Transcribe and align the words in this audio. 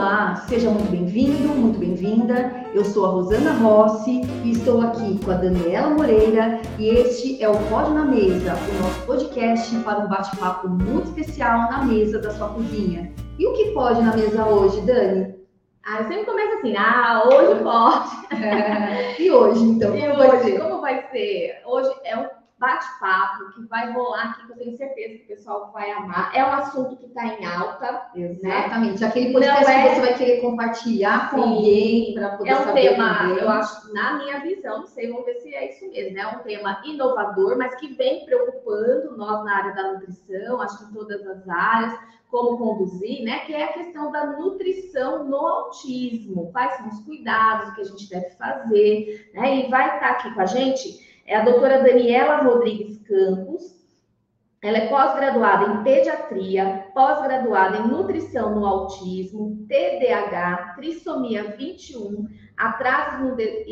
Olá, 0.00 0.34
seja 0.48 0.70
muito 0.70 0.90
bem-vindo, 0.90 1.48
muito 1.48 1.78
bem-vinda. 1.78 2.64
Eu 2.72 2.82
sou 2.86 3.04
a 3.04 3.08
Rosana 3.10 3.52
Rossi 3.52 4.22
e 4.42 4.52
estou 4.52 4.80
aqui 4.80 5.22
com 5.22 5.30
a 5.30 5.34
Daniela 5.34 5.90
Moreira 5.90 6.58
e 6.78 6.88
este 6.88 7.42
é 7.42 7.46
o 7.46 7.68
Pode 7.68 7.90
na 7.90 8.06
Mesa, 8.06 8.54
o 8.54 8.82
nosso 8.82 9.02
podcast 9.04 9.76
para 9.80 9.98
um 9.98 10.08
bate-papo 10.08 10.70
muito 10.70 11.08
especial 11.08 11.70
na 11.70 11.84
mesa 11.84 12.18
da 12.18 12.30
sua 12.30 12.48
cozinha. 12.48 13.12
E 13.38 13.46
o 13.46 13.52
que 13.52 13.72
pode 13.72 14.00
na 14.00 14.16
mesa 14.16 14.46
hoje, 14.46 14.80
Dani? 14.86 15.34
Ah, 15.84 15.98
eu 15.98 16.08
sempre 16.08 16.24
começo 16.24 16.54
assim, 16.54 16.74
ah, 16.78 17.22
hoje 17.26 17.62
pode. 17.62 18.20
É. 18.42 19.20
E 19.20 19.30
hoje, 19.30 19.62
então? 19.62 19.94
E 19.94 20.00
como 20.00 20.14
hoje, 20.14 20.28
vai 20.28 20.42
ser? 20.42 20.60
como 20.60 20.80
vai 20.80 21.08
ser? 21.12 21.62
Hoje 21.66 21.90
é 22.04 22.16
um 22.16 22.39
bate-papo 22.60 23.52
que 23.54 23.62
vai 23.66 23.90
rolar 23.92 24.22
aqui, 24.32 24.46
que 24.46 24.52
eu 24.52 24.56
tenho 24.58 24.76
certeza 24.76 25.14
que 25.18 25.24
o 25.24 25.26
pessoal 25.28 25.70
vai 25.72 25.90
amar. 25.90 26.30
É 26.34 26.44
um 26.44 26.52
assunto 26.52 26.96
que 26.98 27.06
está 27.06 27.24
em 27.26 27.44
alta, 27.44 27.90
né? 28.14 28.22
Exatamente. 28.32 29.02
Aquele 29.04 29.32
podcast 29.32 29.64
Não 29.64 29.70
é- 29.72 29.82
que 29.88 29.94
você 29.94 30.00
vai 30.02 30.14
querer 30.18 30.40
compartilhar 30.42 31.30
com 31.30 31.42
Sim. 31.42 31.42
alguém 31.54 32.14
para 32.14 32.36
poder 32.36 32.50
É 32.50 32.60
um 32.60 32.64
saber 32.64 32.88
tema, 32.90 33.18
também. 33.18 33.38
eu 33.38 33.48
acho, 33.50 33.94
na 33.94 34.18
minha 34.18 34.40
visão, 34.40 34.80
não 34.80 34.86
sei, 34.86 35.08
vamos 35.10 35.24
ver 35.24 35.36
se 35.36 35.54
é 35.54 35.70
isso 35.70 35.90
mesmo, 35.90 36.14
né? 36.14 36.20
É 36.20 36.26
um 36.28 36.38
tema 36.40 36.80
inovador, 36.84 37.56
mas 37.56 37.74
que 37.76 37.94
vem 37.94 38.26
preocupando 38.26 39.16
nós 39.16 39.42
na 39.44 39.56
área 39.56 39.74
da 39.74 39.92
nutrição, 39.94 40.60
acho 40.60 40.78
que 40.78 40.84
em 40.84 40.92
todas 40.94 41.26
as 41.26 41.48
áreas, 41.48 41.98
como 42.30 42.58
conduzir, 42.58 43.24
né? 43.24 43.40
Que 43.40 43.54
é 43.54 43.64
a 43.64 43.72
questão 43.72 44.12
da 44.12 44.24
nutrição 44.26 45.24
no 45.24 45.36
autismo. 45.36 46.52
Quais 46.52 46.76
são 46.76 46.88
os 46.88 47.00
cuidados 47.04 47.74
que 47.74 47.80
a 47.80 47.84
gente 47.84 48.08
deve 48.08 48.30
fazer, 48.36 49.30
né? 49.34 49.56
E 49.66 49.70
vai 49.70 49.94
estar 49.94 50.10
aqui 50.10 50.32
com 50.34 50.40
a 50.42 50.46
gente 50.46 51.09
é 51.30 51.36
a 51.36 51.44
doutora 51.44 51.82
Daniela 51.82 52.38
Rodrigues 52.42 52.98
Campos. 53.06 53.78
Ela 54.62 54.78
é 54.78 54.88
pós-graduada 54.88 55.72
em 55.72 55.82
pediatria, 55.84 56.86
pós-graduada 56.92 57.78
em 57.78 57.86
nutrição 57.88 58.54
no 58.54 58.66
autismo, 58.66 59.64
TDAH, 59.68 60.74
trissomia 60.76 61.56
21, 61.56 62.28
atrasos 62.56 63.20
no, 63.20 63.36
de- 63.36 63.64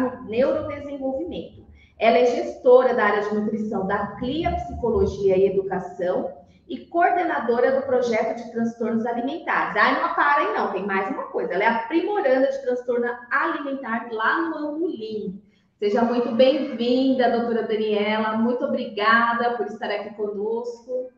no 0.00 0.24
neurodesenvolvimento. 0.24 1.64
Ela 1.98 2.18
é 2.18 2.26
gestora 2.26 2.92
da 2.92 3.04
área 3.04 3.22
de 3.28 3.34
nutrição 3.34 3.86
da 3.86 4.08
CLIA 4.16 4.50
Psicologia 4.56 5.36
e 5.38 5.46
Educação 5.46 6.32
e 6.68 6.86
coordenadora 6.86 7.80
do 7.80 7.86
projeto 7.86 8.36
de 8.36 8.50
transtornos 8.50 9.06
alimentares. 9.06 9.76
Ah, 9.76 9.92
não 10.02 10.14
para 10.14 10.40
aí 10.42 10.54
não, 10.54 10.72
tem 10.72 10.84
mais 10.86 11.08
uma 11.08 11.24
coisa. 11.24 11.54
Ela 11.54 11.64
é 11.64 11.66
aprimoranda 11.68 12.48
de 12.50 12.62
transtorno 12.62 13.06
alimentar 13.30 14.08
lá 14.12 14.48
no 14.48 14.56
Angolim. 14.56 15.40
Seja 15.80 16.02
muito 16.02 16.30
bem-vinda, 16.32 17.30
doutora 17.30 17.66
Daniela. 17.66 18.36
Muito 18.36 18.62
obrigada 18.62 19.56
por 19.56 19.64
estar 19.64 19.90
aqui 19.90 20.14
conosco. 20.14 21.10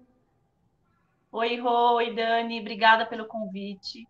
Oi, 1.32 1.58
Rô, 1.58 1.96
oi, 1.96 2.14
Dani, 2.14 2.60
obrigada 2.60 3.04
pelo 3.04 3.26
convite. 3.26 4.06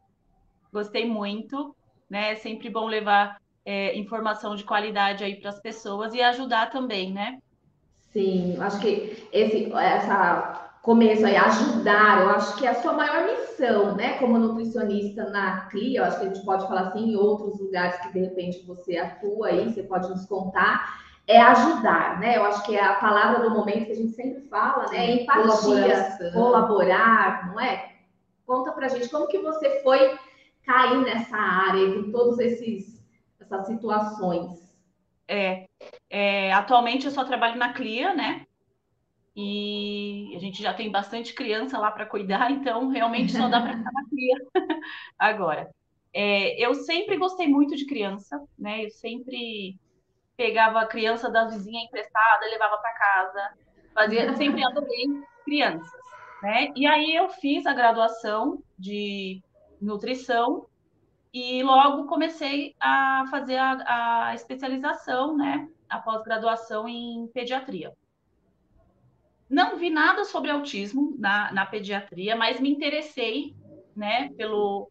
Gostei 0.70 1.08
muito, 1.08 1.74
né? 2.08 2.32
É 2.32 2.36
sempre 2.36 2.68
bom 2.68 2.84
levar 2.84 3.40
é, 3.64 3.96
informação 3.96 4.54
de 4.54 4.62
qualidade 4.62 5.24
aí 5.24 5.36
para 5.36 5.48
as 5.48 5.58
pessoas 5.58 6.12
e 6.12 6.20
ajudar 6.20 6.68
também, 6.68 7.14
né? 7.14 7.38
Sim, 8.12 8.58
acho 8.60 8.78
que 8.78 9.26
esse 9.32 9.72
essa 9.72 10.70
começo 10.82 11.24
aí, 11.24 11.36
ajudar, 11.36 12.22
eu 12.22 12.30
acho 12.30 12.56
que 12.56 12.66
é 12.66 12.70
a 12.70 12.82
sua 12.82 12.92
maior 12.92 13.24
missão, 13.24 13.94
né? 13.94 14.18
Como 14.18 14.36
nutricionista 14.36 15.30
na 15.30 15.66
CLIA, 15.66 16.00
eu 16.00 16.04
acho 16.04 16.18
que 16.18 16.26
a 16.26 16.28
gente 16.28 16.44
pode 16.44 16.66
falar 16.66 16.88
assim 16.88 17.10
em 17.10 17.16
outros 17.16 17.60
lugares 17.60 17.96
que 18.00 18.12
de 18.12 18.20
repente 18.20 18.66
você 18.66 18.98
atua 18.98 19.48
aí, 19.48 19.72
você 19.72 19.84
pode 19.84 20.10
nos 20.10 20.26
contar, 20.26 21.00
é 21.28 21.40
ajudar, 21.40 22.18
né? 22.18 22.36
Eu 22.36 22.44
acho 22.44 22.64
que 22.64 22.76
é 22.76 22.84
a 22.84 22.94
palavra 22.94 23.48
do 23.48 23.54
momento 23.54 23.86
que 23.86 23.92
a 23.92 23.96
gente 23.96 24.12
sempre 24.12 24.42
fala, 24.48 24.88
né? 24.90 25.06
É 25.06 25.22
empatia, 25.22 26.18
colaborar, 26.32 27.46
não 27.46 27.60
é? 27.60 27.92
Conta 28.44 28.72
pra 28.72 28.88
gente 28.88 29.08
como 29.08 29.28
que 29.28 29.38
você 29.38 29.80
foi 29.84 30.18
cair 30.66 31.00
nessa 31.02 31.36
área, 31.36 31.94
com 31.94 32.10
todos 32.10 32.40
esses 32.40 33.00
essas 33.40 33.66
situações. 33.66 34.62
É, 35.28 35.64
é, 36.10 36.52
atualmente 36.52 37.06
eu 37.06 37.12
só 37.12 37.24
trabalho 37.24 37.56
na 37.56 37.72
CLIA, 37.72 38.14
né? 38.14 38.46
E 39.34 40.34
a 40.36 40.38
gente 40.38 40.62
já 40.62 40.74
tem 40.74 40.90
bastante 40.90 41.32
criança 41.32 41.78
lá 41.78 41.90
para 41.90 42.06
cuidar, 42.06 42.50
então 42.50 42.88
realmente 42.88 43.32
só 43.32 43.48
dá 43.48 43.60
para 43.62 43.78
ficar 43.78 43.92
na 43.92 44.04
CLIA 44.08 44.36
agora. 45.18 45.70
É, 46.14 46.62
eu 46.62 46.74
sempre 46.74 47.16
gostei 47.16 47.48
muito 47.48 47.74
de 47.74 47.86
criança, 47.86 48.38
né? 48.58 48.84
Eu 48.84 48.90
sempre 48.90 49.78
pegava 50.36 50.80
a 50.80 50.86
criança 50.86 51.30
da 51.30 51.46
vizinha 51.46 51.84
emprestada, 51.84 52.46
levava 52.50 52.76
para 52.76 52.92
casa, 52.92 53.54
fazia, 53.94 54.34
sempre 54.34 54.62
adorei 54.62 55.06
crianças, 55.44 56.00
né? 56.42 56.70
E 56.76 56.86
aí 56.86 57.14
eu 57.14 57.30
fiz 57.30 57.64
a 57.64 57.72
graduação 57.72 58.62
de 58.78 59.40
nutrição 59.80 60.66
e 61.32 61.62
logo 61.62 62.06
comecei 62.06 62.74
a 62.78 63.24
fazer 63.30 63.56
a, 63.56 64.28
a 64.28 64.34
especialização, 64.34 65.34
né? 65.36 65.66
A 65.88 65.98
pós-graduação 65.98 66.86
em 66.86 67.26
pediatria. 67.28 67.92
Não 69.52 69.76
vi 69.76 69.90
nada 69.90 70.24
sobre 70.24 70.50
autismo 70.50 71.14
na, 71.18 71.52
na 71.52 71.66
pediatria, 71.66 72.34
mas 72.34 72.58
me 72.58 72.70
interessei, 72.70 73.54
né, 73.94 74.30
pelo, 74.30 74.90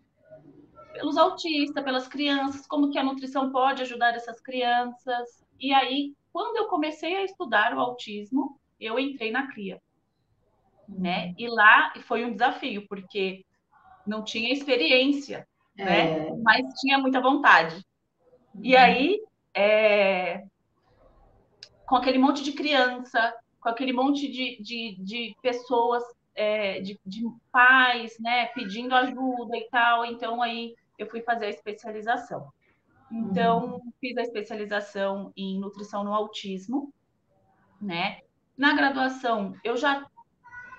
pelos 0.94 1.18
autistas, 1.18 1.84
pelas 1.84 2.08
crianças, 2.08 2.68
como 2.68 2.92
que 2.92 3.00
a 3.00 3.04
nutrição 3.04 3.52
pode 3.52 3.82
ajudar 3.82 4.14
essas 4.14 4.40
crianças. 4.40 5.44
E 5.60 5.74
aí, 5.74 6.14
quando 6.32 6.58
eu 6.58 6.68
comecei 6.68 7.16
a 7.16 7.24
estudar 7.24 7.76
o 7.76 7.80
autismo, 7.80 8.60
eu 8.80 9.00
entrei 9.00 9.32
na 9.32 9.52
CLIA, 9.52 9.82
né? 10.88 11.34
E 11.40 11.48
lá 11.48 11.92
foi 12.04 12.24
um 12.24 12.34
desafio, 12.34 12.86
porque 12.88 13.44
não 14.06 14.24
tinha 14.24 14.54
experiência, 14.54 15.48
né? 15.76 16.28
É, 16.28 16.36
Mas 16.36 16.72
tinha 16.80 17.00
muita 17.00 17.20
vontade. 17.20 17.84
E 18.62 18.78
aí, 18.78 19.20
é, 19.56 20.44
com 21.88 21.96
aquele 21.96 22.20
monte 22.20 22.44
de 22.44 22.52
criança, 22.52 23.34
com 23.62 23.70
aquele 23.70 23.94
monte 23.94 24.30
de, 24.30 24.62
de, 24.62 24.96
de 25.00 25.36
pessoas, 25.42 26.04
é, 26.36 26.82
de, 26.82 27.00
de 27.06 27.24
pais, 27.52 28.18
né, 28.20 28.48
pedindo 28.48 28.96
ajuda 28.96 29.56
e 29.56 29.68
tal, 29.70 30.06
então 30.06 30.42
aí 30.42 30.76
eu 30.98 31.08
fui 31.08 31.22
fazer 31.22 31.46
a 31.46 31.50
especialização. 31.50 32.52
Então, 33.12 33.82
fiz 34.00 34.18
a 34.18 34.22
especialização 34.22 35.34
em 35.36 35.60
nutrição 35.60 36.04
no 36.04 36.14
autismo, 36.14 36.94
né? 37.82 38.20
Na 38.58 38.74
graduação, 38.74 39.54
eu 39.66 39.76
já 39.76 40.08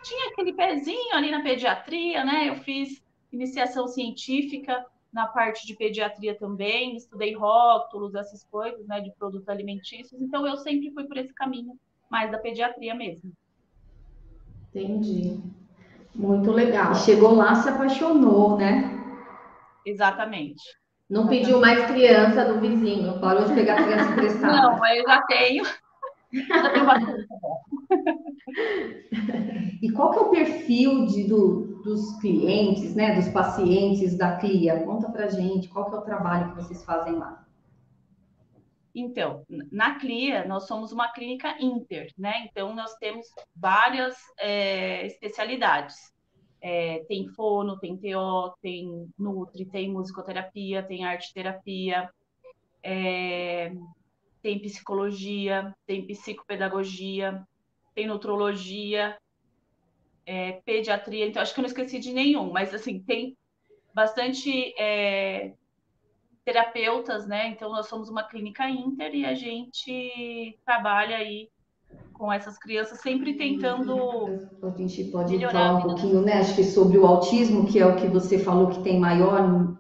tinha 0.03 0.31
aquele 0.31 0.55
pezinho 0.55 1.15
ali 1.15 1.31
na 1.31 1.43
pediatria, 1.43 2.25
né? 2.25 2.49
Eu 2.49 2.57
fiz 2.57 3.03
iniciação 3.31 3.87
científica 3.87 4.85
na 5.13 5.27
parte 5.27 5.67
de 5.67 5.77
pediatria 5.77 6.35
também, 6.35 6.97
estudei 6.97 7.35
rótulos, 7.35 8.15
essas 8.15 8.45
coisas, 8.45 8.87
né, 8.87 9.01
de 9.01 9.13
produtos 9.13 9.49
alimentícios, 9.49 10.21
então 10.23 10.47
eu 10.47 10.57
sempre 10.57 10.91
fui 10.91 11.05
por 11.05 11.19
esse 11.19 11.35
caminho 11.35 11.79
mais 12.13 12.31
da 12.31 12.37
pediatria 12.39 12.95
mesmo. 12.95 13.33
Entendi. 14.69 15.41
Muito 16.15 16.53
legal. 16.53 16.95
chegou 16.95 17.35
lá, 17.35 17.55
se 17.55 17.71
apaixonou, 17.71 18.59
né? 18.59 18.91
Exatamente. 19.85 20.63
Não 21.09 21.27
pediu 21.27 21.59
mais 21.59 21.87
criança 21.87 22.45
do 22.45 22.61
vizinho. 22.61 23.19
Parou 23.19 23.47
de 23.47 23.55
pegar 23.55 23.83
criança 23.83 24.11
emprestada. 24.13 24.53
Não, 24.61 24.79
mas 24.79 24.99
eu 24.99 25.05
já 25.09 25.23
tenho, 25.23 25.65
já 26.49 26.71
tenho 26.71 26.87
bastante. 26.87 27.27
E 29.83 29.91
qual 29.93 30.11
que 30.13 30.19
é 30.19 30.23
o 30.23 30.31
perfil 30.31 31.07
de, 31.07 31.25
do- 31.27 31.81
dos 31.83 32.19
clientes, 32.21 32.95
né, 32.95 33.15
dos 33.15 33.29
pacientes 33.31 34.17
da 34.17 34.37
CLIA? 34.37 34.85
Conta 34.85 35.11
pra 35.11 35.29
gente, 35.29 35.69
qual 35.69 35.89
que 35.91 35.97
é 35.97 35.99
o 35.99 36.03
trabalho 36.03 36.51
que 36.51 36.63
vocês 36.63 36.85
fazem 36.85 37.15
lá? 37.15 37.42
Então, 38.95 39.45
na 39.71 39.99
CLIA, 39.99 40.45
nós 40.47 40.67
somos 40.67 40.93
uma 40.93 41.11
clínica 41.13 41.57
inter, 41.59 42.13
né? 42.17 42.45
Então, 42.45 42.75
nós 42.75 42.95
temos 42.97 43.27
várias 43.57 44.17
é, 44.39 45.07
especialidades. 45.07 46.13
É, 46.61 47.03
tem 47.09 47.27
fono, 47.29 47.79
tem 47.79 47.97
TO, 47.97 48.55
tem 48.61 49.09
nutri, 49.19 49.65
tem 49.65 49.91
musicoterapia, 49.91 50.83
tem 50.83 51.05
arte-terapia, 51.05 52.09
é, 52.83 53.73
tem 54.43 54.61
psicologia, 54.61 55.75
tem 55.87 56.07
psicopedagogia, 56.07 57.43
tem 57.95 58.07
nutrologia, 58.07 59.17
pediatria. 60.65 61.27
Então, 61.27 61.43
acho 61.43 61.53
que 61.53 61.61
eu 61.61 61.63
não 61.63 61.69
esqueci 61.69 61.99
de 61.99 62.13
nenhum, 62.13 62.53
mas, 62.53 62.75
assim, 62.75 63.01
tem 63.01 63.37
bastante 63.95 64.75
terapeutas, 66.45 67.27
né? 67.27 67.49
Então, 67.49 67.71
nós 67.71 67.87
somos 67.87 68.09
uma 68.09 68.23
clínica 68.23 68.69
inter 68.69 69.15
e 69.15 69.25
a 69.25 69.35
gente 69.35 70.59
trabalha 70.65 71.17
aí 71.17 71.49
com 72.13 72.33
essas 72.33 72.59
crianças, 72.59 73.01
sempre 73.01 73.35
tentando. 73.35 74.49
A 74.63 74.71
gente 74.77 75.05
pode 75.05 75.39
falar 75.47 75.79
um 75.79 75.83
pouquinho, 75.83 76.23
né, 76.23 76.35
acho 76.35 76.55
que 76.55 76.65
sobre 76.65 76.99
o 76.99 77.07
autismo, 77.07 77.67
que 77.67 77.79
é 77.79 77.87
o 77.87 77.97
que 77.97 78.07
você 78.07 78.39
falou 78.39 78.69
que 78.69 78.83
tem 78.83 78.99
maior, 78.99 79.77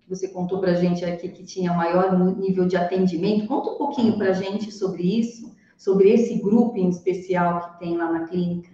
que 0.00 0.08
você 0.08 0.28
contou 0.28 0.60
pra 0.60 0.74
gente 0.74 1.04
aqui 1.04 1.28
que 1.28 1.44
tinha 1.44 1.72
maior 1.72 2.16
nível 2.38 2.66
de 2.66 2.76
atendimento. 2.76 3.46
Conta 3.46 3.70
um 3.70 3.78
pouquinho 3.78 4.16
pra 4.16 4.32
gente 4.32 4.70
sobre 4.70 5.02
isso, 5.02 5.54
sobre 5.76 6.10
esse 6.10 6.38
grupo 6.40 6.76
em 6.76 6.88
especial 6.88 7.60
que 7.60 7.78
tem 7.80 7.96
lá 7.96 8.10
na 8.10 8.26
clínica. 8.26 8.70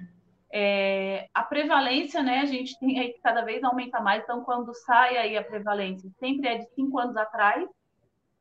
É, 0.52 1.19
prevalência, 1.50 2.22
né, 2.22 2.38
a 2.38 2.46
gente 2.46 2.78
tem 2.78 3.00
aí 3.00 3.12
que 3.12 3.20
cada 3.20 3.42
vez 3.42 3.62
aumenta 3.64 4.00
mais, 4.00 4.22
então 4.22 4.42
quando 4.44 4.72
sai 4.72 5.18
aí 5.18 5.36
a 5.36 5.42
prevalência, 5.44 6.08
sempre 6.20 6.48
é 6.48 6.58
de 6.58 6.66
cinco 6.74 6.96
anos 6.98 7.16
atrás, 7.16 7.68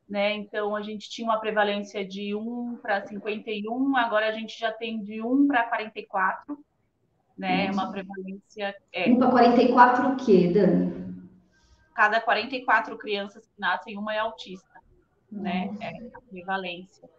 né, 0.08 0.34
então 0.36 0.76
a 0.76 0.82
gente 0.84 1.10
tinha 1.10 1.28
uma 1.28 1.40
prevalência 1.40 2.08
de 2.08 2.36
1 2.36 2.78
para 2.82 3.02
51, 3.02 3.98
agora 3.98 4.30
a 4.30 4.32
gente 4.32 4.58
já 4.58 4.72
tem 4.72 5.02
de 5.02 5.22
1 5.24 5.48
para 5.48 5.64
44, 5.64 6.58
né, 7.36 7.68
Nossa. 7.68 7.82
uma 7.82 7.92
prevalência... 7.92 8.76
É, 8.94 9.10
1 9.10 9.18
para 9.18 9.32
44 9.32 10.08
o 10.10 10.16
quê, 10.16 10.52
Dani? 10.54 11.10
Cada 11.96 12.22
44 12.22 12.96
crianças 12.98 13.46
que 13.48 13.60
nascem, 13.60 13.98
uma 13.98 14.14
é 14.14 14.20
autista, 14.20 14.80
né, 15.32 15.66
Nossa. 15.66 15.80
né, 15.80 15.92
é 15.94 16.16
a 16.16 16.22
prevalência. 16.22 17.10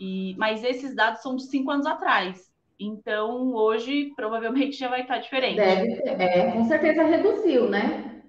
E, 0.00 0.34
mas 0.36 0.64
esses 0.64 0.96
dados 0.96 1.22
são 1.22 1.36
de 1.36 1.44
cinco 1.44 1.70
anos 1.70 1.86
atrás, 1.86 2.47
então, 2.78 3.52
hoje, 3.54 4.12
provavelmente 4.14 4.76
já 4.76 4.88
vai 4.88 5.02
estar 5.02 5.18
diferente. 5.18 5.56
Deve 5.56 5.96
ter. 5.96 6.20
É, 6.20 6.52
com 6.52 6.64
certeza 6.64 7.02
reduziu, 7.02 7.68
né? 7.68 8.22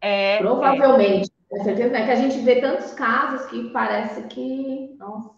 É. 0.00 0.38
Provavelmente. 0.38 1.30
É. 1.30 1.58
Com 1.58 1.64
certeza, 1.64 1.90
né? 1.90 2.04
Que 2.04 2.12
a 2.12 2.16
gente 2.16 2.38
vê 2.38 2.60
tantos 2.60 2.92
casos 2.92 3.46
que 3.46 3.70
parece 3.70 4.22
que. 4.28 4.94
Nossa. 4.98 5.34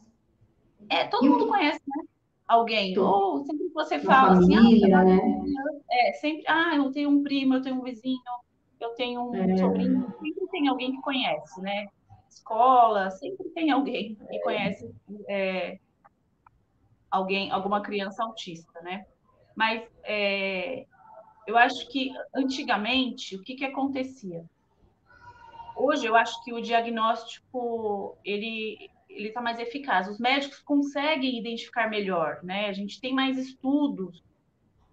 É, 0.90 1.04
todo 1.04 1.24
e 1.24 1.28
mundo 1.28 1.44
o... 1.44 1.48
conhece, 1.48 1.80
né? 1.86 2.04
Alguém. 2.46 2.98
Ou 2.98 3.44
sempre 3.44 3.68
que 3.68 3.74
você 3.74 3.98
fala 4.00 4.34
família, 4.34 4.86
assim, 4.86 4.92
ah, 4.92 5.04
né? 5.04 5.20
É, 5.90 6.12
sempre, 6.14 6.44
ah, 6.46 6.74
eu 6.76 6.90
tenho 6.90 7.10
um 7.10 7.22
primo, 7.22 7.54
eu 7.54 7.62
tenho 7.62 7.76
um 7.76 7.82
vizinho, 7.82 8.18
eu 8.80 8.90
tenho 8.90 9.30
um 9.30 9.34
é. 9.34 9.56
sobrinho. 9.56 10.06
Sempre 10.18 10.46
tem 10.50 10.68
alguém 10.68 10.92
que 10.92 11.02
conhece, 11.02 11.60
né? 11.60 11.86
Escola, 12.28 13.10
sempre 13.10 13.48
tem 13.50 13.70
alguém 13.70 14.16
que 14.30 14.40
conhece. 14.40 14.90
É, 15.28 15.78
alguém, 17.10 17.50
alguma 17.50 17.82
criança 17.82 18.22
autista, 18.22 18.80
né? 18.82 19.04
Mas 19.56 19.82
é, 20.04 20.86
eu 21.46 21.56
acho 21.56 21.88
que 21.88 22.12
antigamente 22.34 23.36
o 23.36 23.42
que, 23.42 23.54
que 23.54 23.64
acontecia? 23.64 24.44
Hoje 25.76 26.06
eu 26.06 26.16
acho 26.16 26.42
que 26.44 26.52
o 26.52 26.60
diagnóstico 26.60 28.16
ele 28.24 28.90
ele 29.08 29.28
está 29.28 29.40
mais 29.40 29.58
eficaz. 29.58 30.06
Os 30.06 30.18
médicos 30.18 30.60
conseguem 30.60 31.38
identificar 31.38 31.88
melhor, 31.88 32.40
né? 32.42 32.68
A 32.68 32.72
gente 32.72 33.00
tem 33.00 33.12
mais 33.12 33.36
estudos, 33.36 34.22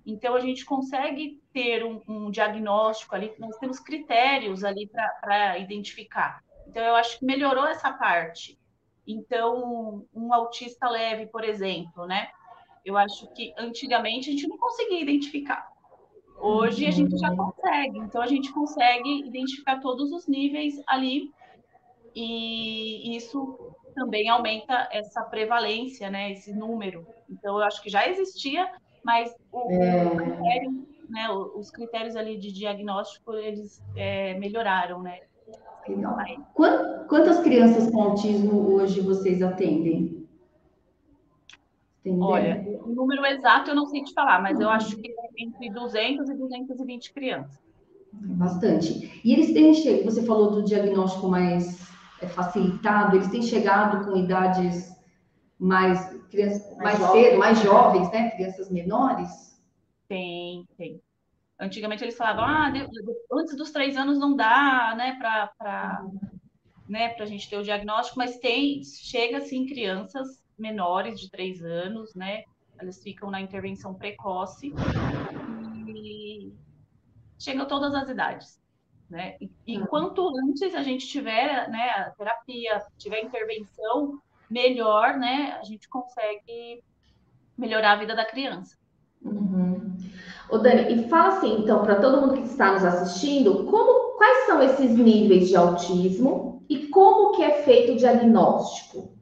então 0.06 0.36
a 0.36 0.40
gente 0.40 0.64
consegue 0.64 1.42
ter 1.52 1.84
um, 1.84 2.02
um 2.08 2.32
diagnóstico 2.32 3.16
ali. 3.16 3.34
Nós 3.38 3.58
temos 3.58 3.80
critérios 3.80 4.64
ali 4.64 4.90
para 5.22 5.58
identificar. 5.60 6.44
Então 6.68 6.84
eu 6.84 6.96
acho 6.96 7.20
que 7.20 7.26
melhorou 7.26 7.68
essa 7.68 7.92
parte. 7.94 8.58
Então, 9.07 10.06
um 10.13 10.34
autista 10.34 10.90
leve, 10.90 11.28
por 11.28 11.44
exemplo, 11.44 12.06
né? 12.06 12.28
Eu 12.84 12.98
acho 12.98 13.31
que 13.34 13.54
antigamente 13.57 14.30
a 14.30 14.31
gente 14.31 14.48
não 14.48 14.57
conseguia 14.57 15.02
identificar. 15.02 15.68
Hoje 16.38 16.86
a 16.86 16.92
gente 16.92 17.18
já 17.18 17.36
consegue. 17.36 18.00
Então, 18.00 18.22
a 18.22 18.28
gente 18.28 18.52
consegue 18.52 19.25
identificar 19.25 19.80
todos 19.80 20.12
os 20.12 20.28
níveis 20.28 20.81
ali 20.88 21.31
e 22.16 23.16
isso 23.16 23.74
também 23.94 24.30
aumenta 24.30 24.88
essa 24.92 25.24
prevalência, 25.24 26.10
né? 26.10 26.31
Esse 26.31 26.54
número. 26.54 27.07
Então, 27.30 27.57
eu 27.57 27.63
acho 27.63 27.81
que 27.81 27.90
já 27.90 28.07
existia, 28.07 28.72
mas 29.04 29.34
o, 29.52 29.72
é... 29.72 30.10
critério, 30.10 30.88
né, 31.10 31.30
os 31.30 31.72
critérios 31.72 32.16
ali 32.16 32.38
de 32.38 32.52
diagnóstico, 32.52 33.34
eles 33.34 33.81
é, 33.96 34.34
melhoraram, 34.36 35.02
né? 35.02 35.22
Legal. 35.88 36.18
Quantas 37.08 37.40
crianças 37.40 37.90
com 37.92 38.02
autismo 38.02 38.74
hoje 38.74 39.02
vocês 39.02 39.42
atendem? 39.42 40.26
Entendeu? 42.06 42.28
Olha, 42.28 42.64
o 42.84 42.94
número 42.94 43.26
exato 43.26 43.72
eu 43.72 43.76
não 43.76 43.88
sei 43.88 44.04
te 44.04 44.14
falar, 44.14 44.42
mas 44.42 44.60
eu 44.60 44.70
acho 44.70 44.96
que 44.98 45.10
é 45.10 45.44
entre 45.44 45.72
200 45.72 46.30
e 46.30 46.34
220 46.36 47.14
crianças. 47.14 47.60
Bastante. 48.14 49.22
E 49.24 49.34
eles 49.34 49.54
têm 49.54 49.74
chegado, 49.74 50.06
você 50.06 50.24
falou 50.24 50.52
do 50.52 50.64
diagnóstico 50.64 51.28
mais 51.28 51.90
é, 52.22 52.28
facilitado, 52.28 53.16
eles 53.16 53.30
têm 53.30 53.42
chegado 53.42 54.06
com 54.06 54.16
idades 54.16 54.96
mais, 55.60 56.14
crianças, 56.30 56.78
mais, 56.78 57.00
mais 57.00 57.12
cedo, 57.12 57.38
mais 57.40 57.60
jovens, 57.62 58.12
né? 58.12 58.31
Crianças 58.31 58.70
menores? 58.70 59.60
Tem, 60.08 60.68
tem. 60.78 61.02
Antigamente 61.60 62.04
eles 62.04 62.18
falavam, 62.18 62.44
ah, 62.44 62.72
antes 63.31 63.56
dos 63.56 63.72
três 63.72 63.96
anos 63.96 64.19
não 64.19 64.36
dá, 64.36 64.94
né, 64.98 65.16
para 65.18 66.04
né, 66.88 67.16
a 67.18 67.25
gente 67.25 67.50
ter 67.50 67.57
o 67.57 67.63
diagnóstico, 67.63 68.18
mas 68.18 68.38
tem, 68.38 68.84
chega 68.84 69.38
assim, 69.38 69.66
crianças 69.66 70.44
menores 70.60 71.19
de 71.19 71.30
três 71.30 71.63
anos, 71.63 72.13
né, 72.13 72.44
elas 72.78 73.02
ficam 73.02 73.31
na 73.31 73.40
intervenção 73.40 73.94
precoce 73.94 74.74
e 75.88 76.52
chegam 77.40 77.66
todas 77.66 77.94
as 77.96 78.10
idades, 78.10 78.62
né, 79.10 79.38
e, 79.40 79.50
e 79.66 79.78
uhum. 79.78 79.86
quanto 79.86 80.30
antes 80.38 80.75
a 80.75 80.84
gente 80.84 81.07
tiver, 81.07 81.69
né, 81.69 81.90
a 81.92 82.12
terapia, 82.18 82.86
tiver 82.98 83.22
intervenção, 83.22 84.22
melhor, 84.50 85.18
né, 85.18 85.57
a 85.60 85.63
gente 85.63 85.88
consegue 85.88 86.84
melhorar 87.57 87.94
a 87.94 87.96
vida 87.96 88.13
da 88.13 88.25
criança. 88.25 88.78
Uhum. 89.22 89.75
Ô 90.50 90.57
Dani, 90.57 90.94
e 90.94 91.09
fala 91.09 91.38
assim, 91.38 91.59
então, 91.59 91.83
para 91.83 92.00
todo 92.00 92.21
mundo 92.21 92.33
que 92.33 92.47
está 92.47 92.74
nos 92.74 92.83
assistindo, 92.83 93.65
como, 93.65 94.18
quais 94.18 94.45
são 94.45 94.62
esses 94.62 94.92
níveis 94.92 95.47
de 95.47 95.56
autismo 95.56 96.63
e 96.69 96.88
como 96.88 97.36
que 97.36 97.44
é 97.44 97.63
feito 97.63 97.94
o 97.94 97.97
diagnóstico? 97.97 99.15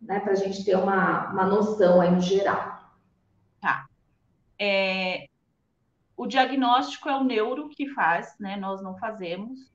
Né, 0.00 0.20
para 0.20 0.32
a 0.32 0.36
gente 0.36 0.64
ter 0.64 0.76
uma, 0.76 1.32
uma 1.32 1.46
noção 1.46 2.00
aí 2.00 2.10
no 2.10 2.20
geral. 2.20 2.92
Tá. 3.58 3.86
É, 4.58 5.28
o 6.14 6.26
diagnóstico 6.26 7.08
é 7.08 7.16
o 7.16 7.24
neuro 7.24 7.70
que 7.70 7.88
faz, 7.88 8.34
né? 8.38 8.56
Nós 8.56 8.82
não 8.82 8.98
fazemos. 8.98 9.72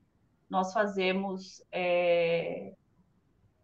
Nós 0.47 0.71
fazemos 0.71 1.63
é, 1.71 2.73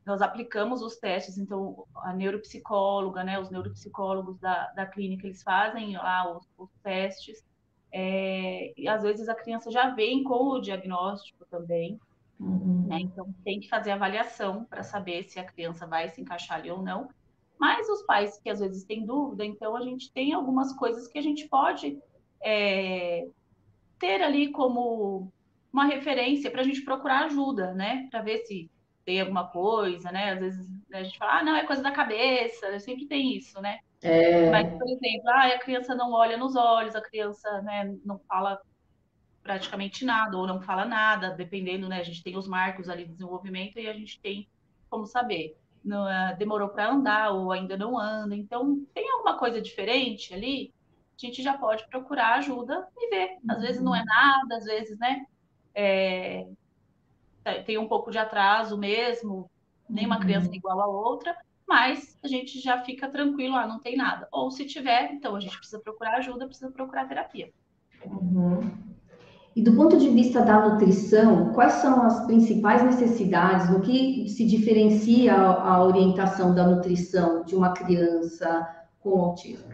nós 0.06 0.22
aplicamos 0.22 0.82
os 0.82 0.98
testes, 0.98 1.38
então 1.38 1.86
a 1.96 2.14
neuropsicóloga, 2.14 3.24
né, 3.24 3.40
os 3.40 3.50
neuropsicólogos 3.50 4.40
da, 4.40 4.72
da 4.74 4.86
clínica, 4.86 5.26
eles 5.26 5.42
fazem 5.42 5.98
lá 5.98 6.32
os, 6.32 6.48
os 6.58 6.70
testes, 6.84 7.44
é, 7.92 8.74
e 8.78 8.88
às 8.88 9.02
vezes 9.02 9.28
a 9.28 9.36
criança 9.36 9.72
já 9.72 9.90
vem 9.90 10.24
com 10.24 10.50
o 10.50 10.60
diagnóstico 10.60 11.44
também, 11.50 12.00
uhum. 12.40 12.86
né, 12.88 13.00
então 13.00 13.34
tem 13.44 13.60
que 13.60 13.68
fazer 13.68 13.92
avaliação 13.92 14.64
para 14.66 14.84
saber 14.84 15.24
se 15.24 15.40
a 15.40 15.44
criança 15.44 15.88
vai 15.88 16.08
se 16.10 16.22
encaixar 16.22 16.60
ali 16.60 16.70
ou 16.70 16.84
não, 16.84 17.10
mas 17.60 17.90
os 17.90 18.04
pais 18.04 18.38
que 18.38 18.50
às 18.50 18.60
vezes 18.60 18.84
têm 18.84 19.06
dúvida, 19.06 19.44
então 19.44 19.76
a 19.76 19.82
gente 19.82 20.12
tem 20.12 20.34
algumas 20.34 20.72
coisas 20.74 21.08
que 21.08 21.18
a 21.18 21.22
gente 21.22 21.48
pode 21.48 21.98
é, 22.44 23.28
ter 23.98 24.22
ali 24.22 24.52
como 24.52 25.32
uma 25.74 25.86
referência 25.86 26.52
para 26.52 26.62
a 26.62 26.64
gente 26.64 26.84
procurar 26.84 27.26
ajuda, 27.26 27.74
né, 27.74 28.08
para 28.12 28.22
ver 28.22 28.40
se 28.46 28.70
tem 29.06 29.22
alguma 29.22 29.48
coisa, 29.48 30.12
né? 30.12 30.32
Às 30.32 30.40
vezes 30.40 30.68
a 30.92 31.04
gente 31.04 31.18
fala, 31.18 31.40
ah, 31.40 31.44
não, 31.44 31.56
é 31.56 31.66
coisa 31.66 31.84
da 31.84 31.92
cabeça, 31.92 32.80
sempre 32.80 33.06
tem 33.06 33.38
isso, 33.38 33.62
né? 33.62 33.80
É... 34.02 34.50
Mas, 34.50 34.68
por 34.74 34.88
exemplo, 34.88 35.30
ah, 35.30 35.48
a 35.48 35.60
criança 35.60 35.96
não 35.96 36.12
olha 36.12 36.38
nos 36.38 36.56
olhos, 36.56 36.96
a 36.96 37.02
criança 37.02 37.62
né, 37.62 37.96
não 38.04 38.20
fala 38.20 38.60
praticamente 39.44 40.04
nada, 40.04 40.36
ou 40.36 40.48
não 40.48 40.60
fala 40.60 40.86
nada, 40.86 41.30
dependendo, 41.30 41.88
né? 41.88 42.00
A 42.00 42.04
gente 42.04 42.24
tem 42.24 42.36
os 42.36 42.48
marcos 42.48 42.90
ali 42.90 43.06
de 43.06 43.12
desenvolvimento 43.12 43.78
e 43.78 43.88
a 43.88 43.94
gente 43.94 44.20
tem 44.20 44.50
como 44.90 45.06
saber. 45.06 45.56
Não, 45.84 46.06
uh, 46.06 46.36
demorou 46.36 46.70
para 46.70 46.90
andar 46.90 47.30
ou 47.32 47.52
ainda 47.52 47.78
não 47.78 48.00
anda. 48.00 48.36
Então, 48.36 48.84
tem 48.92 49.08
alguma 49.12 49.38
coisa 49.38 49.62
diferente 49.62 50.34
ali, 50.34 50.74
a 51.16 51.26
gente 51.26 51.44
já 51.44 51.56
pode 51.56 51.88
procurar 51.88 52.36
ajuda 52.36 52.88
e 52.98 53.10
ver. 53.10 53.38
Às 53.48 53.62
vezes 53.62 53.82
não 53.82 53.96
é 53.96 54.00
uhum. 54.00 54.06
nada, 54.06 54.58
às 54.58 54.66
vezes, 54.66 54.98
né? 54.98 55.26
É, 55.76 56.48
tem 57.66 57.78
um 57.78 57.88
pouco 57.88 58.12
de 58.12 58.18
atraso 58.18 58.78
mesmo, 58.78 59.50
nenhuma 59.90 60.20
criança 60.20 60.50
é 60.52 60.56
igual 60.56 60.82
a 60.82 60.88
outra, 60.88 61.36
mas 61.68 62.18
a 62.24 62.28
gente 62.28 62.60
já 62.60 62.82
fica 62.84 63.10
tranquilo, 63.10 63.56
ah, 63.56 63.68
não 63.68 63.80
tem 63.80 63.96
nada. 63.96 64.28
Ou 64.32 64.52
se 64.52 64.66
tiver, 64.66 65.12
então 65.12 65.36
a 65.36 65.40
gente 65.40 65.58
precisa 65.58 65.80
procurar 65.80 66.18
ajuda, 66.18 66.46
precisa 66.46 66.72
procurar 66.72 67.08
terapia. 67.08 67.52
Uhum. 68.06 68.72
E 69.56 69.62
do 69.62 69.74
ponto 69.74 69.98
de 69.98 70.10
vista 70.10 70.42
da 70.42 70.68
nutrição, 70.68 71.54
quais 71.54 71.74
são 71.74 72.04
as 72.04 72.26
principais 72.26 72.84
necessidades, 72.84 73.70
no 73.70 73.82
que 73.82 74.28
se 74.28 74.46
diferencia 74.46 75.34
a, 75.34 75.76
a 75.76 75.84
orientação 75.84 76.54
da 76.54 76.68
nutrição 76.68 77.44
de 77.44 77.56
uma 77.56 77.72
criança 77.74 78.68
com 79.00 79.18
autismo? 79.22 79.74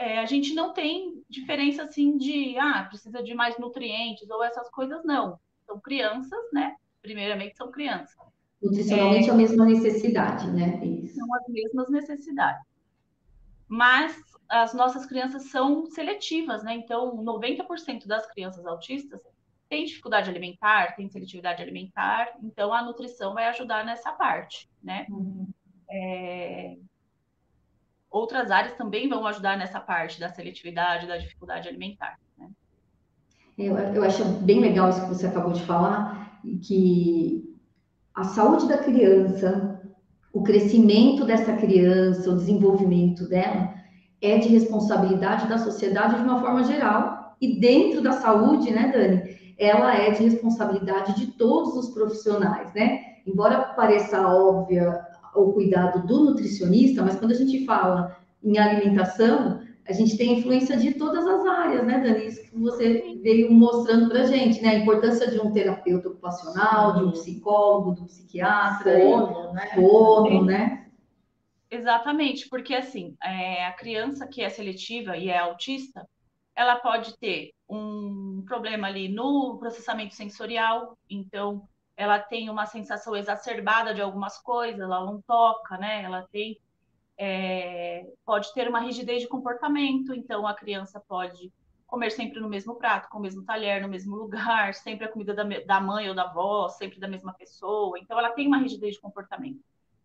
É, 0.00 0.14
é, 0.14 0.18
a 0.18 0.24
gente 0.24 0.54
não 0.54 0.72
tem 0.72 1.22
diferença 1.28 1.82
assim 1.82 2.16
de, 2.16 2.56
ah, 2.58 2.84
precisa 2.84 3.22
de 3.22 3.34
mais 3.34 3.58
nutrientes 3.58 4.28
ou 4.30 4.42
essas 4.42 4.68
coisas, 4.70 5.04
não. 5.04 5.38
São 5.66 5.78
crianças, 5.78 6.40
né? 6.52 6.74
Primeiramente 7.02 7.56
são 7.56 7.70
crianças. 7.70 8.16
Nutricionalmente 8.62 9.28
é, 9.28 9.32
a 9.32 9.36
mesma 9.36 9.64
necessidade, 9.64 10.50
né? 10.50 10.84
Isso. 10.84 11.14
São 11.14 11.34
as 11.34 11.48
mesmas 11.48 11.88
necessidades. 11.90 12.62
Mas 13.68 14.18
as 14.48 14.74
nossas 14.74 15.06
crianças 15.06 15.44
são 15.44 15.86
seletivas, 15.86 16.64
né? 16.64 16.74
Então, 16.74 17.16
90% 17.22 18.06
das 18.06 18.26
crianças 18.26 18.66
autistas 18.66 19.20
têm 19.68 19.84
dificuldade 19.84 20.28
alimentar, 20.28 20.96
têm 20.96 21.08
seletividade 21.08 21.62
alimentar, 21.62 22.32
então 22.42 22.74
a 22.74 22.82
nutrição 22.82 23.32
vai 23.32 23.46
ajudar 23.46 23.84
nessa 23.84 24.10
parte, 24.12 24.68
né? 24.82 25.06
Uhum. 25.08 25.48
É, 25.88 26.76
outras 28.10 28.50
áreas 28.50 28.74
também 28.74 29.08
vão 29.08 29.26
ajudar 29.26 29.56
nessa 29.56 29.78
parte 29.78 30.18
da 30.18 30.28
seletividade, 30.28 31.06
da 31.06 31.16
dificuldade 31.16 31.68
alimentar. 31.68 32.18
Né? 32.36 32.48
Eu, 33.56 33.76
eu 33.78 34.02
acho 34.02 34.24
bem 34.24 34.60
legal 34.60 34.90
isso 34.90 35.02
que 35.02 35.08
você 35.08 35.26
acabou 35.26 35.52
de 35.52 35.62
falar, 35.62 36.40
que 36.62 37.56
a 38.14 38.24
saúde 38.24 38.66
da 38.66 38.78
criança, 38.78 39.80
o 40.32 40.42
crescimento 40.42 41.24
dessa 41.24 41.56
criança, 41.56 42.30
o 42.30 42.36
desenvolvimento 42.36 43.28
dela, 43.28 43.74
é 44.20 44.38
de 44.38 44.48
responsabilidade 44.48 45.48
da 45.48 45.58
sociedade 45.58 46.16
de 46.16 46.22
uma 46.22 46.40
forma 46.40 46.64
geral. 46.64 47.36
E 47.40 47.58
dentro 47.58 48.02
da 48.02 48.12
saúde, 48.12 48.70
né, 48.70 48.90
Dani, 48.92 49.54
ela 49.58 49.94
é 49.94 50.10
de 50.10 50.24
responsabilidade 50.24 51.14
de 51.14 51.28
todos 51.32 51.74
os 51.74 51.90
profissionais, 51.94 52.72
né? 52.74 53.00
Embora 53.26 53.74
pareça 53.74 54.26
óbvia 54.26 55.06
o 55.34 55.52
cuidado 55.52 56.06
do 56.06 56.24
nutricionista, 56.24 57.02
mas 57.02 57.16
quando 57.16 57.32
a 57.32 57.36
gente 57.36 57.64
fala 57.64 58.16
em 58.42 58.58
alimentação, 58.58 59.60
a 59.88 59.92
gente 59.92 60.16
tem 60.16 60.38
influência 60.38 60.76
de 60.76 60.94
todas 60.94 61.26
as 61.26 61.44
áreas, 61.46 61.84
né, 61.84 61.98
Dani? 61.98 62.26
Isso 62.26 62.42
que 62.42 62.56
você 62.56 63.18
veio 63.22 63.52
mostrando 63.52 64.08
para 64.08 64.20
a 64.20 64.26
gente, 64.26 64.62
né? 64.62 64.70
A 64.70 64.78
importância 64.78 65.30
de 65.30 65.40
um 65.40 65.52
terapeuta 65.52 66.08
ocupacional, 66.08 66.94
de 66.94 67.04
um 67.04 67.10
psicólogo, 67.10 67.92
do 67.92 68.04
psiquiatra, 68.04 69.00
fono, 69.00 69.52
né? 69.52 69.70
Fono, 69.74 70.44
né? 70.44 70.86
Exatamente, 71.70 72.48
porque 72.48 72.74
assim, 72.74 73.16
é, 73.22 73.66
a 73.66 73.72
criança 73.72 74.26
que 74.26 74.42
é 74.42 74.48
seletiva 74.48 75.16
e 75.16 75.28
é 75.28 75.38
autista, 75.38 76.06
ela 76.56 76.76
pode 76.76 77.16
ter 77.18 77.52
um 77.68 78.42
problema 78.46 78.88
ali 78.88 79.08
no 79.08 79.56
processamento 79.58 80.14
sensorial, 80.14 80.96
então 81.08 81.62
ela 82.00 82.18
tem 82.18 82.48
uma 82.48 82.64
sensação 82.64 83.14
exacerbada 83.14 83.92
de 83.92 84.00
algumas 84.00 84.38
coisas, 84.38 84.80
ela 84.80 85.04
não 85.04 85.20
toca, 85.20 85.76
né? 85.76 86.02
Ela 86.02 86.26
tem 86.32 86.58
é, 87.18 88.06
pode 88.24 88.50
ter 88.54 88.66
uma 88.66 88.80
rigidez 88.80 89.20
de 89.20 89.28
comportamento, 89.28 90.14
então 90.14 90.46
a 90.46 90.54
criança 90.54 90.98
pode 91.06 91.52
comer 91.86 92.10
sempre 92.10 92.40
no 92.40 92.48
mesmo 92.48 92.76
prato, 92.76 93.10
com 93.10 93.18
o 93.18 93.20
mesmo 93.20 93.44
talher, 93.44 93.82
no 93.82 93.88
mesmo 93.88 94.16
lugar, 94.16 94.72
sempre 94.72 95.04
a 95.04 95.12
comida 95.12 95.34
da, 95.34 95.44
da 95.44 95.78
mãe 95.78 96.08
ou 96.08 96.14
da 96.14 96.22
avó, 96.22 96.70
sempre 96.70 96.98
da 96.98 97.06
mesma 97.06 97.34
pessoa. 97.34 97.98
Então 97.98 98.18
ela 98.18 98.30
tem 98.30 98.46
uma 98.46 98.56
rigidez 98.56 98.94
de 98.94 99.00
comportamento. 99.02 99.60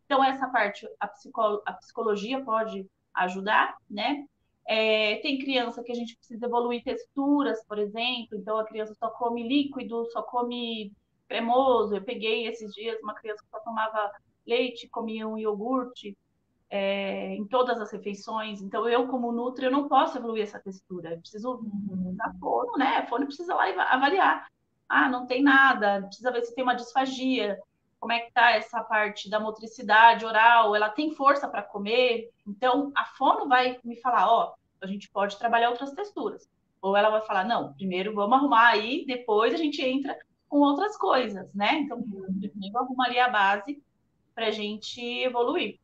Então, 0.06 0.22
essa 0.22 0.50
parte 0.50 0.86
a, 1.00 1.08
psicolo, 1.08 1.62
a 1.66 1.72
psicologia 1.72 2.44
pode 2.44 2.86
ajudar, 3.14 3.78
né? 3.90 4.26
É, 4.68 5.16
tem 5.22 5.40
criança 5.40 5.82
que 5.82 5.94
a 5.94 5.96
gente 5.96 6.18
precisa 6.18 6.46
evoluir 6.46 6.84
texturas, 6.84 7.64
por 7.66 7.80
exemplo, 7.80 8.38
então 8.38 8.58
a 8.58 8.66
criança 8.66 8.94
só 8.96 9.10
come 9.12 9.48
líquido, 9.48 10.06
só 10.12 10.22
come 10.22 10.92
cremoso. 11.28 11.96
Eu 11.96 12.04
peguei 12.04 12.48
esses 12.48 12.74
dias 12.74 13.00
uma 13.02 13.14
criança 13.14 13.44
que 13.44 13.50
só 13.50 13.60
tomava 13.60 14.12
leite, 14.46 14.90
comia 14.90 15.28
um 15.28 15.38
iogurte 15.38 16.18
é, 16.70 17.36
em 17.36 17.46
todas 17.46 17.80
as 17.80 17.92
refeições. 17.92 18.62
Então, 18.62 18.88
eu, 18.88 19.08
como 19.08 19.32
Nutri, 19.32 19.66
eu 19.66 19.72
não 19.72 19.88
posso 19.88 20.18
evoluir 20.18 20.44
essa 20.44 20.60
textura. 20.60 21.12
Eu 21.12 21.20
preciso 21.20 21.62
da 22.14 22.34
fono, 22.40 22.74
né? 22.78 22.98
A 22.98 23.08
fono 23.08 23.26
precisa 23.26 23.54
lá 23.54 23.66
avaliar. 23.92 24.48
Ah, 24.88 25.10
não 25.10 25.26
tem 25.26 25.42
nada, 25.42 26.04
precisa 26.04 26.32
ver 26.32 26.44
se 26.44 26.54
tem 26.54 26.64
uma 26.64 26.76
disfagia 26.76 27.58
como 28.06 28.14
é 28.14 28.20
que 28.20 28.32
tá 28.34 28.52
essa 28.52 28.84
parte 28.84 29.28
da 29.28 29.40
motricidade 29.40 30.24
oral, 30.26 30.76
ela 30.76 30.90
tem 30.90 31.16
força 31.16 31.48
para 31.48 31.64
comer. 31.64 32.30
Então, 32.46 32.92
a 32.96 33.04
fono 33.04 33.48
vai 33.48 33.80
me 33.84 33.96
falar, 34.00 34.32
ó, 34.32 34.54
a 34.80 34.86
gente 34.86 35.10
pode 35.10 35.40
trabalhar 35.40 35.72
outras 35.72 35.92
texturas. 35.92 36.48
Ou 36.84 36.96
ela 36.96 37.10
vai 37.10 37.22
falar, 37.22 37.46
não, 37.46 37.74
primeiro 37.74 38.14
vamos 38.14 38.38
arrumar 38.38 38.68
aí, 38.68 39.06
depois 39.08 39.56
a 39.56 39.58
gente 39.58 39.82
entra 39.82 40.16
com 40.56 40.62
outras 40.62 40.96
coisas, 40.96 41.54
né? 41.54 41.80
Então, 41.80 42.02
primeiro 42.02 42.78
arrumaria 42.78 43.26
a 43.26 43.30
base 43.30 43.84
para 44.34 44.48
a 44.48 44.52
gente 44.52 45.02
evoluir. 45.02 45.78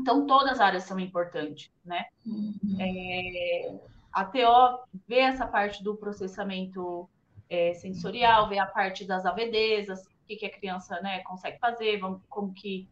Então, 0.00 0.26
todas 0.26 0.52
as 0.52 0.60
áreas 0.60 0.84
são 0.84 0.98
importantes, 0.98 1.70
né? 1.84 2.06
Uhum. 2.24 2.56
É, 2.80 3.78
a 4.10 4.24
TO 4.24 4.88
vê 5.06 5.18
essa 5.18 5.46
parte 5.46 5.84
do 5.84 5.94
processamento 5.94 7.06
é, 7.50 7.74
sensorial, 7.74 8.48
vê 8.48 8.58
a 8.58 8.64
parte 8.64 9.04
das 9.04 9.26
AVDs, 9.26 10.08
que, 10.26 10.36
que 10.36 10.46
a 10.46 10.56
criança 10.56 10.98
né, 11.02 11.18
consegue 11.24 11.58
fazer, 11.58 12.00
como 12.30 12.54
que 12.54 12.88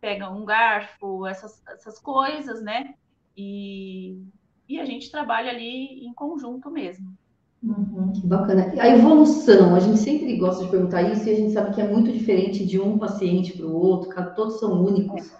pega 0.00 0.30
um 0.30 0.44
garfo, 0.44 1.26
essas, 1.26 1.66
essas 1.66 1.98
coisas, 1.98 2.62
né? 2.62 2.94
E, 3.36 4.22
e 4.68 4.78
a 4.78 4.84
gente 4.84 5.10
trabalha 5.10 5.50
ali 5.50 6.06
em 6.06 6.14
conjunto 6.14 6.70
mesmo. 6.70 7.18
Uhum, 7.62 8.12
bacana. 8.24 8.72
A 8.78 8.88
evolução, 8.88 9.74
a 9.74 9.80
gente 9.80 9.98
sempre 9.98 10.36
gosta 10.38 10.64
de 10.64 10.70
perguntar 10.70 11.02
isso 11.02 11.28
e 11.28 11.32
a 11.32 11.36
gente 11.36 11.52
sabe 11.52 11.74
que 11.74 11.80
é 11.80 11.86
muito 11.86 12.10
diferente 12.10 12.64
de 12.64 12.80
um 12.80 12.98
paciente 12.98 13.52
para 13.52 13.66
o 13.66 13.74
outro, 13.74 14.10
todos 14.34 14.58
são 14.58 14.82
únicos. 14.82 15.30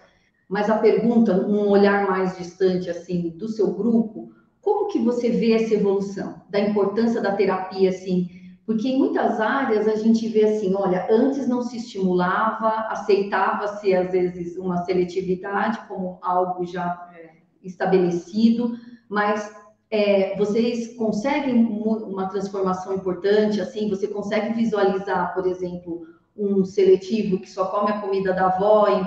Mas 0.48 0.68
a 0.68 0.78
pergunta, 0.78 1.46
um 1.46 1.68
olhar 1.68 2.08
mais 2.08 2.36
distante 2.36 2.90
assim 2.90 3.30
do 3.30 3.48
seu 3.48 3.72
grupo, 3.72 4.32
como 4.60 4.88
que 4.88 4.98
você 4.98 5.30
vê 5.30 5.52
essa 5.52 5.74
evolução 5.74 6.42
da 6.50 6.60
importância 6.60 7.20
da 7.20 7.32
terapia 7.32 7.88
assim 7.88 8.28
porque 8.70 8.88
em 8.88 8.98
muitas 8.98 9.40
áreas 9.40 9.88
a 9.88 9.96
gente 9.96 10.28
vê 10.28 10.44
assim, 10.44 10.72
olha, 10.76 11.04
antes 11.10 11.48
não 11.48 11.60
se 11.60 11.78
estimulava, 11.78 12.86
aceitava-se 12.88 13.92
às 13.92 14.12
vezes 14.12 14.56
uma 14.56 14.84
seletividade 14.84 15.88
como 15.88 16.20
algo 16.22 16.64
já 16.64 17.10
é, 17.12 17.30
estabelecido, 17.64 18.76
mas 19.08 19.52
é, 19.90 20.36
vocês 20.36 20.96
conseguem 20.96 21.66
uma 21.66 22.28
transformação 22.28 22.94
importante, 22.94 23.60
assim, 23.60 23.88
você 23.88 24.06
consegue 24.06 24.54
visualizar, 24.54 25.34
por 25.34 25.46
exemplo, 25.46 26.06
um 26.36 26.64
seletivo 26.64 27.40
que 27.40 27.50
só 27.50 27.66
come 27.66 27.90
a 27.90 28.00
comida 28.00 28.32
da 28.32 28.46
avó, 28.46 28.86
em, 28.88 29.04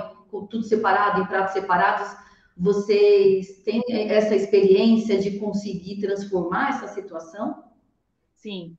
tudo 0.48 0.62
separado, 0.62 1.22
em 1.22 1.26
pratos 1.26 1.54
separados, 1.54 2.14
vocês 2.56 3.62
têm 3.64 3.82
essa 3.88 4.36
experiência 4.36 5.18
de 5.18 5.38
conseguir 5.38 6.00
transformar 6.00 6.70
essa 6.70 6.88
situação? 6.88 7.64
Sim, 8.36 8.76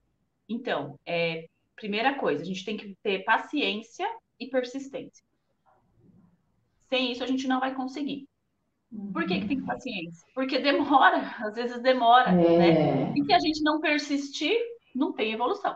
então, 0.48 1.00
é, 1.06 1.48
primeira 1.76 2.14
coisa, 2.14 2.44
a 2.44 2.46
gente 2.46 2.64
tem 2.64 2.78
que 2.78 2.96
ter 3.02 3.24
paciência 3.26 4.08
e 4.40 4.48
persistência. 4.48 5.24
Sem 6.88 7.12
isso, 7.12 7.24
a 7.24 7.28
gente 7.28 7.48
não 7.48 7.60
vai 7.60 7.74
conseguir. 7.74 8.28
Por 9.12 9.26
que, 9.26 9.42
que 9.42 9.48
tem 9.48 9.62
paciência? 9.62 10.28
Porque 10.34 10.60
demora, 10.60 11.36
às 11.40 11.56
vezes 11.56 11.82
demora, 11.82 12.30
é. 12.32 12.58
né? 12.58 13.14
E 13.16 13.24
se 13.24 13.34
a 13.34 13.40
gente 13.40 13.62
não 13.64 13.80
persistir, 13.80 14.58
não 14.94 15.14
tem 15.14 15.34
evolução. 15.34 15.76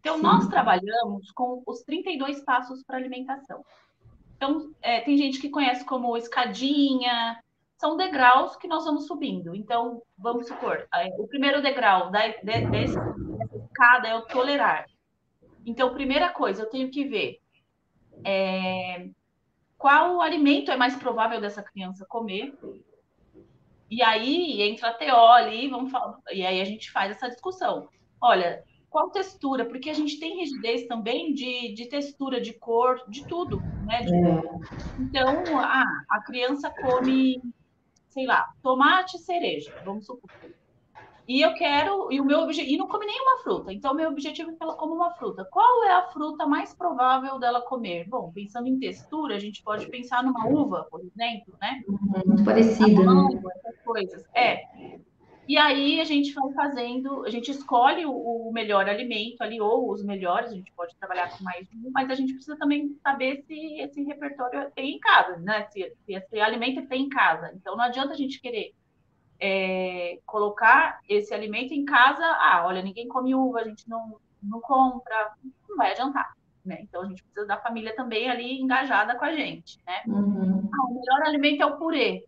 Então, 0.00 0.16
Sim. 0.16 0.22
nós 0.22 0.48
trabalhamos 0.48 1.30
com 1.32 1.62
os 1.66 1.82
32 1.82 2.40
passos 2.40 2.82
para 2.82 2.96
alimentação. 2.96 3.64
Então, 4.36 4.70
é, 4.80 5.00
tem 5.00 5.16
gente 5.16 5.40
que 5.40 5.48
conhece 5.48 5.84
como 5.84 6.16
escadinha, 6.16 7.42
são 7.76 7.96
degraus 7.96 8.56
que 8.56 8.68
nós 8.68 8.84
vamos 8.84 9.06
subindo. 9.06 9.54
Então, 9.54 10.02
vamos 10.16 10.46
supor, 10.46 10.86
é, 10.94 11.08
o 11.18 11.26
primeiro 11.26 11.60
degrau 11.62 12.10
da, 12.10 12.28
de, 12.28 12.66
desse, 12.70 12.96
cada 13.74 14.08
é 14.08 14.14
o 14.14 14.22
tolerar. 14.22 14.86
Então, 15.66 15.94
primeira 15.94 16.30
coisa, 16.30 16.62
eu 16.62 16.70
tenho 16.70 16.90
que 16.90 17.04
ver 17.04 17.40
é, 18.24 19.08
qual 19.78 20.20
alimento 20.20 20.70
é 20.72 20.76
mais 20.76 20.96
provável 20.96 21.40
dessa 21.40 21.62
criança 21.62 22.04
comer. 22.06 22.52
E 23.90 24.02
aí 24.02 24.60
entra 24.60 24.90
a 24.90 24.92
TO 24.92 25.16
ali, 25.32 25.68
vamos 25.68 25.90
falar, 25.90 26.18
e 26.30 26.44
aí 26.44 26.60
a 26.60 26.64
gente 26.64 26.90
faz 26.90 27.12
essa 27.12 27.28
discussão. 27.28 27.88
Olha, 28.20 28.62
qual 28.90 29.10
textura? 29.10 29.64
Porque 29.64 29.88
a 29.88 29.94
gente 29.94 30.18
tem 30.18 30.40
rigidez 30.40 30.86
também 30.86 31.32
de, 31.32 31.72
de 31.72 31.86
textura, 31.86 32.40
de 32.40 32.52
cor, 32.52 33.02
de 33.08 33.26
tudo, 33.26 33.62
né? 33.86 34.02
De, 34.02 34.14
é. 34.14 34.42
Então, 34.98 35.58
ah, 35.58 36.04
a 36.10 36.20
criança 36.22 36.70
come, 36.70 37.40
sei 38.08 38.26
lá, 38.26 38.46
tomate 38.62 39.16
e 39.16 39.20
cereja, 39.20 39.72
vamos 39.84 40.04
supor. 40.04 40.30
E 41.28 41.42
eu 41.42 41.52
quero, 41.52 42.10
e 42.10 42.18
o 42.22 42.24
meu 42.24 42.40
objetivo, 42.40 42.74
e 42.74 42.78
não 42.78 42.88
come 42.88 43.04
nenhuma 43.04 43.42
fruta. 43.42 43.70
Então, 43.70 43.92
meu 43.92 44.08
objetivo 44.08 44.50
é 44.50 44.54
que 44.54 44.62
ela 44.62 44.74
coma 44.76 44.94
uma 44.94 45.10
fruta. 45.10 45.44
Qual 45.44 45.84
é 45.84 45.92
a 45.92 46.06
fruta 46.08 46.46
mais 46.46 46.74
provável 46.74 47.38
dela 47.38 47.60
comer? 47.60 48.08
Bom, 48.08 48.32
pensando 48.32 48.66
em 48.66 48.78
textura, 48.78 49.36
a 49.36 49.38
gente 49.38 49.62
pode 49.62 49.86
pensar 49.88 50.24
numa 50.24 50.48
uva, 50.48 50.86
por 50.90 51.00
exemplo, 51.00 51.54
né? 51.60 51.82
Muito 52.24 52.42
parecida, 52.42 53.04
né? 53.04 53.40
Essas 53.56 53.78
coisas. 53.84 54.24
É. 54.34 54.64
E 55.46 55.58
aí 55.58 56.00
a 56.00 56.04
gente 56.04 56.32
vai 56.32 56.50
fazendo, 56.54 57.24
a 57.26 57.30
gente 57.30 57.50
escolhe 57.50 58.06
o, 58.06 58.50
melhor 58.50 58.88
alimento 58.88 59.42
ali, 59.42 59.60
ou 59.60 59.90
os 59.92 60.02
melhores, 60.02 60.50
a 60.50 60.54
gente 60.54 60.72
pode 60.72 60.96
trabalhar 60.96 61.36
com 61.36 61.44
mais 61.44 61.66
um, 61.74 61.90
mas 61.92 62.10
a 62.10 62.14
gente 62.14 62.32
precisa 62.32 62.56
também 62.56 62.96
saber 63.02 63.44
se 63.46 63.80
esse 63.80 64.02
repertório 64.02 64.70
tem 64.74 64.96
em 64.96 64.98
casa, 64.98 65.36
né? 65.36 65.66
Se, 65.70 65.92
se 66.06 66.14
esse 66.14 66.40
alimento 66.40 66.86
tem 66.86 67.02
em 67.02 67.08
casa. 67.10 67.52
Então 67.54 67.76
não 67.76 67.84
adianta 67.84 68.14
a 68.14 68.16
gente 68.16 68.40
querer 68.40 68.74
é, 69.40 70.18
colocar 70.26 71.00
esse 71.08 71.32
alimento 71.32 71.72
em 71.72 71.84
casa, 71.84 72.24
ah, 72.24 72.64
olha, 72.66 72.82
ninguém 72.82 73.08
come 73.08 73.34
uva, 73.34 73.60
a 73.60 73.64
gente 73.64 73.88
não, 73.88 74.16
não 74.42 74.60
compra, 74.60 75.32
não 75.68 75.76
vai 75.76 75.92
adiantar. 75.92 76.32
Né? 76.64 76.80
Então 76.82 77.02
a 77.02 77.06
gente 77.06 77.22
precisa 77.22 77.46
da 77.46 77.56
família 77.56 77.94
também 77.94 78.28
ali 78.28 78.60
engajada 78.60 79.16
com 79.16 79.24
a 79.24 79.32
gente. 79.32 79.78
Né? 79.86 80.02
Uhum. 80.06 80.68
Ah, 80.72 80.86
o 80.86 80.94
melhor 80.94 81.22
alimento 81.22 81.62
é 81.62 81.66
o 81.66 81.76
purê. 81.76 82.24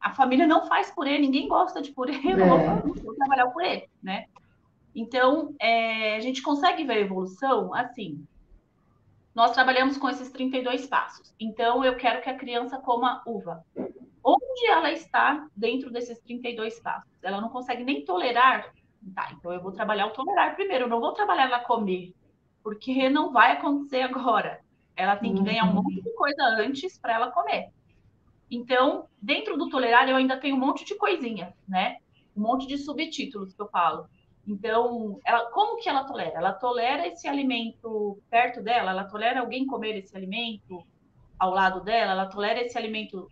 A 0.00 0.12
família 0.14 0.46
não 0.46 0.66
faz 0.66 0.90
purê, 0.90 1.18
ninguém 1.18 1.48
gosta 1.48 1.82
de 1.82 1.92
purê, 1.92 2.14
é. 2.26 2.36
vou, 2.36 2.94
vou 2.94 3.14
trabalhar 3.14 3.46
o 3.46 3.52
purê. 3.52 3.88
Né? 4.02 4.26
Então, 4.94 5.54
é, 5.60 6.16
a 6.16 6.20
gente 6.20 6.42
consegue 6.42 6.84
ver 6.84 6.94
a 6.94 7.00
evolução 7.00 7.74
assim. 7.74 8.24
Nós 9.34 9.52
trabalhamos 9.52 9.96
com 9.96 10.10
esses 10.10 10.30
32 10.30 10.86
passos. 10.86 11.34
Então, 11.40 11.82
eu 11.82 11.96
quero 11.96 12.20
que 12.20 12.28
a 12.28 12.36
criança 12.36 12.78
coma 12.78 13.22
uva. 13.26 13.64
Onde 14.24 14.66
ela 14.66 14.90
está 14.92 15.46
dentro 15.56 15.90
desses 15.90 16.18
32 16.20 16.80
passos. 16.80 17.10
Ela 17.22 17.40
não 17.40 17.48
consegue 17.48 17.84
nem 17.84 18.04
tolerar. 18.04 18.72
Tá, 19.14 19.30
então 19.32 19.52
eu 19.52 19.60
vou 19.60 19.72
trabalhar 19.72 20.06
o 20.06 20.10
tolerar 20.10 20.54
primeiro, 20.54 20.84
eu 20.84 20.88
não 20.88 21.00
vou 21.00 21.12
trabalhar 21.12 21.46
ela 21.46 21.58
comer, 21.58 22.14
porque 22.62 23.08
não 23.08 23.32
vai 23.32 23.52
acontecer 23.52 24.02
agora. 24.02 24.60
Ela 24.94 25.16
tem 25.16 25.34
que 25.34 25.42
ganhar 25.42 25.64
um 25.64 25.74
monte 25.74 26.00
de 26.00 26.10
coisa 26.12 26.42
antes 26.44 26.98
para 26.98 27.14
ela 27.14 27.32
comer. 27.32 27.70
Então, 28.50 29.08
dentro 29.20 29.56
do 29.56 29.68
tolerar, 29.70 30.08
eu 30.08 30.16
ainda 30.16 30.36
tenho 30.36 30.54
um 30.54 30.60
monte 30.60 30.84
de 30.84 30.94
coisinha, 30.94 31.54
né? 31.66 31.96
Um 32.36 32.42
monte 32.42 32.66
de 32.66 32.76
subtítulos 32.78 33.54
que 33.54 33.62
eu 33.62 33.68
falo. 33.68 34.06
Então, 34.46 35.18
ela, 35.24 35.50
como 35.50 35.80
que 35.80 35.88
ela 35.88 36.04
tolera? 36.04 36.36
Ela 36.36 36.52
tolera 36.52 37.06
esse 37.06 37.26
alimento 37.26 38.18
perto 38.28 38.62
dela? 38.62 38.90
Ela 38.90 39.04
tolera 39.04 39.40
alguém 39.40 39.66
comer 39.66 39.96
esse 39.96 40.16
alimento 40.16 40.84
ao 41.38 41.50
lado 41.50 41.80
dela? 41.80 42.12
Ela 42.12 42.26
tolera 42.26 42.60
esse 42.60 42.76
alimento 42.76 43.26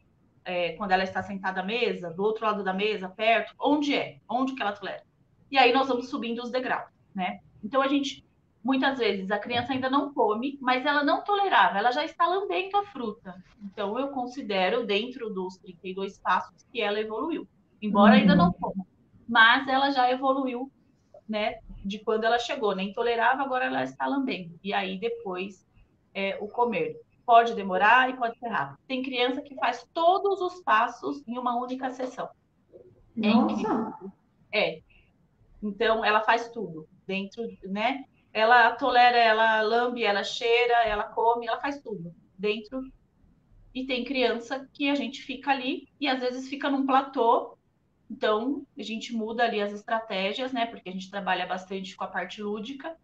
é, 0.44 0.72
quando 0.72 0.92
ela 0.92 1.04
está 1.04 1.22
sentada 1.22 1.60
à 1.60 1.64
mesa, 1.64 2.10
do 2.10 2.22
outro 2.22 2.44
lado 2.44 2.64
da 2.64 2.72
mesa, 2.72 3.08
perto? 3.08 3.54
Onde 3.58 3.94
é? 3.94 4.18
Onde 4.28 4.54
que 4.54 4.62
ela 4.62 4.72
tolera? 4.72 5.02
E 5.50 5.58
aí 5.58 5.72
nós 5.72 5.88
vamos 5.88 6.08
subindo 6.08 6.42
os 6.42 6.50
degraus, 6.50 6.90
né? 7.14 7.40
Então, 7.62 7.82
a 7.82 7.88
gente, 7.88 8.24
muitas 8.62 8.98
vezes, 8.98 9.30
a 9.30 9.38
criança 9.38 9.72
ainda 9.72 9.90
não 9.90 10.12
come, 10.14 10.58
mas 10.60 10.86
ela 10.86 11.02
não 11.02 11.22
tolerava, 11.22 11.78
ela 11.78 11.90
já 11.90 12.04
está 12.04 12.26
lambendo 12.26 12.76
a 12.76 12.84
fruta. 12.86 13.34
Então, 13.62 13.98
eu 13.98 14.08
considero, 14.08 14.86
dentro 14.86 15.30
dos 15.30 15.56
32 15.58 16.18
passos, 16.18 16.66
que 16.72 16.80
ela 16.80 17.00
evoluiu. 17.00 17.46
Embora 17.82 18.14
uhum. 18.14 18.20
ainda 18.20 18.34
não 18.34 18.52
coma, 18.52 18.86
mas 19.28 19.66
ela 19.68 19.90
já 19.90 20.10
evoluiu 20.10 20.70
né, 21.28 21.60
de 21.84 21.98
quando 22.00 22.24
ela 22.24 22.38
chegou, 22.38 22.74
nem 22.74 22.92
tolerava, 22.92 23.42
agora 23.42 23.66
ela 23.66 23.84
está 23.84 24.06
lambendo. 24.06 24.58
E 24.62 24.72
aí 24.72 24.98
depois 24.98 25.66
é, 26.12 26.36
o 26.40 26.48
comer. 26.48 27.00
Pode 27.30 27.54
demorar 27.54 28.10
e 28.10 28.16
pode 28.16 28.36
ser 28.40 28.48
rápido. 28.48 28.80
Tem 28.88 29.04
criança 29.04 29.40
que 29.40 29.54
faz 29.54 29.86
todos 29.94 30.40
os 30.40 30.60
passos 30.64 31.22
em 31.28 31.38
uma 31.38 31.56
única 31.56 31.88
sessão. 31.92 32.28
É 33.22 33.28
Nossa. 33.28 33.94
É, 34.50 34.70
é. 34.70 34.80
Então 35.62 36.04
ela 36.04 36.22
faz 36.22 36.48
tudo 36.48 36.88
dentro, 37.06 37.44
né? 37.62 38.04
Ela 38.32 38.72
tolera, 38.72 39.16
ela 39.16 39.62
lambe, 39.62 40.02
ela 40.02 40.24
cheira, 40.24 40.82
ela 40.84 41.04
come, 41.04 41.46
ela 41.46 41.60
faz 41.60 41.80
tudo 41.80 42.12
dentro. 42.36 42.82
E 43.72 43.86
tem 43.86 44.02
criança 44.04 44.68
que 44.72 44.90
a 44.90 44.96
gente 44.96 45.22
fica 45.22 45.52
ali 45.52 45.86
e 46.00 46.08
às 46.08 46.18
vezes 46.18 46.48
fica 46.48 46.68
num 46.68 46.84
platô 46.84 47.56
então, 48.10 48.66
a 48.76 48.82
gente 48.82 49.14
muda 49.14 49.44
ali 49.44 49.60
as 49.60 49.72
estratégias, 49.72 50.52
né? 50.52 50.66
Porque 50.66 50.88
a 50.88 50.92
gente 50.92 51.08
trabalha 51.08 51.46
bastante 51.46 51.96
com 51.96 52.02
a 52.02 52.08
parte 52.08 52.42
lúdica, 52.42 52.96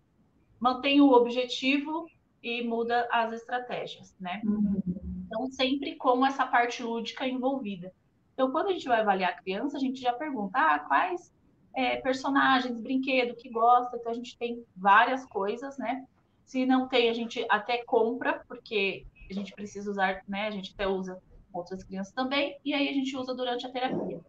mantém 0.58 1.00
o 1.00 1.12
objetivo 1.12 2.08
e 2.46 2.62
muda 2.62 3.08
as 3.10 3.32
estratégias, 3.32 4.14
né? 4.20 4.40
Uhum. 4.44 4.80
Então, 5.26 5.50
sempre 5.50 5.96
com 5.96 6.24
essa 6.24 6.46
parte 6.46 6.80
lúdica 6.80 7.26
envolvida. 7.26 7.92
Então, 8.32 8.52
quando 8.52 8.68
a 8.68 8.72
gente 8.72 8.86
vai 8.86 9.00
avaliar 9.00 9.30
a 9.30 9.42
criança, 9.42 9.76
a 9.76 9.80
gente 9.80 10.00
já 10.00 10.12
pergunta, 10.12 10.56
ah, 10.56 10.78
quais 10.78 11.34
é, 11.74 11.96
personagens, 11.96 12.80
brinquedo 12.80 13.34
que 13.34 13.50
gosta. 13.50 13.96
Então, 13.96 14.12
a 14.12 14.14
gente 14.14 14.38
tem 14.38 14.64
várias 14.76 15.26
coisas, 15.26 15.76
né? 15.76 16.06
Se 16.44 16.64
não 16.64 16.86
tem, 16.86 17.10
a 17.10 17.14
gente 17.14 17.44
até 17.48 17.82
compra, 17.84 18.44
porque 18.46 19.04
a 19.28 19.34
gente 19.34 19.52
precisa 19.52 19.90
usar, 19.90 20.22
né? 20.28 20.46
A 20.46 20.50
gente 20.52 20.72
até 20.72 20.86
usa 20.86 21.20
outras 21.52 21.82
crianças 21.82 22.12
também, 22.12 22.56
e 22.64 22.72
aí 22.74 22.88
a 22.88 22.92
gente 22.92 23.16
usa 23.16 23.34
durante 23.34 23.66
a 23.66 23.70
terapia 23.70 24.20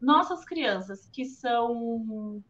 nossas 0.00 0.44
crianças 0.44 1.06
que 1.12 1.24
são 1.26 2.42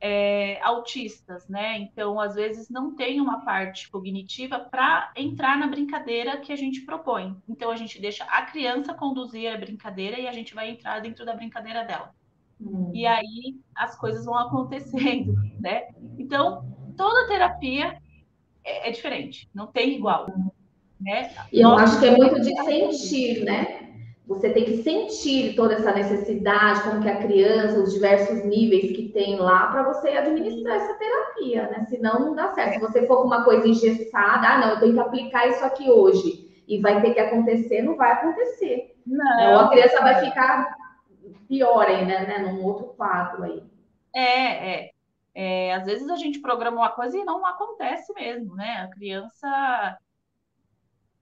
é, 0.00 0.60
autistas, 0.62 1.48
né? 1.48 1.78
Então, 1.78 2.20
às 2.20 2.34
vezes, 2.34 2.68
não 2.68 2.94
tem 2.94 3.20
uma 3.20 3.44
parte 3.44 3.90
cognitiva 3.90 4.58
para 4.58 5.12
entrar 5.16 5.58
na 5.58 5.66
brincadeira 5.66 6.36
que 6.38 6.52
a 6.52 6.56
gente 6.56 6.82
propõe. 6.82 7.36
Então, 7.48 7.70
a 7.70 7.76
gente 7.76 8.00
deixa 8.00 8.24
a 8.24 8.42
criança 8.42 8.94
conduzir 8.94 9.52
a 9.52 9.56
brincadeira 9.56 10.18
e 10.18 10.26
a 10.26 10.32
gente 10.32 10.54
vai 10.54 10.70
entrar 10.70 11.00
dentro 11.00 11.24
da 11.24 11.34
brincadeira 11.34 11.84
dela. 11.84 12.14
Hum. 12.60 12.90
E 12.94 13.06
aí 13.06 13.56
as 13.74 13.96
coisas 13.98 14.24
vão 14.24 14.38
acontecendo, 14.38 15.34
né? 15.60 15.88
Então, 16.18 16.66
toda 16.96 17.28
terapia 17.28 18.00
é, 18.64 18.88
é 18.88 18.90
diferente, 18.90 19.48
não 19.54 19.66
tem 19.66 19.94
igual. 19.94 20.26
Né? 20.98 21.30
E 21.52 21.60
eu 21.60 21.68
Nossa, 21.68 21.84
acho 21.84 22.00
que 22.00 22.06
é 22.06 22.16
muito 22.16 22.40
de 22.40 22.54
sentir, 22.64 23.44
né? 23.44 23.75
Você 24.26 24.50
tem 24.50 24.64
que 24.64 24.82
sentir 24.82 25.54
toda 25.54 25.74
essa 25.74 25.92
necessidade, 25.92 26.82
como 26.82 27.00
que 27.00 27.08
a 27.08 27.22
criança, 27.22 27.78
os 27.78 27.92
diversos 27.92 28.44
níveis 28.44 28.90
que 28.90 29.08
tem 29.10 29.38
lá, 29.38 29.68
para 29.68 29.84
você 29.84 30.08
administrar 30.08 30.76
essa 30.76 30.94
terapia, 30.94 31.68
né? 31.68 31.86
Senão 31.88 32.18
não 32.18 32.34
dá 32.34 32.52
certo. 32.52 32.74
Se 32.74 32.80
você 32.80 33.06
for 33.06 33.18
com 33.18 33.28
uma 33.28 33.44
coisa 33.44 33.68
engessada, 33.68 34.48
ah, 34.48 34.58
não, 34.58 34.70
eu 34.70 34.80
tenho 34.80 34.94
que 34.94 35.00
aplicar 35.00 35.46
isso 35.48 35.64
aqui 35.64 35.88
hoje, 35.88 36.46
e 36.66 36.80
vai 36.80 37.00
ter 37.00 37.14
que 37.14 37.20
acontecer, 37.20 37.82
não 37.82 37.96
vai 37.96 38.12
acontecer. 38.12 38.96
Não. 39.06 39.52
Ou 39.52 39.58
a 39.60 39.68
criança 39.70 40.00
vai 40.00 40.24
ficar 40.24 40.76
pior 41.48 41.86
ainda, 41.86 42.20
né? 42.20 42.38
Num 42.38 42.64
outro 42.64 42.86
quadro 42.94 43.44
aí. 43.44 43.62
É, 44.12 44.70
é. 44.74 44.90
é 45.34 45.74
às 45.74 45.86
vezes 45.86 46.08
a 46.10 46.16
gente 46.16 46.40
programa 46.40 46.78
uma 46.78 46.90
coisa 46.90 47.16
e 47.16 47.24
não 47.24 47.46
acontece 47.46 48.12
mesmo, 48.14 48.56
né? 48.56 48.80
A 48.82 48.88
criança 48.88 49.98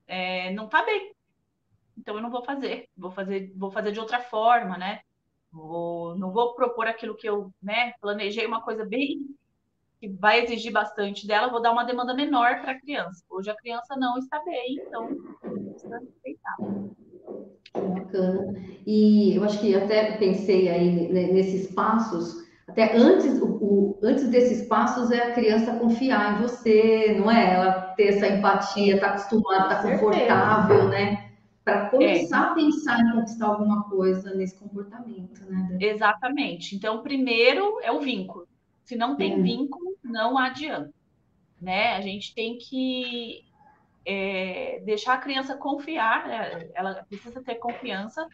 é, 0.08 0.50
não 0.52 0.66
tá 0.66 0.82
bem 0.82 1.13
então 1.98 2.16
eu 2.16 2.22
não 2.22 2.30
vou 2.30 2.44
fazer, 2.44 2.88
vou 2.96 3.10
fazer, 3.10 3.52
vou 3.56 3.70
fazer 3.70 3.92
de 3.92 4.00
outra 4.00 4.20
forma, 4.20 4.76
né? 4.76 5.00
Vou, 5.52 6.16
não 6.18 6.32
vou 6.32 6.54
propor 6.54 6.86
aquilo 6.86 7.14
que 7.14 7.28
eu, 7.28 7.52
né, 7.62 7.92
planejei 8.00 8.44
uma 8.44 8.60
coisa 8.60 8.84
bem 8.84 9.20
que 10.00 10.08
vai 10.08 10.42
exigir 10.42 10.72
bastante 10.72 11.26
dela, 11.26 11.50
vou 11.50 11.62
dar 11.62 11.72
uma 11.72 11.84
demanda 11.84 12.14
menor 12.14 12.60
para 12.60 12.72
a 12.72 12.80
criança. 12.80 13.24
Hoje 13.30 13.50
a 13.50 13.56
criança 13.56 13.94
não 13.96 14.18
está 14.18 14.42
bem, 14.44 14.82
então 14.86 15.08
precisa 15.70 15.98
respeitar. 15.98 16.56
Bacana. 17.72 18.54
E 18.86 19.34
eu 19.36 19.44
acho 19.44 19.60
que 19.60 19.74
até 19.74 20.16
pensei 20.16 20.68
aí 20.68 21.12
nesses 21.12 21.72
passos, 21.72 22.44
até 22.66 22.96
antes, 22.96 23.40
o, 23.40 23.46
o, 23.46 24.00
antes 24.02 24.28
desses 24.28 24.66
passos 24.66 25.10
é 25.10 25.28
a 25.28 25.32
criança 25.32 25.76
confiar 25.76 26.38
em 26.38 26.42
você, 26.42 27.14
não 27.18 27.30
é? 27.30 27.54
Ela 27.54 27.72
ter 27.96 28.08
essa 28.08 28.26
empatia, 28.26 28.94
estar 28.94 29.08
tá 29.08 29.14
acostumada, 29.14 29.74
estar 29.74 29.82
tá 29.82 29.98
confortável, 29.98 30.88
né? 30.88 31.23
Para 31.64 31.88
começar 31.88 32.48
é. 32.48 32.50
a 32.50 32.54
pensar 32.54 33.00
em 33.00 33.12
conquistar 33.12 33.46
alguma 33.46 33.88
coisa 33.88 34.34
nesse 34.34 34.56
comportamento, 34.56 35.44
né? 35.46 35.78
Exatamente. 35.80 36.76
Então, 36.76 37.02
primeiro 37.02 37.80
é 37.82 37.90
o 37.90 38.00
vínculo. 38.00 38.46
Se 38.84 38.94
não 38.94 39.16
tem 39.16 39.32
é. 39.32 39.42
vínculo, 39.42 39.96
não 40.04 40.36
adianta, 40.36 40.92
né? 41.60 41.96
A 41.96 42.02
gente 42.02 42.34
tem 42.34 42.58
que 42.58 43.44
é, 44.04 44.82
deixar 44.84 45.14
a 45.14 45.18
criança 45.18 45.56
confiar, 45.56 46.28
né? 46.28 46.68
ela 46.74 47.02
precisa 47.08 47.42
ter 47.42 47.54
confiança 47.54 48.28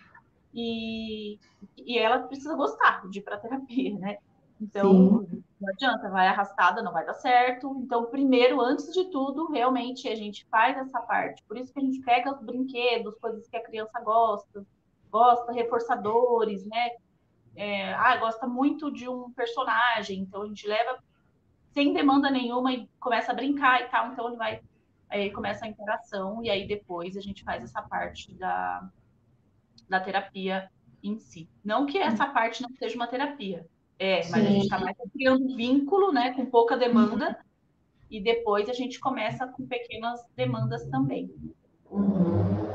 e, 0.53 1.39
e 1.77 1.97
ela 1.97 2.19
precisa 2.19 2.57
gostar 2.57 3.09
de 3.09 3.21
ir 3.21 3.23
para 3.23 3.39
terapia, 3.39 3.97
né? 3.97 4.19
Então, 4.61 5.25
Sim. 5.31 5.40
Não 5.61 5.69
adianta, 5.69 6.09
vai 6.09 6.27
arrastada, 6.27 6.83
não 6.83 6.93
vai 6.93 7.05
dar 7.05 7.15
certo. 7.15 7.77
Então, 7.83 8.07
primeiro, 8.07 8.61
antes 8.61 8.93
de 8.93 9.11
tudo, 9.11 9.51
realmente 9.51 10.09
a 10.09 10.15
gente 10.15 10.47
faz 10.47 10.77
essa 10.79 11.01
parte. 11.01 11.43
Por 11.45 11.59
isso 11.59 11.73
que 11.73 11.79
a 11.79 11.83
gente 11.83 12.01
pega 12.01 12.33
os 12.33 12.41
brinquedos, 12.43 13.19
coisas 13.19 13.47
que 13.47 13.57
a 13.57 13.63
criança 13.63 14.01
gosta, 14.01 14.67
gosta, 15.11 15.53
reforçadores, 15.53 16.65
né? 16.67 16.91
É, 17.55 17.93
ah, 17.95 18.17
gosta 18.17 18.47
muito 18.47 18.91
de 18.91 19.09
um 19.09 19.31
personagem, 19.33 20.21
então 20.21 20.43
a 20.43 20.47
gente 20.47 20.67
leva 20.67 21.03
sem 21.73 21.93
demanda 21.93 22.31
nenhuma 22.31 22.73
e 22.73 22.89
começa 22.99 23.33
a 23.33 23.35
brincar 23.35 23.83
e 23.83 23.89
tal, 23.89 24.13
então 24.13 24.29
ele 24.29 24.37
vai 24.37 24.63
aí 25.09 25.31
começa 25.33 25.65
a 25.65 25.69
interação 25.69 26.43
e 26.43 26.49
aí 26.49 26.67
depois 26.67 27.17
a 27.17 27.21
gente 27.21 27.43
faz 27.43 27.65
essa 27.65 27.83
parte 27.83 28.33
da, 28.35 28.89
da 29.89 30.01
terapia 30.01 30.71
em 31.03 31.19
si. 31.19 31.51
Não 31.65 31.85
que 31.85 31.99
essa 31.99 32.27
parte 32.29 32.63
não 32.63 32.71
seja 32.77 32.95
uma 32.95 33.09
terapia, 33.09 33.67
é, 34.01 34.17
mas 34.31 34.43
Sim. 34.43 34.47
a 34.47 34.51
gente 34.51 34.63
está 34.63 34.79
mais 34.81 34.97
criando 35.13 35.55
vínculo, 35.55 36.11
né, 36.11 36.33
com 36.33 36.47
pouca 36.47 36.75
demanda, 36.75 37.39
e 38.11 38.19
depois 38.19 38.67
a 38.71 38.73
gente 38.73 38.99
começa 38.99 39.47
com 39.47 39.67
pequenas 39.67 40.19
demandas 40.35 40.87
também. 40.87 41.31
Uhum. 41.91 42.71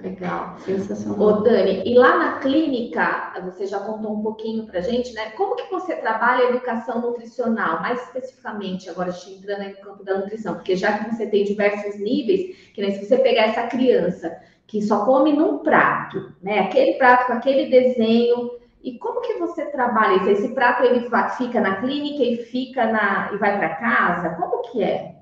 Legal, 0.00 0.56
sensacional. 0.60 1.20
Ô, 1.20 1.32
Dani, 1.42 1.82
e 1.84 1.94
lá 1.98 2.16
na 2.16 2.38
clínica, 2.38 3.34
você 3.44 3.66
já 3.66 3.80
contou 3.80 4.16
um 4.16 4.22
pouquinho 4.22 4.64
pra 4.64 4.80
gente, 4.80 5.12
né? 5.12 5.30
Como 5.30 5.56
que 5.56 5.68
você 5.70 5.96
trabalha 5.96 6.46
a 6.46 6.50
educação 6.50 7.02
nutricional, 7.02 7.82
mais 7.82 8.00
especificamente, 8.04 8.88
agora 8.88 9.10
entrando 9.10 9.68
no 9.68 9.76
campo 9.76 10.04
da 10.04 10.18
nutrição, 10.18 10.54
porque 10.54 10.76
já 10.76 10.98
que 10.98 11.14
você 11.14 11.26
tem 11.26 11.44
diversos 11.44 11.98
níveis, 11.98 12.56
que 12.72 12.80
nem 12.80 12.92
se 12.92 13.04
você 13.04 13.18
pegar 13.18 13.48
essa 13.48 13.66
criança 13.66 14.40
que 14.66 14.80
só 14.80 15.04
come 15.04 15.32
num 15.32 15.58
prato, 15.58 16.32
né? 16.40 16.60
Aquele 16.60 16.94
prato 16.94 17.26
com 17.26 17.32
aquele 17.32 17.68
desenho, 17.68 18.59
e 18.82 18.98
como 18.98 19.20
que 19.20 19.34
você 19.34 19.66
trabalha 19.70 20.16
isso? 20.16 20.30
Esse 20.30 20.54
prato 20.54 20.84
ele 20.84 21.08
fica 21.36 21.60
na 21.60 21.80
clínica 21.80 22.22
e 22.22 22.44
fica 22.46 22.90
na 22.90 23.30
e 23.32 23.36
vai 23.36 23.58
para 23.58 23.76
casa? 23.76 24.36
Como 24.36 24.62
que 24.70 24.82
é? 24.82 25.20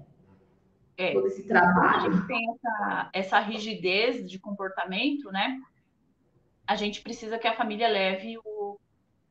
É, 0.96 1.12
todo 1.12 1.26
esse 1.26 1.46
trabalho. 1.46 2.10
A 2.10 2.12
gente 2.12 2.26
tem 2.26 2.50
essa, 2.50 3.10
essa 3.12 3.38
rigidez 3.40 4.28
de 4.28 4.38
comportamento, 4.38 5.30
né? 5.30 5.60
A 6.66 6.76
gente 6.76 7.02
precisa 7.02 7.38
que 7.38 7.48
a 7.48 7.56
família 7.56 7.88
leve 7.88 8.38
o, 8.44 8.78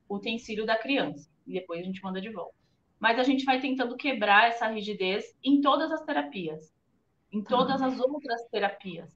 o 0.09 0.15
utensílio 0.15 0.65
da 0.65 0.77
criança 0.77 1.29
e 1.45 1.53
depois 1.53 1.79
a 1.79 1.83
gente 1.83 2.01
manda 2.03 2.19
de 2.19 2.29
volta. 2.29 2.55
Mas 2.99 3.19
a 3.19 3.23
gente 3.23 3.45
vai 3.45 3.61
tentando 3.61 3.95
quebrar 3.95 4.49
essa 4.49 4.67
rigidez 4.67 5.25
em 5.43 5.61
todas 5.61 5.91
as 5.91 6.03
terapias, 6.03 6.73
em 7.31 7.43
todas 7.43 7.81
as 7.81 7.99
outras 7.99 8.43
terapias, 8.49 9.15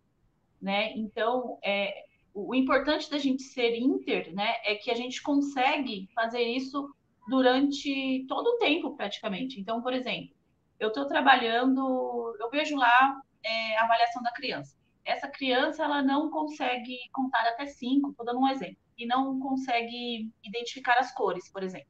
né? 0.62 0.94
Então, 0.94 1.58
é, 1.64 2.06
o 2.34 2.56
importante 2.56 3.10
da 3.10 3.18
gente 3.18 3.44
ser 3.44 3.76
inter, 3.78 4.34
né, 4.34 4.56
é 4.66 4.76
que 4.76 4.90
a 4.90 4.96
gente 4.96 5.22
consegue 5.22 6.10
fazer 6.16 6.44
isso 6.44 6.90
durante 7.28 8.26
todo 8.28 8.48
o 8.48 8.58
tempo, 8.58 8.96
praticamente. 8.96 9.60
Então, 9.60 9.82
por 9.82 9.94
exemplo, 9.94 10.36
eu 10.80 10.90
estou 10.90 11.08
trabalhando, 11.08 12.36
eu 12.40 12.50
vejo 12.50 12.76
lá 12.76 13.22
é, 13.44 13.78
a 13.78 13.84
avaliação 13.84 14.22
da 14.24 14.32
criança. 14.32 14.76
Essa 15.04 15.28
criança, 15.28 15.84
ela 15.84 16.02
não 16.02 16.30
consegue 16.30 16.98
contar 17.12 17.42
até 17.48 17.68
cinco, 17.68 18.12
estou 18.12 18.26
dando 18.26 18.40
um 18.40 18.48
exemplo, 18.48 18.78
e 18.98 19.06
não 19.06 19.40
consegue 19.40 20.32
identificar 20.44 20.98
as 20.98 21.14
cores, 21.14 21.52
por 21.52 21.64
exemplo. 21.64 21.90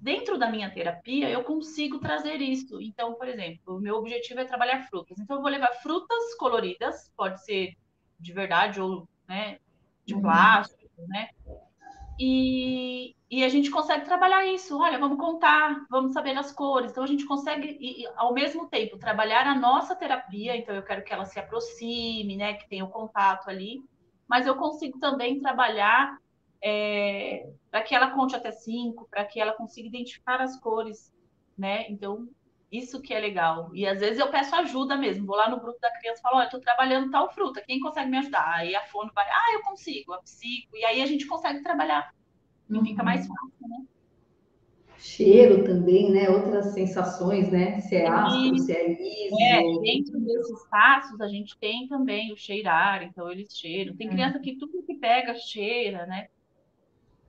Dentro 0.00 0.36
da 0.36 0.50
minha 0.50 0.70
terapia, 0.70 1.30
eu 1.30 1.42
consigo 1.44 1.98
trazer 1.98 2.42
isso. 2.42 2.78
Então, 2.80 3.14
por 3.14 3.26
exemplo, 3.26 3.76
o 3.76 3.80
meu 3.80 3.96
objetivo 3.96 4.40
é 4.40 4.44
trabalhar 4.44 4.86
frutas. 4.88 5.18
Então, 5.18 5.36
eu 5.36 5.42
vou 5.42 5.50
levar 5.50 5.72
frutas 5.82 6.34
coloridas, 6.34 7.10
pode 7.16 7.42
ser 7.42 7.74
de 8.18 8.32
verdade 8.32 8.80
ou 8.80 9.08
né, 9.28 9.58
de 10.04 10.14
uhum. 10.14 10.22
plástico, 10.22 11.02
né? 11.08 11.30
E, 12.18 13.16
e 13.28 13.42
a 13.42 13.48
gente 13.48 13.70
consegue 13.70 14.04
trabalhar 14.04 14.46
isso. 14.46 14.78
Olha, 14.78 14.98
vamos 14.98 15.18
contar, 15.18 15.84
vamos 15.90 16.12
saber 16.12 16.36
as 16.38 16.52
cores. 16.52 16.92
Então 16.92 17.02
a 17.02 17.08
gente 17.08 17.26
consegue, 17.26 17.76
e, 17.80 18.06
ao 18.16 18.32
mesmo 18.32 18.68
tempo, 18.68 18.98
trabalhar 18.98 19.46
a 19.46 19.54
nossa 19.54 19.96
terapia. 19.96 20.56
Então 20.56 20.74
eu 20.74 20.82
quero 20.82 21.02
que 21.02 21.12
ela 21.12 21.24
se 21.24 21.38
aproxime, 21.38 22.36
né? 22.36 22.54
Que 22.54 22.68
tenha 22.68 22.84
o 22.84 22.90
contato 22.90 23.48
ali. 23.48 23.82
Mas 24.28 24.46
eu 24.46 24.54
consigo 24.54 24.98
também 24.98 25.40
trabalhar 25.40 26.16
é, 26.62 27.50
para 27.70 27.82
que 27.82 27.94
ela 27.94 28.10
conte 28.10 28.36
até 28.36 28.52
cinco, 28.52 29.06
para 29.10 29.24
que 29.24 29.40
ela 29.40 29.52
consiga 29.52 29.88
identificar 29.88 30.40
as 30.40 30.58
cores, 30.60 31.12
né? 31.58 31.86
Então 31.90 32.28
isso 32.78 33.00
que 33.00 33.14
é 33.14 33.20
legal. 33.20 33.70
E 33.74 33.86
às 33.86 34.00
vezes 34.00 34.18
eu 34.18 34.30
peço 34.30 34.54
ajuda 34.54 34.96
mesmo. 34.96 35.26
Vou 35.26 35.36
lá 35.36 35.48
no 35.48 35.60
grupo 35.60 35.78
da 35.80 35.90
criança 35.92 36.18
e 36.18 36.22
falo: 36.22 36.36
Olha, 36.36 36.46
estou 36.46 36.60
trabalhando 36.60 37.10
tal 37.10 37.32
fruta, 37.32 37.62
quem 37.66 37.80
consegue 37.80 38.10
me 38.10 38.18
ajudar? 38.18 38.54
Aí 38.56 38.74
a 38.74 38.82
fono 38.82 39.10
vai: 39.14 39.26
Ah, 39.28 39.54
eu 39.54 39.62
consigo, 39.62 40.12
a 40.12 40.18
psico. 40.18 40.76
E 40.76 40.84
aí 40.84 41.02
a 41.02 41.06
gente 41.06 41.26
consegue 41.26 41.62
trabalhar. 41.62 42.12
E 42.68 42.74
uhum. 42.74 42.84
fica 42.84 43.02
mais 43.02 43.26
fácil, 43.26 43.68
né? 43.68 43.84
Cheiro 44.98 45.64
também, 45.64 46.10
né? 46.10 46.30
Outras 46.30 46.72
sensações, 46.72 47.50
né? 47.50 47.78
Se 47.80 47.94
é 47.94 48.08
ácido, 48.08 48.58
se 48.58 48.72
é 48.72 48.88
liso. 48.88 49.36
É, 49.38 49.60
dentro 49.82 50.18
desses 50.20 50.68
passos 50.68 51.20
a 51.20 51.28
gente 51.28 51.58
tem 51.58 51.86
também 51.86 52.32
o 52.32 52.36
cheirar, 52.36 53.02
então 53.02 53.30
eles 53.30 53.54
cheiram. 53.54 53.94
Tem 53.94 54.08
é. 54.08 54.10
criança 54.10 54.38
que 54.38 54.56
tudo 54.56 54.82
que 54.82 54.94
pega 54.94 55.34
cheira, 55.34 56.06
né? 56.06 56.28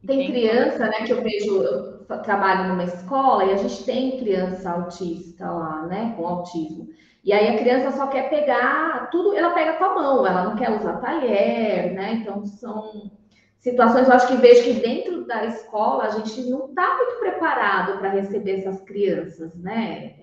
Tem 0.06 0.32
criança, 0.32 0.86
né, 0.86 1.06
que 1.06 1.12
eu 1.12 1.22
vejo, 1.22 1.64
eu 1.64 2.06
trabalho 2.22 2.70
numa 2.70 2.84
escola 2.84 3.46
e 3.46 3.54
a 3.54 3.58
gente 3.58 3.84
tem 3.84 4.20
criança 4.20 4.70
autista 4.70 5.50
lá, 5.50 5.84
né, 5.88 6.14
com 6.16 6.28
autismo. 6.28 6.88
E 7.24 7.34
aí 7.34 7.56
a 7.56 7.58
criança 7.58 7.98
só 7.98 8.06
quer 8.08 8.30
pegar 8.30 9.10
tudo, 9.12 9.36
ela 9.36 9.54
pega 9.54 9.74
com 9.74 9.84
a 9.86 9.96
mão, 9.96 10.28
ela 10.28 10.44
não 10.44 10.56
quer 10.56 10.70
usar 10.70 10.98
talher, 10.98 11.92
né? 11.94 12.14
Então 12.22 12.46
são 12.46 13.12
situações, 13.58 14.08
eu 14.08 14.14
acho 14.14 14.28
que 14.28 14.36
vejo 14.36 14.64
que 14.64 14.74
dentro 14.74 15.26
da 15.26 15.44
escola 15.46 16.04
a 16.04 16.10
gente 16.10 16.40
não 16.48 16.68
está 16.68 16.98
muito 16.98 17.20
preparado 17.20 17.98
para 17.98 18.10
receber 18.10 18.60
essas 18.60 18.80
crianças, 18.82 19.56
né? 19.56 20.14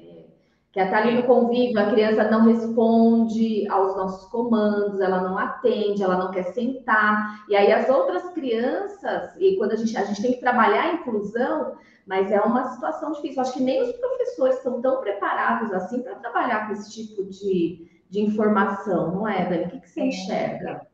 Que 0.72 0.80
está 0.80 0.98
ali 0.98 1.14
no 1.14 1.24
convívio, 1.24 1.78
a 1.78 1.90
criança 1.90 2.30
não 2.30 2.46
responde 2.46 3.68
aos 3.68 3.94
nossos 3.94 4.26
comandos, 4.30 5.00
ela 5.00 5.20
não 5.20 5.36
atende, 5.36 6.02
ela 6.02 6.16
não 6.16 6.30
quer 6.30 6.44
sentar. 6.54 7.44
E 7.46 7.54
aí 7.54 7.70
as 7.70 7.90
outras 7.90 8.32
crianças, 8.32 9.36
e 9.38 9.56
quando 9.56 9.72
a 9.72 9.76
gente, 9.76 9.94
a 9.94 10.04
gente 10.04 10.22
tem 10.22 10.32
que 10.32 10.40
trabalhar 10.40 10.84
a 10.84 10.92
inclusão, 10.94 11.76
mas 12.06 12.32
é 12.32 12.40
uma 12.40 12.72
situação 12.72 13.12
difícil. 13.12 13.42
Acho 13.42 13.52
que 13.52 13.62
nem 13.62 13.82
os 13.82 13.92
professores 13.92 14.56
estão 14.56 14.80
tão 14.80 15.02
preparados 15.02 15.70
assim 15.74 16.02
para 16.02 16.14
trabalhar 16.14 16.66
com 16.66 16.72
esse 16.72 16.90
tipo 16.90 17.22
de, 17.24 17.86
de 18.08 18.22
informação, 18.22 19.12
não 19.12 19.28
é, 19.28 19.44
Dani? 19.44 19.64
O 19.66 19.68
que, 19.68 19.80
que 19.80 19.90
você 19.90 20.00
é. 20.00 20.06
enxerga? 20.06 20.86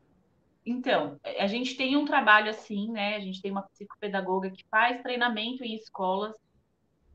Então, 0.65 1.17
a 1.39 1.47
gente 1.47 1.77
tem 1.77 1.95
um 1.95 2.03
trabalho 2.03 2.49
assim, 2.49 2.91
né? 2.91 3.15
A 3.15 3.19
gente 3.21 3.41
tem 3.41 3.49
uma 3.49 3.63
psicopedagoga 3.63 4.51
que 4.51 4.65
faz 4.69 5.01
treinamento 5.01 5.63
em 5.63 5.73
escolas 5.73 6.35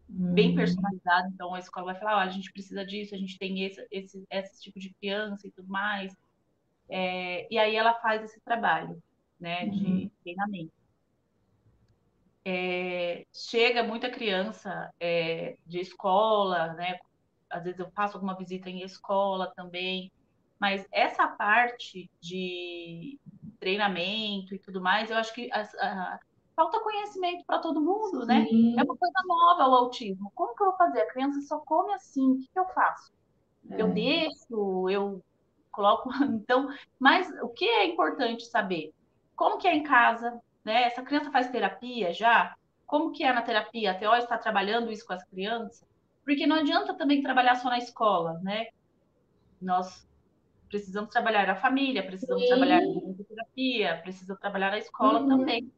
bem 0.09 0.51
uhum. 0.51 0.57
personalizado. 0.57 1.29
Então 1.29 1.55
a 1.55 1.59
escola 1.59 1.93
vai 1.93 1.97
falar: 1.97 2.19
olha, 2.19 2.29
a 2.29 2.33
gente 2.33 2.53
precisa 2.53 2.85
disso, 2.85 3.15
a 3.15 3.19
gente 3.19 3.39
tem 3.39 3.65
esse, 3.65 3.87
esse, 3.91 4.25
esse 4.31 4.63
tipo 4.63 4.79
de 4.79 4.93
criança 4.95 5.47
e 5.47 5.51
tudo 5.51 5.69
mais. 5.69 6.17
É, 6.89 7.47
e 7.51 7.59
aí 7.59 7.75
ela 7.77 7.95
faz 7.95 8.23
esse 8.23 8.41
trabalho 8.41 9.03
né, 9.41 9.67
de 9.67 9.87
uhum. 9.87 10.11
treinamento. 10.23 10.73
É, 12.45 13.25
chega 13.33 13.83
muita 13.83 14.11
criança 14.11 14.93
é, 15.01 15.57
de 15.67 15.81
escola, 15.81 16.75
né? 16.75 16.99
Às 17.49 17.65
vezes 17.65 17.81
eu 17.81 17.91
faço 17.93 18.17
alguma 18.17 18.37
visita 18.37 18.69
em 18.69 18.83
escola 18.83 19.53
também, 19.57 20.13
mas 20.61 20.87
essa 20.93 21.27
parte 21.27 22.11
de 22.21 23.19
treinamento 23.59 24.55
e 24.55 24.59
tudo 24.59 24.81
mais, 24.81 25.11
eu 25.11 25.17
acho 25.17 25.33
que 25.33 25.51
a, 25.53 25.63
a, 25.63 26.21
falta 26.55 26.81
conhecimento 26.81 27.45
para 27.45 27.59
todo 27.59 27.81
mundo, 27.81 28.25
né? 28.27 28.47
Sim. 28.47 28.75
né? 28.75 28.83
É 28.83 28.85
uma 28.85 28.97
coisa 28.97 29.23
nova 29.27 29.69
o 29.69 29.75
autismo. 29.75 30.33
Como 30.35 30.55
que 30.55 30.63
eu 30.63 30.69
vou 30.69 30.77
fazer? 30.77 31.03
A 31.03 31.13
criança 31.13 31.41
só 31.43 31.59
come 31.61 31.93
assim, 31.93 32.33
o 32.33 32.39
que, 32.39 32.49
que 32.53 32.59
eu 32.59 32.67
faço? 32.69 33.13
É. 33.71 33.81
Eu 33.81 33.93
deixo, 33.93 34.89
eu 34.91 35.23
coloco. 35.71 36.09
Então, 36.25 36.69
mas 36.99 37.29
o 37.43 37.49
que 37.49 37.65
é 37.65 37.87
importante 37.87 38.45
saber? 38.47 38.93
Como 39.37 39.59
que 39.59 39.67
é 39.67 39.75
em 39.75 39.83
casa? 39.83 40.41
Né? 40.65 40.85
Essa 40.85 41.03
criança 41.03 41.31
faz 41.31 41.51
terapia 41.51 42.13
já? 42.13 42.55
Como 42.87 43.11
que 43.11 43.25
é 43.25 43.33
na 43.33 43.43
terapia? 43.43 43.91
A 43.91 43.99
TO 43.99 44.15
está 44.15 44.39
trabalhando 44.39 44.93
isso 44.93 45.07
com 45.07 45.13
as 45.13 45.25
crianças? 45.25 45.85
Porque 46.25 46.47
não 46.47 46.57
adianta 46.57 46.95
também 46.95 47.23
trabalhar 47.23 47.57
só 47.57 47.69
na 47.69 47.79
escola, 47.79 48.39
né? 48.43 48.69
Nós 49.61 50.07
precisamos 50.69 51.11
trabalhar 51.11 51.49
a 51.51 51.57
família, 51.57 52.05
precisamos 52.05 52.43
Sim. 52.43 52.49
trabalhar 52.49 52.81
na 52.81 53.25
terapia, 53.25 54.01
precisamos 54.03 54.41
trabalhar 54.41 54.71
na 54.71 54.79
escola 54.79 55.21
uhum. 55.21 55.29
também. 55.29 55.71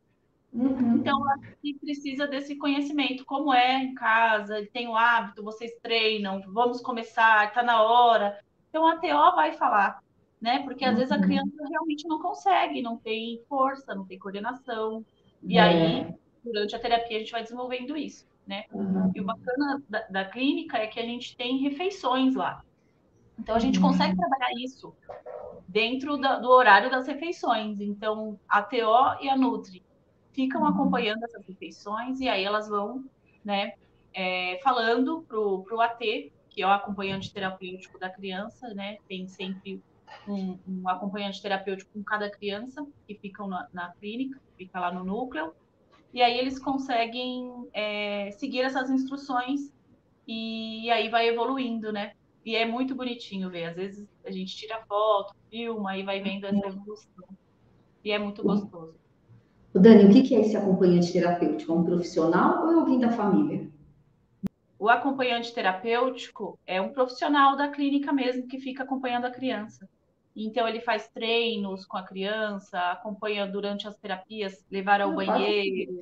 Uhum. 0.52 0.96
Então, 0.96 1.20
que 1.60 1.74
precisa 1.74 2.26
desse 2.26 2.56
conhecimento, 2.56 3.24
como 3.24 3.52
é 3.52 3.82
em 3.82 3.94
casa, 3.94 4.66
tem 4.72 4.88
o 4.88 4.96
hábito, 4.96 5.42
vocês 5.42 5.72
treinam, 5.82 6.40
vamos 6.48 6.80
começar, 6.80 7.48
está 7.48 7.62
na 7.62 7.82
hora. 7.82 8.38
Então, 8.70 8.86
a 8.86 8.96
TO 8.96 9.36
vai 9.36 9.52
falar, 9.52 10.00
né? 10.40 10.60
Porque 10.60 10.84
às 10.84 10.92
uhum. 10.92 10.98
vezes 10.98 11.12
a 11.12 11.16
uhum. 11.16 11.22
criança 11.22 11.68
realmente 11.68 12.08
não 12.08 12.20
consegue, 12.20 12.82
não 12.82 12.96
tem 12.96 13.42
força, 13.48 13.94
não 13.94 14.06
tem 14.06 14.18
coordenação. 14.18 15.04
E 15.42 15.58
é. 15.58 15.60
aí, 15.60 16.14
durante 16.42 16.74
a 16.74 16.78
terapia, 16.78 17.16
a 17.16 17.20
gente 17.20 17.32
vai 17.32 17.42
desenvolvendo 17.42 17.96
isso, 17.96 18.26
né? 18.46 18.64
Uhum. 18.72 19.12
E 19.14 19.20
o 19.20 19.24
bacana 19.24 19.82
da, 19.88 20.00
da, 20.08 20.24
clínica 20.24 20.78
é 20.78 20.86
que 20.86 21.00
a 21.00 21.04
gente 21.04 21.36
tem 21.36 21.58
refeições 21.58 22.34
lá. 22.34 22.62
Então, 23.38 23.54
a 23.54 23.58
gente 23.58 23.78
consegue 23.78 24.12
uhum. 24.12 24.20
trabalhar 24.20 24.52
isso 24.58 24.94
dentro 25.68 26.16
da, 26.16 26.38
do 26.38 26.48
horário 26.48 26.90
das 26.90 27.06
refeições. 27.06 27.78
Então, 27.80 28.40
a 28.48 28.62
TO 28.62 29.20
e 29.20 29.28
a 29.28 29.36
Nutri 29.36 29.85
ficam 30.36 30.66
acompanhando 30.66 31.24
essas 31.24 31.44
refeições 31.46 32.20
e 32.20 32.28
aí 32.28 32.44
elas 32.44 32.68
vão, 32.68 33.04
né, 33.42 33.72
é, 34.12 34.60
falando 34.62 35.22
pro, 35.26 35.62
pro 35.62 35.80
AT, 35.80 36.30
que 36.50 36.62
é 36.62 36.66
o 36.66 36.70
acompanhante 36.70 37.32
terapêutico 37.32 37.98
da 37.98 38.10
criança, 38.10 38.72
né, 38.74 38.98
tem 39.08 39.26
sempre 39.26 39.82
um, 40.28 40.58
um 40.68 40.88
acompanhante 40.88 41.40
terapêutico 41.40 41.90
com 41.92 42.04
cada 42.04 42.30
criança 42.30 42.86
que 43.06 43.14
ficam 43.14 43.48
na, 43.48 43.66
na, 43.72 43.92
clínica, 43.92 44.38
fica 44.58 44.78
lá 44.78 44.92
no 44.92 45.02
núcleo, 45.02 45.54
e 46.12 46.22
aí 46.22 46.38
eles 46.38 46.58
conseguem 46.58 47.68
é, 47.72 48.30
seguir 48.32 48.60
essas 48.60 48.90
instruções 48.90 49.72
e, 50.26 50.84
e 50.84 50.90
aí 50.90 51.08
vai 51.08 51.28
evoluindo, 51.28 51.92
né? 51.92 52.12
E 52.44 52.54
é 52.54 52.64
muito 52.64 52.94
bonitinho 52.94 53.50
ver. 53.50 53.64
Às 53.64 53.76
vezes 53.76 54.08
a 54.24 54.30
gente 54.30 54.56
tira 54.56 54.80
foto, 54.86 55.34
filma 55.50 55.96
e 55.98 56.04
vai 56.04 56.22
vendo 56.22 56.46
essa 56.46 56.68
evolução. 56.68 57.24
E 58.04 58.12
é 58.12 58.18
muito 58.18 58.42
gostoso. 58.42 58.94
Dani, 59.80 60.04
o 60.06 60.10
que 60.10 60.34
é 60.34 60.40
esse 60.40 60.56
acompanhante 60.56 61.12
terapêutico? 61.12 61.72
É 61.72 61.74
um 61.74 61.84
profissional 61.84 62.64
ou 62.64 62.72
é 62.72 62.74
alguém 62.74 62.98
da 62.98 63.10
família? 63.10 63.68
O 64.78 64.88
acompanhante 64.88 65.52
terapêutico 65.54 66.58
é 66.66 66.80
um 66.80 66.92
profissional 66.92 67.56
da 67.56 67.68
clínica 67.68 68.12
mesmo 68.12 68.46
que 68.46 68.58
fica 68.58 68.82
acompanhando 68.82 69.24
a 69.24 69.30
criança. 69.30 69.88
Então, 70.34 70.68
ele 70.68 70.80
faz 70.80 71.08
treinos 71.08 71.86
com 71.86 71.96
a 71.96 72.02
criança, 72.02 72.78
acompanha 72.90 73.46
durante 73.46 73.88
as 73.88 73.96
terapias, 73.96 74.64
levar 74.70 75.00
ao 75.00 75.12
ah, 75.12 75.14
banheiro, 75.14 75.98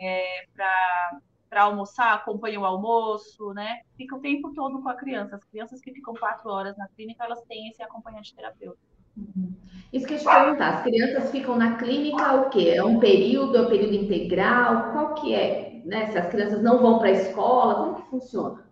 é, 0.00 0.46
para 0.54 1.62
almoçar, 1.62 2.14
acompanha 2.14 2.58
o 2.58 2.64
almoço, 2.64 3.52
né? 3.52 3.82
Fica 3.94 4.16
o 4.16 4.20
tempo 4.20 4.54
todo 4.54 4.82
com 4.82 4.88
a 4.88 4.94
criança. 4.94 5.36
As 5.36 5.44
crianças 5.44 5.82
que 5.82 5.92
ficam 5.92 6.14
quatro 6.14 6.50
horas 6.50 6.78
na 6.78 6.88
clínica, 6.88 7.24
elas 7.24 7.42
têm 7.42 7.68
esse 7.68 7.82
acompanhante 7.82 8.34
terapêutico. 8.34 8.97
Uhum. 9.18 9.52
Isso 9.92 10.06
que 10.06 10.14
eu 10.14 10.18
te 10.18 10.24
perguntar, 10.24 10.68
as 10.68 10.82
crianças 10.82 11.30
ficam 11.30 11.56
na 11.56 11.76
clínica 11.76 12.34
o 12.34 12.50
quê? 12.50 12.74
É 12.76 12.84
um 12.84 13.00
período, 13.00 13.56
é 13.56 13.62
um 13.62 13.68
período 13.68 13.94
integral? 13.94 14.92
Qual 14.92 15.14
que 15.14 15.34
é? 15.34 15.82
Né? 15.84 16.10
Se 16.12 16.18
as 16.18 16.28
crianças 16.28 16.62
não 16.62 16.78
vão 16.78 16.98
para 16.98 17.08
a 17.08 17.12
escola, 17.12 17.74
como 17.74 17.96
que 17.96 18.10
funciona? 18.10 18.68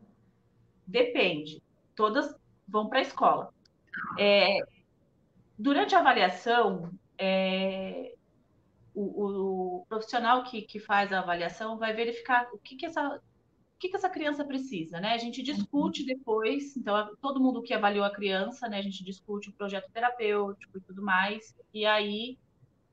Depende. 0.87 1.63
Todas 1.95 2.35
vão 2.69 2.89
para 2.89 2.99
a 2.99 3.03
escola. 3.03 3.53
É, 4.19 4.59
durante 5.59 5.95
a 5.95 6.01
avaliação, 6.01 6.91
é, 7.19 8.15
o, 8.95 9.81
o, 9.81 9.87
profissional 9.89 10.45
que, 10.45 10.63
que 10.63 10.79
faz 10.79 11.13
a 11.13 11.21
avaliação 11.21 11.79
vai 11.79 11.95
verificar 11.95 12.49
o 12.53 12.59
que, 12.59 12.77
que 12.77 12.87
essa 12.87 13.21
o 13.77 13.79
que, 13.79 13.91
que 13.91 13.97
essa 13.97 14.09
criança 14.09 14.43
precisa, 14.43 14.99
né? 15.01 15.13
A 15.13 15.19
gente 15.19 15.43
discute 15.43 16.05
depois, 16.05 16.75
então 16.79 17.15
todo 17.21 17.39
mundo 17.39 17.63
que 17.63 17.75
avaliou 17.75 18.07
a 18.07 18.11
criança, 18.11 18.67
né? 18.69 18.79
A 18.79 18.83
gente 18.83 19.05
discute 19.05 19.51
o 19.51 19.53
projeto 19.53 19.91
terapêutico 19.93 20.79
e 20.79 20.81
tudo 20.81 21.03
mais, 21.03 21.55
e 21.75 21.85
aí 21.85 22.39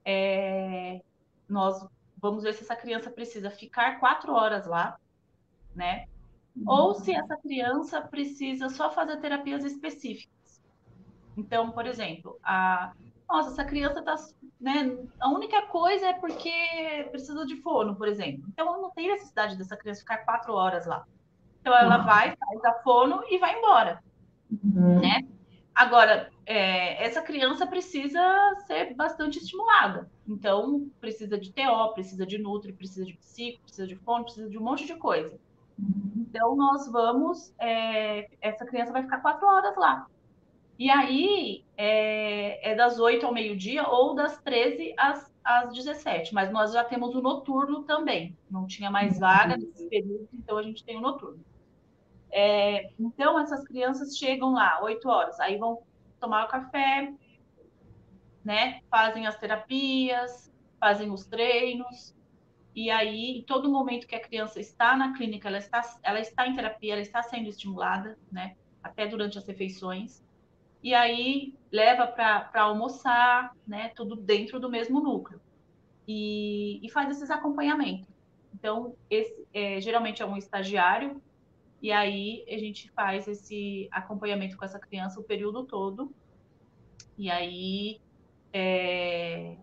é, 0.03 1.01
nós 1.47 1.87
vamos 2.17 2.43
ver 2.43 2.53
se 2.53 2.63
essa 2.63 2.75
criança 2.75 3.09
precisa 3.09 3.49
ficar 3.49 3.97
quatro 4.01 4.33
horas 4.33 4.67
lá, 4.67 4.99
né? 5.73 6.05
Ou 6.65 6.93
se 6.93 7.15
essa 7.15 7.37
criança 7.37 8.01
precisa 8.01 8.67
só 8.67 8.91
fazer 8.91 9.21
terapias 9.21 9.63
específicas. 9.63 10.61
Então, 11.37 11.71
por 11.71 11.87
exemplo, 11.87 12.37
a 12.43 12.93
nossa, 13.27 13.49
essa 13.51 13.65
criança 13.65 13.99
está 13.99 14.15
né? 14.63 14.97
A 15.19 15.29
única 15.29 15.61
coisa 15.63 16.07
é 16.07 16.13
porque 16.13 16.49
precisa 17.11 17.45
de 17.45 17.57
fono, 17.57 17.95
por 17.95 18.07
exemplo. 18.07 18.45
Então, 18.47 18.81
não 18.81 18.91
tem 18.91 19.11
necessidade 19.11 19.57
dessa 19.57 19.75
criança 19.75 19.99
ficar 19.99 20.19
quatro 20.19 20.53
horas 20.53 20.85
lá. 20.85 21.05
Então, 21.59 21.75
ela 21.75 21.99
uhum. 21.99 22.05
vai, 22.05 22.35
faz 22.35 22.65
a 22.65 22.73
fono 22.81 23.21
e 23.29 23.37
vai 23.37 23.57
embora, 23.57 24.01
uhum. 24.63 25.01
né? 25.01 25.19
Agora, 25.75 26.31
é, 26.45 27.03
essa 27.03 27.21
criança 27.21 27.67
precisa 27.67 28.21
ser 28.67 28.93
bastante 28.93 29.39
estimulada. 29.39 30.09
Então, 30.25 30.89
precisa 31.01 31.37
de 31.37 31.51
TO, 31.51 31.93
precisa 31.93 32.25
de 32.25 32.37
Nutri, 32.37 32.71
precisa 32.71 33.05
de 33.05 33.13
psico, 33.13 33.61
precisa 33.63 33.87
de 33.87 33.95
fono, 33.97 34.23
precisa 34.23 34.49
de 34.49 34.57
um 34.57 34.61
monte 34.61 34.85
de 34.85 34.95
coisa. 34.95 35.37
Uhum. 35.77 36.25
Então, 36.29 36.55
nós 36.55 36.89
vamos... 36.89 37.53
É, 37.59 38.29
essa 38.39 38.65
criança 38.65 38.93
vai 38.93 39.03
ficar 39.03 39.19
quatro 39.19 39.45
horas 39.45 39.75
lá. 39.75 40.07
E 40.77 40.89
aí 40.89 41.63
é, 41.77 42.71
é 42.71 42.75
das 42.75 42.99
8 42.99 43.25
ao 43.25 43.33
meio-dia 43.33 43.87
ou 43.87 44.15
das 44.15 44.39
13 44.41 44.93
às, 44.97 45.33
às 45.43 45.73
17, 45.73 46.33
mas 46.33 46.51
nós 46.51 46.73
já 46.73 46.83
temos 46.83 47.15
o 47.15 47.21
noturno 47.21 47.83
também. 47.83 48.37
Não 48.49 48.65
tinha 48.65 48.89
mais 48.89 49.19
vaga 49.19 49.55
nesse 49.57 49.87
período, 49.87 50.27
então 50.33 50.57
a 50.57 50.63
gente 50.63 50.83
tem 50.83 50.97
o 50.97 51.01
noturno. 51.01 51.43
É, 52.31 52.91
então, 52.99 53.39
essas 53.39 53.63
crianças 53.67 54.17
chegam 54.17 54.53
lá, 54.53 54.81
8 54.81 55.07
horas, 55.07 55.39
aí 55.39 55.57
vão 55.57 55.83
tomar 56.19 56.45
o 56.45 56.47
café, 56.47 57.13
né? 58.43 58.81
Fazem 58.89 59.27
as 59.27 59.37
terapias, 59.37 60.51
fazem 60.79 61.11
os 61.11 61.27
treinos, 61.27 62.15
e 62.75 62.89
aí, 62.89 63.37
em 63.37 63.43
todo 63.43 63.69
momento 63.69 64.07
que 64.07 64.15
a 64.15 64.21
criança 64.21 64.59
está 64.59 64.97
na 64.97 65.13
clínica, 65.13 65.47
ela 65.47 65.59
está, 65.59 65.81
ela 66.01 66.19
está 66.19 66.47
em 66.47 66.55
terapia, 66.55 66.93
ela 66.93 67.01
está 67.01 67.21
sendo 67.21 67.47
estimulada, 67.47 68.17
né? 68.31 68.55
Até 68.81 69.05
durante 69.05 69.37
as 69.37 69.45
refeições 69.45 70.22
e 70.83 70.93
aí 70.93 71.55
leva 71.71 72.05
para 72.05 72.61
almoçar, 72.61 73.55
né? 73.65 73.89
Tudo 73.95 74.15
dentro 74.15 74.59
do 74.59 74.69
mesmo 74.69 74.99
núcleo. 74.99 75.39
E, 76.07 76.85
e 76.85 76.89
faz 76.91 77.09
esses 77.09 77.31
acompanhamentos. 77.31 78.07
Então, 78.53 78.95
esse 79.09 79.47
é, 79.53 79.79
geralmente 79.79 80.21
é 80.21 80.25
um 80.25 80.37
estagiário, 80.37 81.21
e 81.81 81.91
aí 81.91 82.45
a 82.47 82.57
gente 82.57 82.89
faz 82.91 83.27
esse 83.27 83.87
acompanhamento 83.91 84.55
com 84.57 84.65
essa 84.65 84.79
criança 84.79 85.19
o 85.19 85.23
período 85.23 85.63
todo. 85.65 86.13
E 87.17 87.29
aí 87.29 87.99
é, 88.51 89.57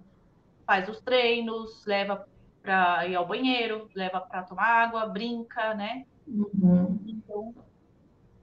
faz 0.66 0.88
os 0.88 1.00
treinos, 1.00 1.84
leva 1.86 2.26
para 2.62 3.06
ir 3.06 3.14
ao 3.14 3.26
banheiro, 3.26 3.88
leva 3.94 4.20
para 4.20 4.42
tomar 4.42 4.66
água, 4.66 5.06
brinca, 5.06 5.74
né? 5.74 6.04
Uhum. 6.26 6.98
Então, 7.06 7.54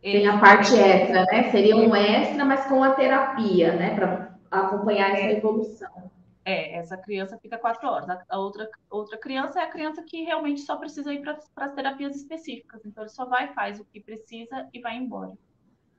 tem 0.02 0.28
a 0.28 0.40
parte 0.40 0.76
extra, 0.76 1.26
né? 1.26 1.52
Seria 1.52 1.76
um 1.76 1.96
extra, 1.96 2.46
mas 2.46 2.66
com 2.66 2.84
a 2.84 2.92
terapia, 2.92 3.74
né? 3.74 3.96
Para 3.96 4.38
acompanhar 4.52 5.12
essa 5.12 5.28
é. 5.28 5.38
evolução. 5.38 6.12
É, 6.46 6.78
essa 6.78 6.96
criança 6.96 7.38
fica 7.38 7.58
quatro 7.58 7.90
horas. 7.90 8.08
A 8.30 8.40
outra, 8.40 8.70
outra 8.90 9.18
criança 9.18 9.60
é 9.60 9.64
a 9.64 9.70
criança 9.70 10.02
que 10.02 10.24
realmente 10.24 10.62
só 10.62 10.78
precisa 10.78 11.14
ir 11.14 11.22
para 11.22 11.38
as 11.58 11.74
terapias 11.74 12.16
específicas. 12.16 12.86
Então, 12.86 13.04
ele 13.04 13.12
só 13.12 13.26
vai, 13.26 13.54
faz 13.54 13.80
o 13.82 13.86
que 13.86 14.00
precisa 14.00 14.66
e 14.74 14.80
vai 14.80 14.96
embora. 14.96 15.34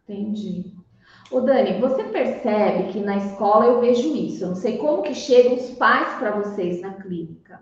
Entendi. 0.08 0.74
Ô 1.30 1.40
Dani, 1.42 1.78
você 1.78 2.04
percebe 2.04 2.92
que 2.92 3.00
na 3.00 3.18
escola 3.18 3.66
eu 3.66 3.80
vejo 3.80 4.16
isso. 4.16 4.44
Eu 4.44 4.48
não 4.48 4.56
sei 4.56 4.78
como 4.78 5.02
que 5.02 5.14
chegam 5.14 5.54
os 5.54 5.72
pais 5.72 6.14
para 6.18 6.30
vocês 6.30 6.80
na 6.80 6.94
clínica. 6.94 7.60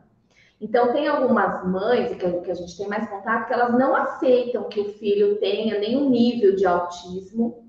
Então, 0.61 0.93
tem 0.93 1.07
algumas 1.07 1.67
mães, 1.67 2.15
que, 2.15 2.51
a 2.51 2.55
gente 2.55 2.77
tem 2.77 2.89
mais 2.89 3.09
contato, 3.09 3.47
que 3.47 3.53
elas 3.53 3.73
não 3.79 3.95
aceitam 3.95 4.69
que 4.69 4.81
o 4.81 4.93
filho 4.95 5.37
tenha 5.39 5.79
nenhum 5.79 6.09
nível 6.09 6.57
de 6.57 6.65
autismo. 6.65 7.67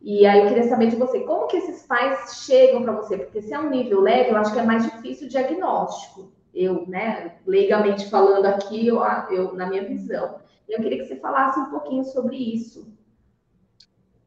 E 0.00 0.26
aí 0.26 0.40
eu 0.40 0.48
queria 0.48 0.68
saber 0.68 0.88
de 0.88 0.96
você, 0.96 1.20
como 1.20 1.46
que 1.46 1.56
esses 1.56 1.86
pais 1.86 2.44
chegam 2.44 2.82
para 2.82 2.92
você? 2.92 3.18
Porque 3.18 3.42
se 3.42 3.52
é 3.52 3.58
um 3.58 3.70
nível 3.70 4.00
leve, 4.00 4.30
eu 4.30 4.36
acho 4.36 4.52
que 4.52 4.58
é 4.58 4.62
mais 4.62 4.84
difícil 4.84 5.26
o 5.26 5.30
diagnóstico. 5.30 6.32
Eu, 6.54 6.86
né, 6.86 7.36
leigamente 7.46 8.08
falando 8.08 8.46
aqui, 8.46 8.86
eu, 8.86 9.02
eu, 9.30 9.54
na 9.54 9.66
minha 9.66 9.84
visão. 9.84 10.40
Eu 10.68 10.80
queria 10.80 10.98
que 10.98 11.04
você 11.04 11.16
falasse 11.16 11.58
um 11.58 11.66
pouquinho 11.66 12.04
sobre 12.04 12.36
isso. 12.36 12.94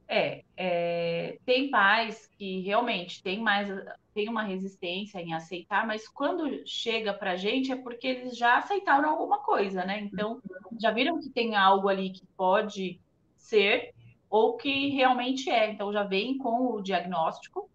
É, 0.07 0.43
é, 0.55 1.37
tem 1.45 1.69
pais 1.69 2.29
que 2.37 2.61
realmente 2.61 3.21
têm 3.21 3.41
mais 3.41 3.69
tem 4.17 4.29
uma 4.29 4.41
resistência 4.41 5.21
em 5.21 5.31
aceitar, 5.35 5.85
mas 5.85 6.07
quando 6.07 6.65
chega 6.65 7.13
para 7.13 7.33
a 7.33 7.35
gente 7.35 7.71
é 7.71 7.75
porque 7.75 8.07
eles 8.07 8.35
já 8.35 8.57
aceitaram 8.57 9.11
alguma 9.11 9.37
coisa, 9.43 9.85
né? 9.85 9.99
Então 9.99 10.41
já 10.81 10.89
viram 10.89 11.19
que 11.19 11.29
tem 11.29 11.55
algo 11.55 11.87
ali 11.87 12.09
que 12.09 12.25
pode 12.35 12.99
ser 13.35 13.93
ou 14.27 14.57
que 14.57 14.89
realmente 14.89 15.51
é. 15.51 15.69
Então 15.69 15.93
já 15.93 16.01
vem 16.01 16.35
com 16.35 16.73
o 16.73 16.81
diagnóstico. 16.81 17.69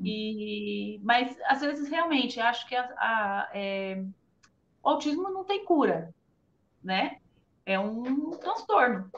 E 0.00 1.00
mas 1.02 1.36
às 1.46 1.60
vezes 1.60 1.88
realmente 1.88 2.38
acho 2.38 2.68
que 2.68 2.76
a, 2.76 2.84
a, 2.96 3.50
é, 3.52 4.00
o 4.80 4.90
autismo 4.90 5.28
não 5.28 5.42
tem 5.42 5.64
cura, 5.64 6.14
né? 6.84 7.18
É 7.66 7.80
um 7.80 8.30
transtorno. 8.38 9.10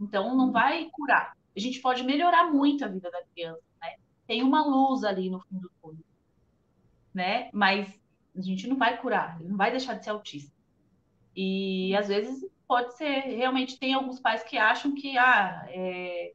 Então 0.00 0.36
não 0.36 0.52
vai 0.52 0.88
curar. 0.92 1.36
A 1.56 1.58
gente 1.58 1.80
pode 1.80 2.04
melhorar 2.04 2.52
muito 2.52 2.84
a 2.84 2.88
vida 2.88 3.10
da 3.10 3.24
criança 3.24 3.73
tem 4.26 4.42
uma 4.42 4.64
luz 4.64 5.04
ali 5.04 5.30
no 5.30 5.40
fim 5.40 5.58
do 5.58 5.70
túnel, 5.80 6.04
né? 7.12 7.50
Mas 7.52 7.88
a 8.36 8.40
gente 8.40 8.66
não 8.66 8.76
vai 8.76 8.96
curar, 8.96 9.38
ele 9.40 9.50
não 9.50 9.56
vai 9.56 9.70
deixar 9.70 9.94
de 9.94 10.04
ser 10.04 10.10
autista. 10.10 10.52
E 11.36 11.94
às 11.96 12.08
vezes 12.08 12.44
pode 12.66 12.96
ser, 12.96 13.20
realmente 13.20 13.78
tem 13.78 13.94
alguns 13.94 14.20
pais 14.20 14.42
que 14.42 14.56
acham 14.56 14.94
que 14.94 15.16
ah, 15.18 15.64
é, 15.68 16.32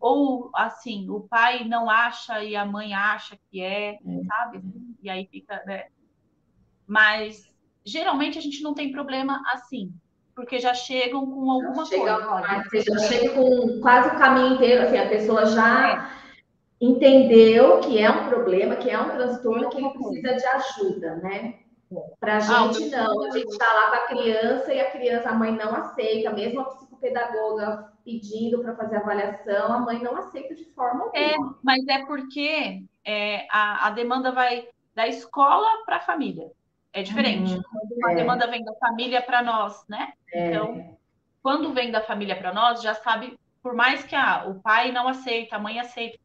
ou 0.00 0.50
assim, 0.54 1.08
o 1.08 1.20
pai 1.20 1.64
não 1.64 1.88
acha 1.88 2.42
e 2.42 2.56
a 2.56 2.66
mãe 2.66 2.92
acha 2.92 3.38
que 3.50 3.62
é, 3.62 3.94
é. 3.94 4.24
sabe? 4.26 4.62
E 5.02 5.08
aí 5.08 5.26
fica, 5.26 5.62
né? 5.64 5.86
Mas 6.86 7.50
geralmente 7.84 8.38
a 8.38 8.40
gente 8.40 8.62
não 8.62 8.74
tem 8.74 8.90
problema 8.90 9.42
assim, 9.52 9.94
porque 10.34 10.58
já 10.58 10.74
chegam 10.74 11.24
com 11.24 11.50
alguma 11.50 11.84
chega, 11.84 12.18
coisa. 12.26 12.64
Você 12.70 12.82
já 12.82 12.98
chega 12.98 13.34
com 13.34 13.80
quase 13.80 14.08
o 14.08 14.18
caminho 14.18 14.54
inteiro, 14.54 14.82
assim, 14.82 14.98
a 14.98 15.08
pessoa 15.08 15.46
já 15.46 15.90
é 15.90 16.21
entendeu 16.82 17.78
que 17.80 17.98
é 17.98 18.10
um 18.10 18.28
problema, 18.28 18.74
que 18.74 18.90
é 18.90 18.98
um 18.98 19.10
transtorno, 19.10 19.70
que 19.70 19.78
ele 19.78 19.90
precisa 19.90 20.34
de 20.34 20.46
ajuda, 20.46 21.16
né? 21.16 21.54
Para 22.18 22.34
a 22.34 22.36
ah, 22.38 22.40
gente 22.40 22.90
não, 22.90 23.24
a 23.24 23.30
gente 23.30 23.50
está 23.50 23.70
lá 23.72 23.90
com 23.90 23.96
a 23.96 24.06
criança 24.06 24.72
e 24.72 24.80
a 24.80 24.90
criança, 24.90 25.28
a 25.28 25.34
mãe 25.34 25.52
não 25.52 25.74
aceita, 25.74 26.30
mesmo 26.30 26.60
a 26.60 26.64
psicopedagoga 26.64 27.92
pedindo 28.04 28.60
para 28.60 28.74
fazer 28.74 28.96
avaliação, 28.96 29.72
a 29.72 29.78
mãe 29.78 30.02
não 30.02 30.16
aceita 30.16 30.54
de 30.54 30.64
forma 30.72 31.04
alguma. 31.04 31.18
É, 31.22 31.36
mas 31.62 31.86
é 31.86 32.04
porque 32.06 32.82
é, 33.04 33.46
a, 33.50 33.86
a 33.86 33.90
demanda 33.90 34.32
vai 34.32 34.68
da 34.94 35.06
escola 35.06 35.68
para 35.84 35.96
a 35.96 36.00
família. 36.00 36.50
É 36.92 37.02
diferente. 37.02 37.54
Uhum, 37.54 38.06
a 38.06 38.12
é. 38.12 38.14
demanda 38.16 38.46
vem 38.46 38.64
da 38.64 38.74
família 38.74 39.22
para 39.22 39.42
nós, 39.42 39.84
né? 39.88 40.12
É. 40.32 40.48
Então, 40.48 40.96
quando 41.42 41.72
vem 41.72 41.90
da 41.90 42.00
família 42.00 42.36
para 42.36 42.52
nós, 42.52 42.82
já 42.82 42.94
sabe, 42.94 43.38
por 43.62 43.74
mais 43.74 44.02
que 44.04 44.14
ah, 44.14 44.44
o 44.48 44.60
pai 44.60 44.92
não 44.92 45.08
aceita, 45.08 45.56
a 45.56 45.58
mãe 45.58 45.78
aceita, 45.78 46.18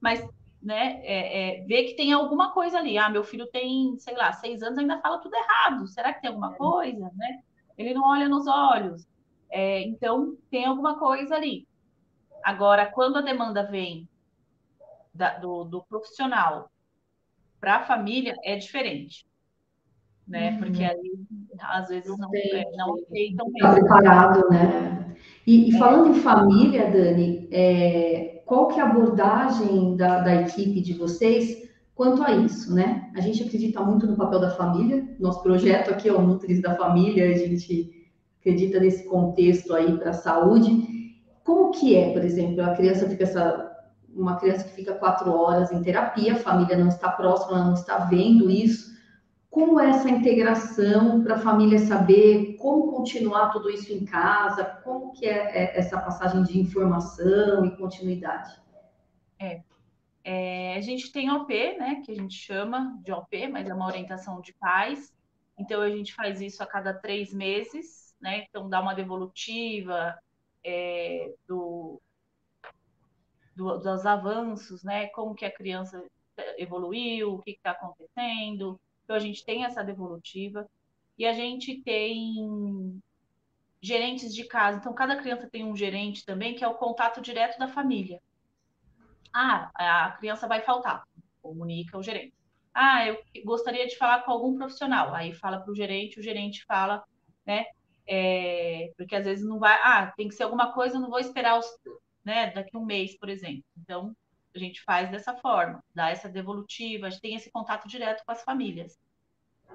mas 0.00 0.26
né, 0.62 1.00
é, 1.04 1.60
é, 1.60 1.64
ver 1.64 1.84
que 1.84 1.94
tem 1.94 2.12
alguma 2.12 2.52
coisa 2.52 2.78
ali. 2.78 2.98
Ah, 2.98 3.08
meu 3.08 3.22
filho 3.22 3.46
tem, 3.46 3.96
sei 3.98 4.16
lá, 4.16 4.32
seis 4.32 4.62
anos, 4.62 4.78
ainda 4.78 5.00
fala 5.00 5.18
tudo 5.18 5.36
errado. 5.36 5.86
Será 5.86 6.12
que 6.12 6.20
tem 6.20 6.28
alguma 6.28 6.54
é. 6.54 6.56
coisa, 6.56 7.10
né? 7.14 7.40
Ele 7.78 7.94
não 7.94 8.02
olha 8.02 8.28
nos 8.28 8.46
olhos. 8.46 9.06
É, 9.48 9.82
então, 9.82 10.36
tem 10.50 10.64
alguma 10.64 10.98
coisa 10.98 11.36
ali. 11.36 11.68
Agora, 12.42 12.86
quando 12.86 13.18
a 13.18 13.22
demanda 13.22 13.62
vem 13.62 14.08
da, 15.14 15.38
do, 15.38 15.64
do, 15.64 15.82
profissional 15.82 16.70
para 17.60 17.76
a 17.76 17.86
família, 17.86 18.36
é 18.42 18.56
diferente. 18.56 19.26
Né? 20.26 20.50
Uhum. 20.50 20.58
Porque 20.58 20.82
aí, 20.82 21.12
às 21.60 21.88
vezes, 21.88 22.18
não, 22.18 22.30
é, 22.34 22.64
não 22.76 22.94
aceitam 22.94 23.46
mesmo. 23.50 23.68
Está 23.68 23.72
preparado, 23.72 24.48
né? 24.50 25.16
E, 25.46 25.70
e 25.70 25.78
falando 25.78 26.16
em 26.16 26.20
família, 26.20 26.90
Dani, 26.90 27.48
é, 27.52 28.35
qual 28.46 28.68
que 28.68 28.78
é 28.78 28.82
a 28.82 28.86
abordagem 28.86 29.96
da, 29.96 30.20
da 30.20 30.34
equipe 30.42 30.80
de 30.80 30.94
vocês 30.94 31.68
quanto 31.94 32.22
a 32.22 32.30
isso, 32.30 32.72
né? 32.72 33.10
A 33.14 33.20
gente 33.20 33.42
acredita 33.42 33.82
muito 33.82 34.06
no 34.06 34.16
papel 34.16 34.38
da 34.38 34.50
família, 34.50 35.04
nosso 35.18 35.42
projeto 35.42 35.90
aqui 35.90 36.08
é 36.08 36.12
o 36.12 36.22
Nutris 36.22 36.62
da 36.62 36.76
Família, 36.76 37.28
a 37.28 37.36
gente 37.36 38.08
acredita 38.40 38.78
nesse 38.78 39.04
contexto 39.04 39.74
aí 39.74 39.98
para 39.98 40.10
a 40.10 40.14
saúde. 40.14 40.70
Como 41.42 41.72
que 41.72 41.96
é, 41.96 42.12
por 42.12 42.24
exemplo, 42.24 42.62
a 42.62 42.74
criança 42.74 43.08
fica 43.08 43.24
essa 43.24 43.72
uma 44.14 44.36
criança 44.36 44.64
que 44.64 44.72
fica 44.72 44.94
quatro 44.94 45.30
horas 45.30 45.70
em 45.70 45.82
terapia, 45.82 46.32
a 46.32 46.36
família 46.36 46.78
não 46.78 46.88
está 46.88 47.10
próxima, 47.10 47.58
ela 47.58 47.66
não 47.66 47.74
está 47.74 47.98
vendo 47.98 48.50
isso. 48.50 48.95
Como 49.56 49.80
é 49.80 49.88
essa 49.88 50.10
integração 50.10 51.24
para 51.24 51.36
a 51.36 51.38
família 51.38 51.78
saber 51.78 52.58
como 52.58 52.92
continuar 52.92 53.48
tudo 53.48 53.70
isso 53.70 53.90
em 53.90 54.04
casa, 54.04 54.62
como 54.84 55.14
que 55.14 55.24
é, 55.24 55.32
é 55.32 55.78
essa 55.78 55.98
passagem 55.98 56.42
de 56.42 56.60
informação 56.60 57.64
e 57.64 57.74
continuidade? 57.74 58.60
É, 59.38 59.62
é, 60.22 60.76
a 60.76 60.80
gente 60.82 61.10
tem 61.10 61.30
OP, 61.30 61.54
né, 61.78 62.02
que 62.04 62.12
a 62.12 62.14
gente 62.14 62.34
chama 62.34 63.00
de 63.02 63.10
OP, 63.10 63.48
mas 63.48 63.66
é 63.66 63.72
uma 63.72 63.86
orientação 63.86 64.42
de 64.42 64.52
pais. 64.52 65.10
Então 65.58 65.80
a 65.80 65.88
gente 65.88 66.12
faz 66.12 66.42
isso 66.42 66.62
a 66.62 66.66
cada 66.66 66.92
três 66.92 67.32
meses, 67.32 68.14
né? 68.20 68.44
Então 68.46 68.68
dá 68.68 68.78
uma 68.78 68.92
devolutiva 68.92 70.14
é, 70.62 71.32
do, 71.48 71.98
do, 73.56 73.78
dos 73.78 74.04
avanços, 74.04 74.84
né? 74.84 75.06
Como 75.06 75.34
que 75.34 75.46
a 75.46 75.50
criança 75.50 76.04
evoluiu, 76.58 77.32
o 77.32 77.38
que 77.40 77.52
está 77.52 77.70
acontecendo. 77.70 78.78
Então, 79.06 79.14
a 79.14 79.20
gente 79.20 79.44
tem 79.44 79.64
essa 79.64 79.84
devolutiva. 79.84 80.68
E 81.16 81.24
a 81.24 81.32
gente 81.32 81.80
tem 81.82 83.00
gerentes 83.80 84.34
de 84.34 84.44
casa. 84.44 84.78
Então, 84.78 84.92
cada 84.92 85.16
criança 85.16 85.48
tem 85.48 85.64
um 85.64 85.76
gerente 85.76 86.26
também, 86.26 86.56
que 86.56 86.64
é 86.64 86.68
o 86.68 86.74
contato 86.74 87.20
direto 87.20 87.56
da 87.56 87.68
família. 87.68 88.20
Ah, 89.32 89.70
a 89.74 90.10
criança 90.18 90.48
vai 90.48 90.60
faltar. 90.60 91.04
Comunica 91.40 91.96
o 91.96 92.02
gerente. 92.02 92.34
Ah, 92.74 93.06
eu 93.06 93.16
gostaria 93.44 93.86
de 93.86 93.96
falar 93.96 94.22
com 94.24 94.32
algum 94.32 94.56
profissional. 94.56 95.14
Aí 95.14 95.32
fala 95.32 95.60
para 95.60 95.70
o 95.70 95.76
gerente, 95.76 96.18
o 96.18 96.22
gerente 96.22 96.64
fala, 96.64 97.04
né? 97.46 97.64
É, 98.08 98.92
porque 98.96 99.14
às 99.14 99.24
vezes 99.24 99.46
não 99.46 99.60
vai. 99.60 99.78
Ah, 99.82 100.12
tem 100.16 100.28
que 100.28 100.34
ser 100.34 100.42
alguma 100.42 100.72
coisa, 100.72 100.98
não 100.98 101.08
vou 101.08 101.20
esperar 101.20 101.58
os, 101.58 101.66
né, 102.24 102.50
daqui 102.50 102.76
um 102.76 102.84
mês, 102.84 103.16
por 103.16 103.28
exemplo. 103.28 103.64
Então, 103.78 104.14
a 104.56 104.60
gente 104.60 104.82
faz 104.82 105.10
dessa 105.10 105.34
forma, 105.34 105.82
dá 105.94 106.10
essa 106.10 106.28
devolutiva, 106.28 107.06
a 107.06 107.10
gente 107.10 107.20
tem 107.20 107.34
esse 107.34 107.50
contato 107.50 107.88
direto 107.88 108.24
com 108.24 108.32
as 108.32 108.42
famílias. 108.42 108.98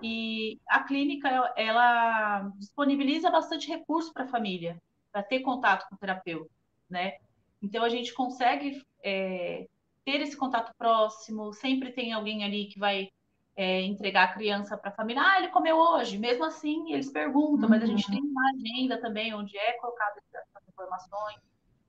E 0.02 0.60
a 0.68 0.84
clínica, 0.84 1.54
ela 1.56 2.52
disponibiliza 2.58 3.30
bastante 3.30 3.68
recurso 3.68 4.12
para 4.14 4.24
a 4.24 4.28
família, 4.28 4.82
para 5.12 5.22
ter 5.22 5.42
contato 5.42 5.88
com 5.88 5.96
o 5.96 5.98
terapeuta, 5.98 6.50
né? 6.90 7.18
Então, 7.62 7.84
a 7.84 7.90
gente 7.90 8.14
consegue 8.14 8.82
é, 9.04 9.68
ter 10.04 10.22
esse 10.22 10.36
contato 10.36 10.74
próximo, 10.78 11.54
sempre 11.54 11.92
tem 11.92 12.14
alguém 12.14 12.44
ali 12.44 12.66
que 12.66 12.80
vai 12.80 13.10
é, 13.56 13.82
entregar 13.82 14.24
a 14.24 14.34
criança 14.34 14.76
para 14.76 14.90
a 14.90 14.96
família. 14.96 15.22
Ah, 15.24 15.38
ele 15.38 15.50
comeu 15.50 15.78
hoje. 15.78 16.18
Mesmo 16.18 16.46
assim, 16.46 16.94
eles 16.94 17.12
perguntam, 17.12 17.66
uhum. 17.66 17.70
mas 17.70 17.84
a 17.84 17.86
gente 17.86 18.06
uhum. 18.08 18.16
tem 18.16 18.24
uma 18.24 18.50
agenda 18.50 19.00
também, 19.00 19.34
onde 19.34 19.56
é 19.58 19.74
colocada 19.74 20.20
essas 20.34 20.68
informações, 20.68 21.40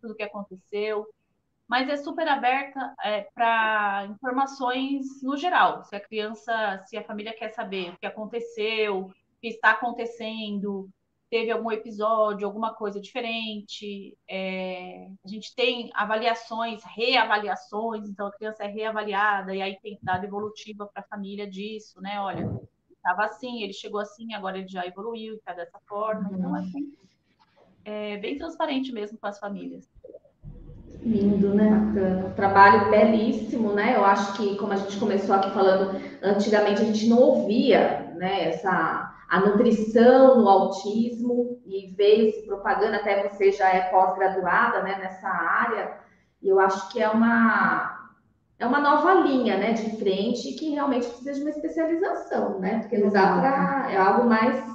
tudo 0.00 0.12
o 0.12 0.16
que 0.16 0.22
aconteceu 0.22 1.08
mas 1.72 1.88
é 1.88 1.96
super 1.96 2.28
aberta 2.28 2.94
é, 3.02 3.22
para 3.34 4.06
informações 4.10 5.06
no 5.22 5.38
geral. 5.38 5.82
Se 5.84 5.96
a 5.96 6.00
criança, 6.00 6.84
se 6.84 6.98
a 6.98 7.02
família 7.02 7.34
quer 7.34 7.48
saber 7.48 7.94
o 7.94 7.96
que 7.96 8.04
aconteceu, 8.04 9.06
o 9.06 9.12
que 9.40 9.48
está 9.48 9.70
acontecendo, 9.70 10.90
teve 11.30 11.50
algum 11.50 11.72
episódio, 11.72 12.46
alguma 12.46 12.74
coisa 12.74 13.00
diferente. 13.00 14.14
É, 14.28 15.08
a 15.24 15.28
gente 15.28 15.54
tem 15.54 15.90
avaliações, 15.94 16.82
reavaliações, 16.84 18.06
então 18.06 18.26
a 18.26 18.32
criança 18.32 18.64
é 18.64 18.68
reavaliada, 18.68 19.56
e 19.56 19.62
aí 19.62 19.78
tem 19.80 19.96
que 19.96 20.04
dar 20.04 20.18
devolutiva 20.18 20.86
para 20.92 21.02
a 21.02 21.08
família 21.08 21.48
disso, 21.48 22.02
né? 22.02 22.20
Olha, 22.20 22.50
estava 22.90 23.24
assim, 23.24 23.62
ele 23.62 23.72
chegou 23.72 23.98
assim, 23.98 24.34
agora 24.34 24.58
ele 24.58 24.68
já 24.68 24.86
evoluiu, 24.86 25.36
está 25.36 25.54
dessa 25.54 25.80
forma. 25.88 26.30
Então, 26.34 26.54
assim, 26.54 26.92
é 27.82 28.18
bem 28.18 28.36
transparente 28.36 28.92
mesmo 28.92 29.16
com 29.16 29.26
as 29.26 29.38
famílias. 29.38 29.90
Lindo, 31.04 31.52
né? 31.54 31.68
Bacana. 31.68 32.30
Trabalho 32.36 32.90
belíssimo, 32.90 33.72
né? 33.72 33.96
Eu 33.96 34.04
acho 34.04 34.34
que, 34.34 34.56
como 34.56 34.72
a 34.72 34.76
gente 34.76 34.98
começou 34.98 35.34
aqui 35.34 35.50
falando, 35.50 36.00
antigamente 36.22 36.80
a 36.80 36.84
gente 36.84 37.08
não 37.08 37.18
ouvia, 37.18 38.12
né? 38.16 38.48
Essa 38.48 39.12
a 39.28 39.40
nutrição 39.40 40.40
no 40.40 40.48
autismo 40.48 41.58
e 41.64 41.94
veio 41.96 42.30
se 42.32 42.42
propagando, 42.42 42.96
até 42.96 43.26
você 43.26 43.50
já 43.50 43.68
é 43.70 43.90
pós-graduada, 43.90 44.82
né? 44.82 44.98
Nessa 44.98 45.26
área. 45.26 45.92
E 46.40 46.48
eu 46.48 46.60
acho 46.60 46.92
que 46.92 47.02
é 47.02 47.08
uma 47.08 47.98
é 48.58 48.66
uma 48.66 48.78
nova 48.78 49.14
linha, 49.14 49.56
né? 49.56 49.72
De 49.72 49.96
frente 49.96 50.52
que 50.52 50.70
realmente 50.70 51.06
precisa 51.06 51.32
de 51.32 51.40
uma 51.40 51.50
especialização, 51.50 52.60
né? 52.60 52.80
Porque 52.80 52.98
não 52.98 53.10
dá 53.10 53.38
para 53.38 53.90
é 53.90 53.96
algo 53.96 54.28
mais 54.28 54.72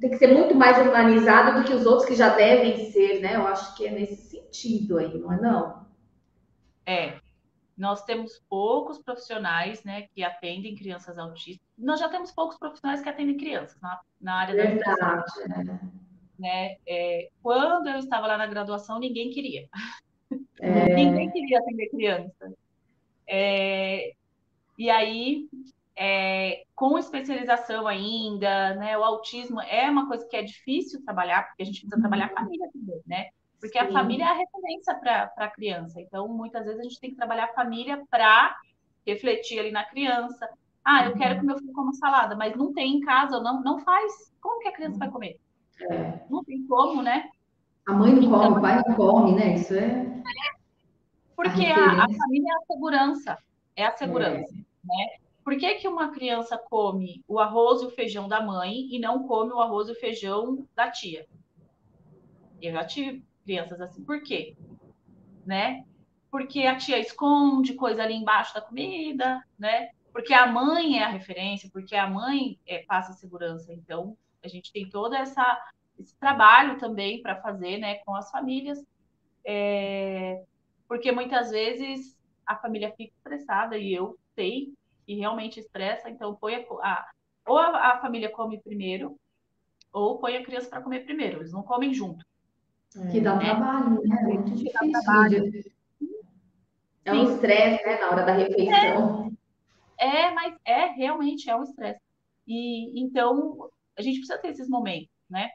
tem 0.00 0.10
que 0.10 0.16
ser 0.16 0.28
muito 0.28 0.54
mais 0.54 0.78
humanizado 0.78 1.58
do 1.58 1.64
que 1.64 1.74
os 1.74 1.84
outros 1.84 2.06
que 2.06 2.14
já 2.14 2.30
devem 2.30 2.90
ser, 2.90 3.20
né? 3.20 3.36
Eu 3.36 3.46
acho 3.46 3.74
que 3.76 3.86
é 3.86 3.90
nesse 3.90 4.27
sentido 4.52 4.98
aí, 4.98 5.18
não 5.18 5.32
é 5.32 5.40
não? 5.40 5.86
É. 6.86 7.20
Nós 7.76 8.04
temos 8.04 8.42
poucos 8.48 8.98
profissionais, 8.98 9.84
né, 9.84 10.08
que 10.14 10.24
atendem 10.24 10.74
crianças 10.74 11.16
autistas. 11.16 11.64
Nós 11.76 12.00
já 12.00 12.08
temos 12.08 12.32
poucos 12.32 12.58
profissionais 12.58 13.00
que 13.00 13.08
atendem 13.08 13.36
crianças 13.36 13.80
na, 13.80 14.00
na 14.20 14.34
área 14.34 14.54
Verdade, 14.54 14.84
da 14.84 15.14
educação. 15.14 15.90
Né? 16.38 16.76
É, 16.86 17.28
quando 17.42 17.88
eu 17.88 17.98
estava 17.98 18.26
lá 18.26 18.36
na 18.36 18.46
graduação, 18.46 18.98
ninguém 18.98 19.30
queria. 19.30 19.68
É... 20.60 20.94
ninguém 20.94 21.30
queria 21.30 21.58
atender 21.58 21.88
criança. 21.90 22.52
É, 23.28 24.12
e 24.76 24.88
aí, 24.88 25.48
é, 25.94 26.62
com 26.74 26.96
especialização 26.96 27.86
ainda, 27.86 28.74
né? 28.76 28.96
O 28.96 29.02
autismo 29.02 29.60
é 29.60 29.90
uma 29.90 30.06
coisa 30.06 30.26
que 30.26 30.36
é 30.36 30.42
difícil 30.42 31.04
trabalhar, 31.04 31.48
porque 31.48 31.62
a 31.62 31.66
gente 31.66 31.80
precisa 31.80 32.00
trabalhar 32.00 32.26
a 32.26 32.40
família 32.40 32.68
também, 32.72 33.02
né? 33.04 33.28
Porque 33.60 33.78
Sim. 33.78 33.86
a 33.86 33.92
família 33.92 34.24
é 34.24 34.28
a 34.28 34.34
referência 34.34 34.94
para 34.94 35.32
a 35.36 35.50
criança. 35.50 36.00
Então, 36.00 36.28
muitas 36.28 36.64
vezes 36.64 36.80
a 36.80 36.82
gente 36.84 37.00
tem 37.00 37.10
que 37.10 37.16
trabalhar 37.16 37.44
a 37.44 37.54
família 37.54 38.02
para 38.08 38.56
refletir 39.04 39.58
ali 39.58 39.72
na 39.72 39.84
criança. 39.84 40.48
Ah, 40.84 41.06
eu 41.06 41.14
quero 41.16 41.40
que 41.40 41.46
meu 41.46 41.58
filho 41.58 41.72
coma 41.72 41.92
salada, 41.94 42.36
mas 42.36 42.56
não 42.56 42.72
tem 42.72 42.96
em 42.96 43.00
casa, 43.00 43.40
não, 43.40 43.62
não 43.62 43.80
faz. 43.80 44.32
Como 44.40 44.60
que 44.60 44.68
a 44.68 44.72
criança 44.72 44.98
vai 44.98 45.10
comer? 45.10 45.40
É. 45.90 46.20
Não 46.30 46.44
tem 46.44 46.66
como, 46.66 47.02
né? 47.02 47.28
A 47.86 47.92
mãe 47.92 48.12
não 48.12 48.22
então, 48.22 48.40
come, 48.40 48.58
o 48.58 48.60
pai 48.60 48.82
não 48.86 48.94
come, 48.94 49.34
né? 49.34 49.54
Isso 49.54 49.74
é. 49.74 49.86
é 49.86 50.58
porque 51.34 51.66
a, 51.66 52.04
a, 52.04 52.06
família 52.08 52.52
é 52.52 52.56
a 52.56 52.66
segurança. 52.66 53.38
É 53.76 53.86
a 53.86 53.96
segurança, 53.96 54.54
é. 54.54 54.86
né? 54.86 55.18
Por 55.42 55.56
que, 55.56 55.76
que 55.76 55.88
uma 55.88 56.10
criança 56.10 56.58
come 56.58 57.24
o 57.26 57.38
arroz 57.38 57.80
e 57.80 57.86
o 57.86 57.90
feijão 57.90 58.28
da 58.28 58.40
mãe 58.40 58.86
e 58.90 58.98
não 58.98 59.26
come 59.26 59.52
o 59.52 59.60
arroz 59.60 59.88
e 59.88 59.92
o 59.92 59.94
feijão 59.94 60.66
da 60.76 60.90
tia? 60.90 61.26
Eu 62.60 62.72
já 62.72 62.84
tive 62.84 63.24
crianças 63.48 63.80
assim. 63.80 64.04
Por 64.04 64.22
quê? 64.22 64.54
Né? 65.46 65.82
Porque 66.30 66.66
a 66.66 66.76
tia 66.76 66.98
esconde 66.98 67.72
coisa 67.72 68.02
ali 68.02 68.12
embaixo 68.12 68.52
da 68.52 68.60
comida, 68.60 69.42
né? 69.58 69.88
Porque 70.12 70.34
a 70.34 70.46
mãe 70.46 70.98
é 70.98 71.04
a 71.04 71.08
referência, 71.08 71.70
porque 71.72 71.96
a 71.96 72.06
mãe 72.06 72.58
é, 72.66 72.80
passa 72.80 73.14
segurança. 73.14 73.72
Então, 73.72 74.18
a 74.44 74.48
gente 74.48 74.70
tem 74.70 74.90
todo 74.90 75.14
essa, 75.14 75.70
esse 75.98 76.14
trabalho 76.18 76.78
também 76.78 77.22
para 77.22 77.40
fazer 77.40 77.78
né, 77.78 77.94
com 78.04 78.14
as 78.14 78.30
famílias, 78.30 78.78
é, 79.46 80.44
porque 80.86 81.10
muitas 81.10 81.50
vezes 81.50 82.18
a 82.44 82.56
família 82.56 82.92
fica 82.94 83.14
estressada 83.16 83.78
e 83.78 83.94
eu 83.94 84.18
sei 84.34 84.74
que 85.06 85.14
realmente 85.14 85.58
estressa, 85.58 86.10
então 86.10 86.34
põe 86.34 86.66
a, 86.82 87.06
ou 87.46 87.56
a, 87.56 87.92
a, 87.92 88.00
família 88.00 88.30
come 88.30 88.60
primeiro, 88.60 89.18
ou 89.90 90.18
põe 90.18 90.36
a 90.36 90.44
criança 90.44 90.68
para 90.68 90.82
comer 90.82 91.04
primeiro, 91.04 91.38
eles 91.38 91.52
não 91.52 91.62
comem 91.62 91.94
junto. 91.94 92.24
Que 93.10 93.20
dá 93.20 93.36
é. 93.36 93.38
trabalho, 93.38 94.02
né? 94.02 94.16
É 94.20 94.24
muito 94.24 94.50
difícil. 94.52 95.68
É 97.04 97.12
um 97.12 97.32
estresse, 97.34 97.84
né, 97.86 98.00
na 98.00 98.10
hora 98.10 98.24
da 98.24 98.32
refeição. 98.32 99.32
É, 99.98 100.24
é, 100.24 100.34
mas 100.34 100.56
é 100.64 100.86
realmente 100.86 101.48
é 101.48 101.56
um 101.56 101.62
estresse. 101.62 102.00
E 102.46 103.00
então 103.00 103.70
a 103.96 104.02
gente 104.02 104.18
precisa 104.18 104.38
ter 104.38 104.48
esses 104.48 104.68
momentos, 104.68 105.10
né? 105.28 105.50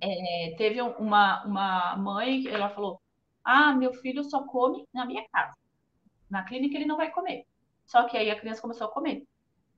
É, 0.00 0.54
teve 0.56 0.80
uma, 0.80 1.44
uma 1.44 1.96
mãe, 1.96 2.46
ela 2.48 2.68
falou: 2.70 3.00
Ah, 3.44 3.74
meu 3.74 3.92
filho 3.94 4.22
só 4.24 4.44
come 4.44 4.86
na 4.92 5.04
minha 5.04 5.26
casa. 5.28 5.54
Na 6.30 6.44
clínica 6.44 6.76
ele 6.76 6.86
não 6.86 6.96
vai 6.96 7.10
comer. 7.10 7.44
Só 7.86 8.04
que 8.04 8.16
aí 8.16 8.30
a 8.30 8.38
criança 8.38 8.60
começou 8.60 8.86
a 8.86 8.92
comer. 8.92 9.24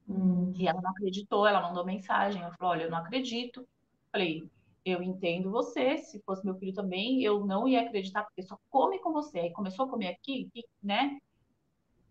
Hum. 0.08 0.52
E 0.56 0.66
ela 0.66 0.80
não 0.80 0.90
acreditou, 0.90 1.46
ela 1.46 1.60
mandou 1.60 1.84
mensagem. 1.84 2.42
Ela 2.42 2.54
falou: 2.56 2.72
Olha, 2.72 2.84
eu 2.84 2.90
não 2.90 2.98
acredito. 2.98 3.66
Falei: 4.12 4.48
eu 4.84 5.02
entendo 5.02 5.50
você, 5.50 5.98
se 5.98 6.22
fosse 6.22 6.44
meu 6.44 6.54
filho 6.54 6.74
também, 6.74 7.22
eu 7.22 7.44
não 7.44 7.68
ia 7.68 7.82
acreditar, 7.82 8.22
porque 8.24 8.42
só 8.42 8.58
come 8.70 8.98
com 8.98 9.12
você. 9.12 9.40
Aí 9.40 9.52
começou 9.52 9.86
a 9.86 9.88
comer 9.88 10.08
aqui, 10.08 10.48
né? 10.82 11.18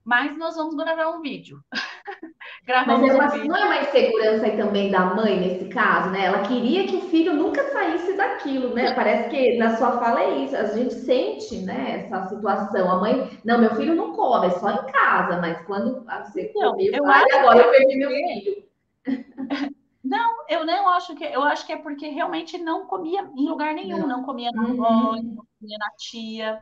Mas 0.03 0.37
nós 0.37 0.55
vamos 0.55 0.75
gravar 0.75 1.09
um 1.09 1.21
vídeo. 1.21 1.59
Gravamos 2.65 3.01
Mas 3.01 3.11
é 3.11 3.13
uma, 3.13 3.27
um 3.27 3.31
vídeo. 3.31 3.47
não 3.47 3.57
é 3.57 3.65
uma 3.65 3.81
insegurança 3.81 4.45
aí 4.45 4.57
também 4.57 4.91
da 4.91 5.13
mãe 5.13 5.39
nesse 5.39 5.65
caso, 5.65 6.09
né? 6.09 6.25
Ela 6.25 6.47
queria 6.47 6.87
que 6.87 6.95
o 6.95 7.09
filho 7.09 7.33
nunca 7.33 7.63
saísse 7.71 8.15
daquilo, 8.15 8.73
né? 8.73 8.93
Parece 8.93 9.29
que 9.29 9.57
na 9.57 9.75
sua 9.77 9.99
fala 9.99 10.21
é 10.21 10.39
isso. 10.39 10.55
A 10.55 10.65
gente 10.65 10.93
sente, 10.93 11.57
né, 11.63 12.05
essa 12.05 12.27
situação. 12.27 12.91
A 12.91 12.99
mãe, 12.99 13.39
não, 13.43 13.59
meu 13.59 13.75
filho 13.75 13.95
não 13.95 14.13
come, 14.13 14.47
é 14.47 14.51
só 14.51 14.71
em 14.71 14.91
casa, 14.91 15.39
mas 15.41 15.61
quando 15.65 16.05
você 16.05 16.51
não, 16.55 16.71
come, 16.71 16.87
eu 16.87 17.05
agora 17.05 17.59
eu 17.59 17.71
perdi 17.71 17.97
meu 17.97 18.09
filho. 18.09 18.63
Não, 20.09 20.43
eu 20.49 20.65
não 20.65 20.89
acho 20.89 21.15
que. 21.15 21.23
Eu 21.23 21.43
acho 21.43 21.63
que 21.67 21.71
é 21.71 21.77
porque 21.77 22.07
realmente 22.07 22.57
não 22.57 22.87
comia 22.87 23.21
em 23.37 23.47
lugar 23.47 23.75
nenhum, 23.75 23.99
não, 23.99 24.07
não 24.07 24.23
comia 24.23 24.49
na 24.51 24.63
uhum. 24.63 24.83
avó, 24.83 25.15
não 25.17 25.45
comia 25.59 25.77
na 25.77 25.89
tia. 25.99 26.59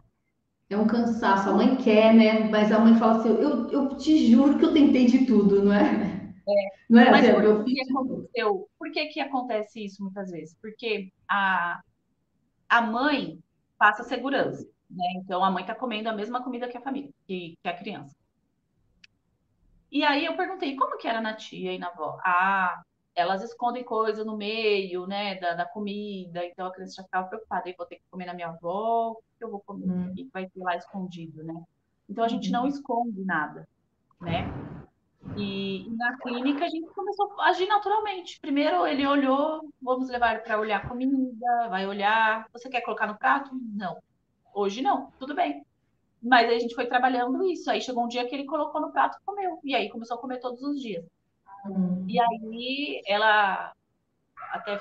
É 0.69 0.75
um 0.75 0.85
cansaço, 0.85 1.49
a 1.49 1.53
mãe 1.53 1.77
quer, 1.77 2.13
né? 2.13 2.49
Mas 2.49 2.73
a 2.73 2.79
mãe 2.79 2.99
fala 2.99 3.19
assim: 3.19 3.29
eu, 3.29 3.71
eu 3.71 3.95
te 3.95 4.29
juro 4.29 4.59
que 4.59 4.65
eu 4.65 4.73
tentei 4.73 5.05
de 5.05 5.25
tudo, 5.25 5.63
não 5.63 5.71
é? 5.71 6.33
É, 6.45 6.69
não 6.89 6.99
é? 6.99 7.09
Mas 7.09 7.29
assim, 7.29 7.35
por 7.35 7.63
que, 7.63 7.73
que 7.73 7.89
aconteceu? 7.89 8.69
Por 8.77 8.91
que, 8.91 9.05
que 9.05 9.19
acontece 9.21 9.85
isso 9.85 10.03
muitas 10.03 10.29
vezes? 10.29 10.53
Porque 10.61 11.09
a, 11.29 11.79
a 12.67 12.81
mãe 12.81 13.39
passa 13.77 14.03
segurança, 14.03 14.67
né? 14.89 15.05
Então 15.23 15.41
a 15.41 15.49
mãe 15.49 15.63
está 15.63 15.73
comendo 15.73 16.09
a 16.09 16.13
mesma 16.13 16.43
comida 16.43 16.67
que 16.67 16.77
a 16.77 16.81
família, 16.81 17.11
que, 17.25 17.55
que 17.63 17.69
a 17.69 17.77
criança. 17.77 18.13
E 19.89 20.03
aí 20.03 20.25
eu 20.25 20.35
perguntei, 20.35 20.75
como 20.75 20.97
que 20.97 21.07
era 21.07 21.21
na 21.21 21.33
tia 21.33 21.71
e 21.71 21.79
na 21.79 21.87
avó? 21.87 22.19
Ah, 22.25 22.83
elas 23.17 23.41
escondem 23.41 23.83
coisa 23.83 24.23
no 24.23 24.37
meio, 24.37 25.07
né, 25.07 25.35
da, 25.39 25.55
da 25.55 25.65
comida, 25.65 26.45
então 26.45 26.67
a 26.67 26.71
criança 26.71 26.97
já 26.97 27.03
ficava 27.03 27.27
preocupada, 27.27 27.67
eu 27.67 27.75
vou 27.75 27.87
ter 27.87 27.95
que 27.95 28.03
comer 28.11 28.27
na 28.27 28.33
minha 28.35 28.49
avó, 28.49 29.13
o 29.13 29.21
que 29.37 29.43
eu 29.43 29.49
vou 29.49 29.59
comer? 29.59 29.89
Hum. 29.89 30.11
O 30.11 30.13
que 30.13 30.29
vai 30.31 30.47
ter 30.47 30.61
lá 30.61 30.75
escondido, 30.75 31.43
né? 31.43 31.59
Então 32.07 32.23
a 32.23 32.27
gente 32.27 32.51
não 32.51 32.61
uhum. 32.61 32.67
esconde 32.67 33.25
nada, 33.25 33.67
né? 34.21 34.45
E, 35.35 35.87
e, 35.87 35.95
na 35.97 36.15
clínica 36.19 36.65
a 36.65 36.69
gente 36.69 36.87
começou 36.93 37.33
a 37.39 37.49
agir 37.49 37.67
naturalmente. 37.67 38.39
Primeiro 38.39 38.85
ele 38.85 39.05
olhou, 39.05 39.67
vamos 39.81 40.09
levar 40.09 40.43
para 40.43 40.59
olhar 40.59 40.77
a 40.77 40.87
comida, 40.87 41.67
vai 41.69 41.87
olhar. 41.87 42.47
Você 42.53 42.69
quer 42.69 42.81
colocar 42.81 43.07
no 43.07 43.17
prato? 43.17 43.49
Não. 43.53 43.97
Hoje 44.53 44.81
não, 44.81 45.11
tudo 45.19 45.33
bem. 45.35 45.65
Mas 46.21 46.47
aí 46.47 46.55
a 46.55 46.59
gente 46.59 46.75
foi 46.75 46.85
trabalhando 46.85 47.43
isso. 47.43 47.69
Aí 47.69 47.81
chegou 47.81 48.05
um 48.05 48.07
dia 48.07 48.27
que 48.27 48.35
ele 48.35 48.45
colocou 48.45 48.79
no 48.79 48.91
prato 48.91 49.17
e 49.17 49.25
comeu. 49.25 49.59
E 49.63 49.75
aí 49.75 49.89
começou 49.89 50.17
a 50.17 50.21
comer 50.21 50.39
todos 50.39 50.61
os 50.61 50.79
dias. 50.79 51.03
Hum. 51.69 52.05
E 52.07 52.19
aí 52.19 53.01
ela 53.07 53.73
até, 54.51 54.79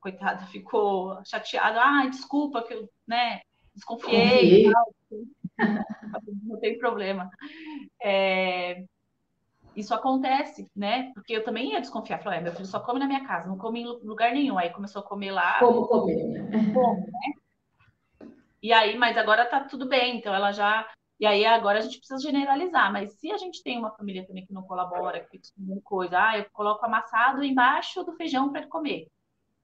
coitada, 0.00 0.46
ficou 0.46 1.18
chateada. 1.24 1.80
Ah, 1.80 2.06
desculpa 2.06 2.62
que 2.62 2.74
eu, 2.74 2.88
né, 3.06 3.40
desconfiei. 3.74 4.64
Não 6.44 6.58
tem 6.60 6.78
problema. 6.78 7.30
É, 8.02 8.84
isso 9.74 9.94
acontece, 9.94 10.68
né? 10.74 11.12
Porque 11.14 11.34
eu 11.34 11.44
também 11.44 11.72
ia 11.72 11.80
desconfiar. 11.80 12.22
Falei, 12.22 12.40
é, 12.40 12.42
meu 12.42 12.52
filho 12.52 12.66
só 12.66 12.80
come 12.80 12.98
na 12.98 13.06
minha 13.06 13.26
casa, 13.26 13.48
não 13.48 13.56
come 13.56 13.82
em 13.82 13.86
lugar 13.86 14.32
nenhum. 14.32 14.58
Aí 14.58 14.70
começou 14.70 15.00
a 15.00 15.04
comer 15.04 15.30
lá. 15.30 15.58
Como 15.60 15.86
comer, 15.86 16.24
né? 16.24 16.50
Como, 16.74 17.06
né? 17.06 18.28
E 18.60 18.72
aí, 18.72 18.96
mas 18.96 19.16
agora 19.16 19.46
tá 19.46 19.60
tudo 19.60 19.86
bem. 19.86 20.16
Então 20.18 20.34
ela 20.34 20.52
já. 20.52 20.88
E 21.20 21.26
aí 21.26 21.44
agora 21.44 21.78
a 21.78 21.80
gente 21.80 21.98
precisa 21.98 22.20
generalizar. 22.20 22.92
Mas 22.92 23.12
se 23.14 23.30
a 23.32 23.36
gente 23.36 23.62
tem 23.62 23.78
uma 23.78 23.90
família 23.90 24.26
também 24.26 24.46
que 24.46 24.52
não 24.52 24.62
colabora, 24.62 25.20
que 25.20 25.30
fica 25.30 25.44
escondendo 25.44 25.80
coisa, 25.82 26.18
ah, 26.18 26.38
eu 26.38 26.46
coloco 26.52 26.84
amassado 26.84 27.42
embaixo 27.42 28.04
do 28.04 28.12
feijão 28.14 28.50
para 28.50 28.60
ele 28.60 28.70
comer. 28.70 29.08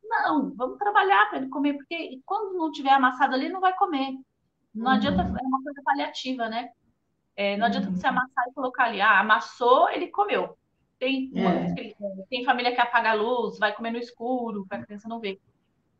Não, 0.02 0.52
vamos 0.54 0.78
trabalhar 0.78 1.28
para 1.28 1.38
ele 1.38 1.48
comer, 1.48 1.74
porque 1.74 2.20
quando 2.26 2.56
não 2.58 2.70
tiver 2.70 2.90
amassado 2.90 3.34
ali, 3.34 3.46
ele 3.46 3.54
não 3.54 3.60
vai 3.60 3.74
comer. 3.74 4.18
Não 4.74 4.86
uhum. 4.86 4.96
adianta, 4.96 5.22
é 5.22 5.46
uma 5.46 5.62
coisa 5.62 5.80
paliativa, 5.84 6.48
né? 6.48 6.70
É, 7.36 7.56
não 7.56 7.66
adianta 7.66 7.90
você 7.90 8.06
uhum. 8.06 8.12
amassar 8.12 8.44
e 8.48 8.54
colocar 8.54 8.84
ali. 8.84 9.00
Ah, 9.00 9.20
amassou, 9.20 9.88
ele 9.90 10.08
comeu. 10.08 10.56
Tem, 10.98 11.30
é. 11.34 11.94
tem 12.28 12.44
família 12.44 12.74
que 12.74 12.80
apaga 12.80 13.10
a 13.10 13.14
luz, 13.14 13.58
vai 13.58 13.74
comer 13.74 13.90
no 13.90 13.98
escuro, 13.98 14.66
para 14.66 14.78
a 14.78 14.84
criança 14.84 15.08
não 15.08 15.20
ver. 15.20 15.40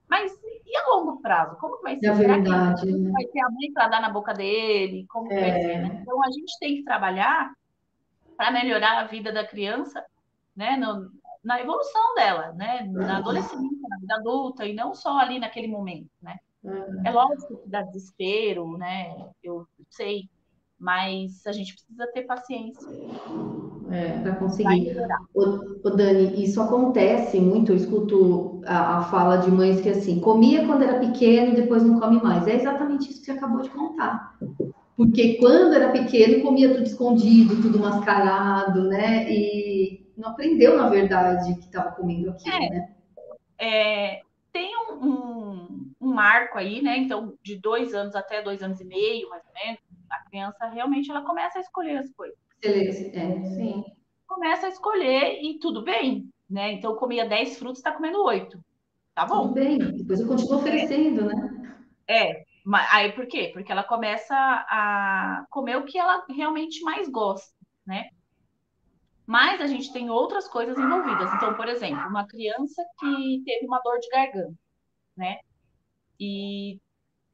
Mas 0.09 0.33
e 0.67 0.77
a 0.77 0.87
longo 0.89 1.21
prazo? 1.21 1.57
Como 1.57 1.81
vai 1.83 1.99
ser? 1.99 2.07
É 2.07 2.13
verdade. 2.13 2.91
Né? 2.91 3.11
Vai 3.11 3.25
ter 3.27 3.41
a 3.41 3.51
mãe 3.51 3.73
para 3.73 3.89
dar 3.89 4.01
na 4.01 4.11
boca 4.11 4.33
dele? 4.33 5.07
Como 5.09 5.33
é. 5.33 5.41
vai 5.41 5.63
ser? 5.63 5.79
Né? 5.83 5.99
Então 6.03 6.23
a 6.23 6.31
gente 6.31 6.59
tem 6.59 6.77
que 6.77 6.85
trabalhar 6.85 7.53
para 8.37 8.51
melhorar 8.51 8.99
a 8.99 9.07
vida 9.07 9.33
da 9.33 9.47
criança, 9.47 10.05
né? 10.57 10.77
No, 10.77 11.11
na 11.43 11.61
evolução 11.61 12.15
dela, 12.15 12.53
né? 12.53 12.89
Na 12.91 13.19
adolescência, 13.19 13.89
na 13.89 13.99
vida 13.99 14.15
adulta, 14.17 14.67
e 14.67 14.75
não 14.75 14.95
só 14.95 15.19
ali 15.19 15.39
naquele 15.39 15.69
momento, 15.69 16.11
né? 16.23 16.39
Uhum. 16.63 17.03
É 17.05 17.11
lógico 17.11 17.59
que 17.59 17.69
dá 17.69 17.83
desespero, 17.83 18.77
né? 18.79 19.15
Eu 19.43 19.69
sei, 19.91 20.29
mas 20.85 21.47
a 21.47 21.53
gente 21.53 21.73
precisa 21.73 22.07
ter 22.13 22.23
paciência. 22.23 22.87
É, 23.91 24.19
para 24.19 24.35
conseguir. 24.37 24.97
O, 25.35 25.43
o, 25.87 25.91
Dani, 25.91 26.43
isso 26.43 26.61
acontece 26.61 27.41
muito, 27.41 27.73
eu 27.73 27.77
escuto 27.77 28.61
a, 28.67 28.99
a, 28.99 29.03
fala 29.05 29.37
de 29.39 29.51
mães 29.51 29.81
que 29.81 29.89
assim, 29.89 30.21
comia 30.21 30.67
quando 30.67 30.83
era 30.83 30.99
pequeno 30.99 31.53
e 31.53 31.57
depois 31.57 31.83
não 31.83 31.99
come 31.99 32.23
mais. 32.23 32.47
É 32.47 32.55
exatamente 32.55 33.11
isso 33.11 33.21
que 33.21 33.27
você 33.27 33.33
acabou 33.33 33.63
de 33.63 33.71
contar. 33.71 34.37
Porque 34.97 35.39
quando 35.39 35.75
era 35.75 35.91
pequeno, 35.91 36.43
comia 36.43 36.73
tudo 36.73 36.85
escondido, 36.85 37.63
tudo 37.63 37.79
mascarado, 37.79 38.85
né? 38.85 39.31
E 39.31 40.07
não 40.17 40.31
aprendeu, 40.31 40.77
na 40.77 40.89
verdade, 40.89 41.55
que 41.55 41.67
estava 41.67 41.93
comendo 41.93 42.31
aquilo, 42.31 42.55
é, 42.55 42.71
né? 42.71 42.95
É, 43.59 44.21
tem 44.53 44.71
um, 44.77 44.93
um, 44.93 45.91
um, 46.01 46.15
marco 46.15 46.59
aí, 46.59 46.81
né? 46.81 46.97
Então, 46.97 47.35
de 47.43 47.57
dois 47.57 47.93
anos 47.93 48.15
até 48.15 48.41
dois 48.41 48.63
anos 48.63 48.81
e 48.81 48.85
meio, 48.85 49.29
mais 49.29 49.43
ou 49.47 49.53
menos, 49.53 49.81
a 50.15 50.29
criança 50.29 50.67
realmente 50.67 51.11
ela 51.11 51.23
começa 51.23 51.59
a 51.59 51.63
escolher 51.63 51.99
as 51.99 52.11
coisas. 52.13 52.39
É, 52.63 52.93
sim. 52.93 53.85
Começa 54.27 54.67
a 54.67 54.71
escolher 54.71 55.41
e 55.43 55.59
tudo 55.59 55.83
bem, 55.83 56.29
né? 56.49 56.73
Então, 56.73 56.97
comia 56.97 57.29
10 57.29 57.59
frutos, 57.59 57.79
está 57.79 57.93
comendo 57.93 58.23
8. 58.23 58.59
Tá 59.15 59.27
bom. 59.27 59.49
Tudo 59.49 59.55
bem, 59.55 59.79
depois 59.79 60.21
eu 60.21 60.27
continuo 60.27 60.59
oferecendo, 60.59 61.27
né? 61.27 61.77
É, 62.09 62.45
mas 62.65 62.87
aí 62.91 63.13
por 63.13 63.27
quê? 63.27 63.51
Porque 63.53 63.71
ela 63.71 63.85
começa 63.85 64.35
a 64.35 65.45
comer 65.51 65.77
o 65.77 65.85
que 65.85 65.99
ela 65.99 66.25
realmente 66.29 66.83
mais 66.83 67.09
gosta, 67.09 67.55
né? 67.87 68.09
Mas 69.27 69.61
a 69.61 69.67
gente 69.67 69.93
tem 69.93 70.11
outras 70.11 70.49
coisas 70.49 70.77
envolvidas. 70.77 71.33
Então, 71.35 71.55
por 71.55 71.69
exemplo, 71.69 72.07
uma 72.09 72.27
criança 72.27 72.85
que 72.99 73.43
teve 73.45 73.67
uma 73.67 73.81
dor 73.81 73.99
de 73.99 74.09
garganta, 74.09 74.55
né? 75.17 75.39
E 76.21 76.79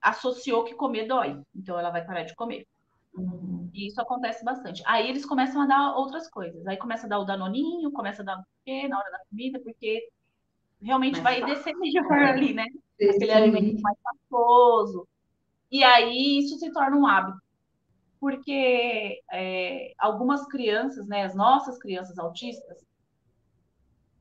associou 0.01 0.65
que 0.65 0.75
comer 0.75 1.07
dói. 1.07 1.41
Então, 1.55 1.79
ela 1.79 1.91
vai 1.91 2.05
parar 2.05 2.23
de 2.23 2.35
comer. 2.35 2.67
Uhum. 3.15 3.71
E 3.75 3.89
isso 3.89 4.01
acontece 4.01 4.45
bastante. 4.45 4.83
Aí 4.87 5.09
eles 5.09 5.27
começam 5.27 5.63
a 5.63 5.67
dar 5.67 5.97
outras 5.97 6.29
coisas. 6.29 6.67
Aí 6.67 6.77
começa 6.77 7.07
a 7.07 7.09
dar 7.09 7.19
o 7.19 7.25
danoninho, 7.25 7.93
começa 7.93 8.23
a 8.23 8.25
dar 8.25 8.39
o 8.39 8.45
quê 8.65 8.89
na 8.89 8.99
hora 8.99 9.11
da 9.11 9.21
comida, 9.29 9.61
porque 9.61 10.09
realmente 10.81 11.21
vai 11.21 11.45
descer 11.45 11.75
melhor 11.77 12.11
ali, 12.13 12.55
né? 12.55 12.67
Aquele 13.01 13.33
alimento 13.33 13.81
mais 13.81 13.99
pastoso. 14.03 15.07
E 15.71 15.85
aí 15.85 16.39
isso 16.39 16.59
se 16.59 16.73
torna 16.73 16.97
um 16.97 17.07
hábito 17.07 17.41
porque 18.21 19.23
é, 19.33 19.95
algumas 19.99 20.47
crianças, 20.47 21.07
né, 21.09 21.25
as 21.25 21.35
nossas 21.35 21.79
crianças 21.79 22.19
autistas, 22.19 22.87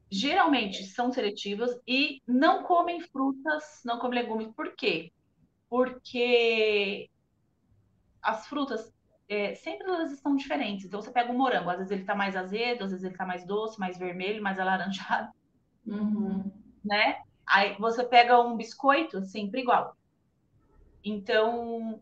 geralmente 0.09 0.85
são 0.85 1.11
seletivas 1.11 1.77
e 1.85 2.21
não 2.25 2.63
comem 2.63 3.01
frutas, 3.01 3.81
não 3.83 3.99
comem 3.99 4.23
legumes. 4.23 4.47
Por 4.55 4.73
quê? 4.73 5.11
Porque 5.69 7.09
as 8.22 8.47
frutas 8.47 8.93
é, 9.28 9.53
sempre 9.55 9.88
elas 9.88 10.11
estão 10.11 10.36
diferentes. 10.36 10.86
Então 10.86 11.01
você 11.01 11.11
pega 11.11 11.32
um 11.32 11.38
morango, 11.38 11.70
às 11.70 11.78
vezes 11.78 11.91
ele 11.91 12.01
está 12.01 12.15
mais 12.15 12.36
azedo, 12.36 12.84
às 12.84 12.91
vezes 12.91 13.03
ele 13.03 13.13
está 13.13 13.26
mais 13.26 13.45
doce, 13.45 13.80
mais 13.80 13.97
vermelho, 13.97 14.41
mais 14.41 14.59
alaranjado, 14.59 15.32
uhum. 15.86 16.51
né? 16.84 17.22
Aí 17.45 17.76
você 17.80 18.03
pega 18.03 18.41
um 18.41 18.57
biscoito, 18.57 19.24
sempre 19.24 19.61
igual. 19.61 19.95
Então 21.03 22.01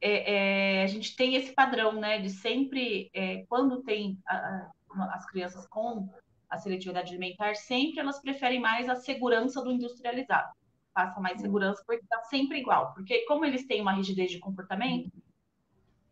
é, 0.00 0.80
é, 0.80 0.82
a 0.82 0.86
gente 0.86 1.16
tem 1.16 1.34
esse 1.34 1.52
padrão, 1.52 1.92
né, 1.92 2.18
de 2.18 2.28
sempre, 2.28 3.10
é, 3.14 3.44
quando 3.48 3.82
tem 3.82 4.18
a, 4.26 4.36
a, 4.36 5.14
as 5.14 5.26
crianças 5.26 5.66
com 5.66 6.08
a 6.50 6.58
seletividade 6.58 7.10
alimentar, 7.10 7.54
sempre 7.54 8.00
elas 8.00 8.20
preferem 8.20 8.60
mais 8.60 8.88
a 8.88 8.96
segurança 8.96 9.62
do 9.62 9.70
industrializado. 9.70 10.52
Passa 10.92 11.18
mais 11.20 11.40
segurança 11.40 11.82
porque 11.86 12.04
está 12.04 12.22
sempre 12.24 12.58
igual. 12.58 12.92
Porque 12.94 13.24
como 13.26 13.44
eles 13.44 13.66
têm 13.66 13.80
uma 13.80 13.94
rigidez 13.94 14.30
de 14.30 14.38
comportamento, 14.38 15.10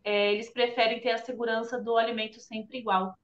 é, 0.04 0.32
eles 0.32 0.50
preferem 0.50 1.00
ter 1.00 1.10
a 1.10 1.18
segurança 1.18 1.80
do 1.80 1.96
alimento 1.96 2.40
sempre 2.40 2.78
igual. 2.78 3.16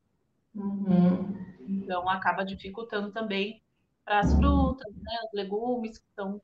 Uhum. 0.54 1.36
Então 1.68 2.08
acaba 2.08 2.44
dificultando 2.44 3.12
também 3.12 3.62
para 4.04 4.20
as 4.20 4.34
frutas, 4.34 4.94
né, 4.94 5.18
os 5.26 5.32
legumes 5.34 5.98
que 5.98 6.06
estão 6.08 6.40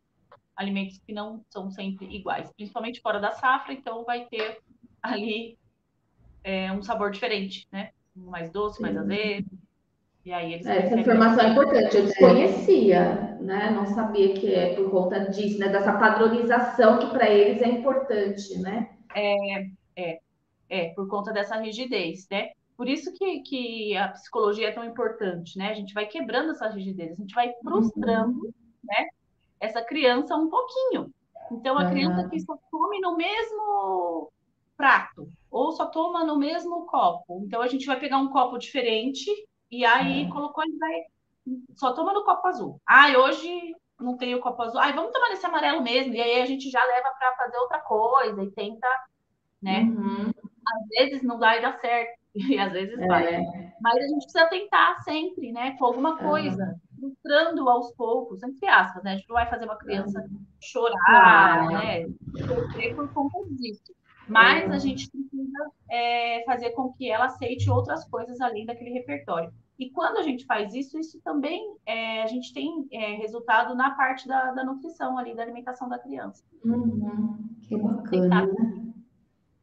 alimentos 0.56 0.98
que 0.98 1.12
não 1.12 1.42
são 1.48 1.70
sempre 1.70 2.06
iguais, 2.14 2.52
principalmente 2.52 3.00
fora 3.00 3.18
da 3.18 3.32
safra, 3.32 3.72
então 3.72 4.04
vai 4.04 4.26
ter 4.26 4.58
ali 5.02 5.58
é, 6.42 6.70
um 6.70 6.82
sabor 6.82 7.10
diferente, 7.10 7.66
né? 7.72 7.90
Mais 8.14 8.50
doce, 8.50 8.80
mais 8.80 8.96
azedo. 8.96 9.50
E 10.24 10.32
aí 10.32 10.54
eles 10.54 10.66
é, 10.66 10.78
essa 10.78 10.98
informação 10.98 11.44
é 11.44 11.48
importante, 11.50 11.96
eu 11.96 12.04
desconhecia, 12.04 13.36
né? 13.40 13.70
Não 13.70 13.86
sabia 13.86 14.34
que 14.34 14.54
é 14.54 14.74
por 14.74 14.90
conta 14.90 15.20
disso, 15.30 15.58
né? 15.58 15.68
Dessa 15.68 15.92
padronização 15.98 16.98
que 16.98 17.06
para 17.08 17.28
eles 17.28 17.60
é 17.60 17.68
importante, 17.68 18.58
né? 18.58 18.90
É, 19.14 19.66
é, 19.96 20.20
é, 20.68 20.88
por 20.94 21.08
conta 21.08 21.32
dessa 21.32 21.56
rigidez, 21.56 22.26
né? 22.30 22.50
Por 22.76 22.88
isso 22.88 23.12
que, 23.14 23.40
que 23.42 23.96
a 23.96 24.08
psicologia 24.08 24.68
é 24.68 24.72
tão 24.72 24.84
importante, 24.84 25.56
né? 25.56 25.70
A 25.70 25.74
gente 25.74 25.94
vai 25.94 26.06
quebrando 26.06 26.50
essa 26.50 26.68
rigidez, 26.68 27.12
a 27.12 27.14
gente 27.14 27.34
vai 27.34 27.52
frustrando, 27.62 28.46
uhum. 28.46 28.52
né? 28.82 29.08
essa 29.64 29.82
criança 29.82 30.36
um 30.36 30.48
pouquinho. 30.48 31.12
Então, 31.50 31.78
a 31.78 31.90
criança 31.90 32.28
que 32.28 32.40
só 32.40 32.56
come 32.70 33.00
no 33.00 33.16
mesmo 33.16 34.32
prato, 34.76 35.28
ou 35.50 35.72
só 35.72 35.86
toma 35.86 36.24
no 36.24 36.38
mesmo 36.38 36.86
copo. 36.86 37.42
Então, 37.44 37.60
a 37.60 37.68
gente 37.68 37.86
vai 37.86 37.98
pegar 37.98 38.18
um 38.18 38.30
copo 38.30 38.58
diferente 38.58 39.30
e 39.70 39.84
aí 39.84 40.28
colocou, 40.30 40.64
ele 40.64 40.78
vai. 40.78 41.02
Só 41.76 41.92
toma 41.92 42.12
no 42.12 42.24
copo 42.24 42.46
azul. 42.48 42.80
Ah, 42.86 43.08
hoje 43.18 43.74
não 44.00 44.16
tem 44.16 44.34
o 44.34 44.40
copo 44.40 44.62
azul. 44.62 44.80
Ah, 44.80 44.90
vamos 44.92 45.12
tomar 45.12 45.28
nesse 45.28 45.44
amarelo 45.44 45.82
mesmo. 45.82 46.14
E 46.14 46.20
aí 46.20 46.40
a 46.40 46.46
gente 46.46 46.70
já 46.70 46.82
leva 46.82 47.10
para 47.18 47.36
fazer 47.36 47.58
outra 47.58 47.78
coisa 47.80 48.42
e 48.42 48.50
tenta, 48.50 48.88
né? 49.64 49.80
Uhum. 49.80 50.30
Às 50.66 50.88
vezes 50.88 51.22
não 51.22 51.36
e 51.36 51.60
dá 51.60 51.72
certo. 51.78 52.24
E 52.34 52.58
às 52.58 52.72
vezes 52.72 52.98
é. 52.98 53.06
vai. 53.06 53.40
Mas 53.80 53.96
a 53.96 54.08
gente 54.08 54.24
precisa 54.24 54.46
tentar 54.46 54.96
sempre, 55.04 55.52
né? 55.52 55.76
Com 55.78 55.84
alguma 55.84 56.18
coisa, 56.18 56.74
mostrando 56.98 57.68
aos 57.68 57.92
poucos, 57.92 58.42
entre 58.42 58.66
aspas, 58.66 59.04
né? 59.04 59.12
A 59.12 59.16
gente 59.16 59.28
não 59.28 59.36
vai 59.36 59.48
fazer 59.48 59.66
uma 59.66 59.76
criança 59.76 60.24
chorar, 60.60 61.68
né? 61.68 62.06
Sofrer 62.44 62.96
por 62.96 63.08
conta 63.12 63.38
disso. 63.50 63.94
Mas 64.26 64.70
a 64.70 64.78
gente 64.78 65.08
precisa 65.10 65.70
é, 65.88 66.42
fazer 66.44 66.70
com 66.70 66.92
que 66.94 67.10
ela 67.10 67.26
aceite 67.26 67.70
outras 67.70 68.04
coisas 68.08 68.40
além 68.40 68.66
daquele 68.66 68.90
repertório. 68.90 69.52
E 69.78 69.90
quando 69.90 70.18
a 70.18 70.22
gente 70.22 70.46
faz 70.46 70.72
isso, 70.72 70.98
isso 70.98 71.20
também 71.22 71.76
é, 71.84 72.22
a 72.22 72.26
gente 72.26 72.52
tem 72.54 72.86
é, 72.92 73.16
resultado 73.16 73.74
na 73.74 73.90
parte 73.90 74.26
da, 74.26 74.52
da, 74.52 74.64
nutrição 74.64 75.18
ali, 75.18 75.34
da 75.34 75.42
alimentação 75.42 75.88
da 75.88 75.98
criança. 75.98 76.44
Uhum, 76.64 77.38
que 77.60 77.76
bacana. 77.76 78.46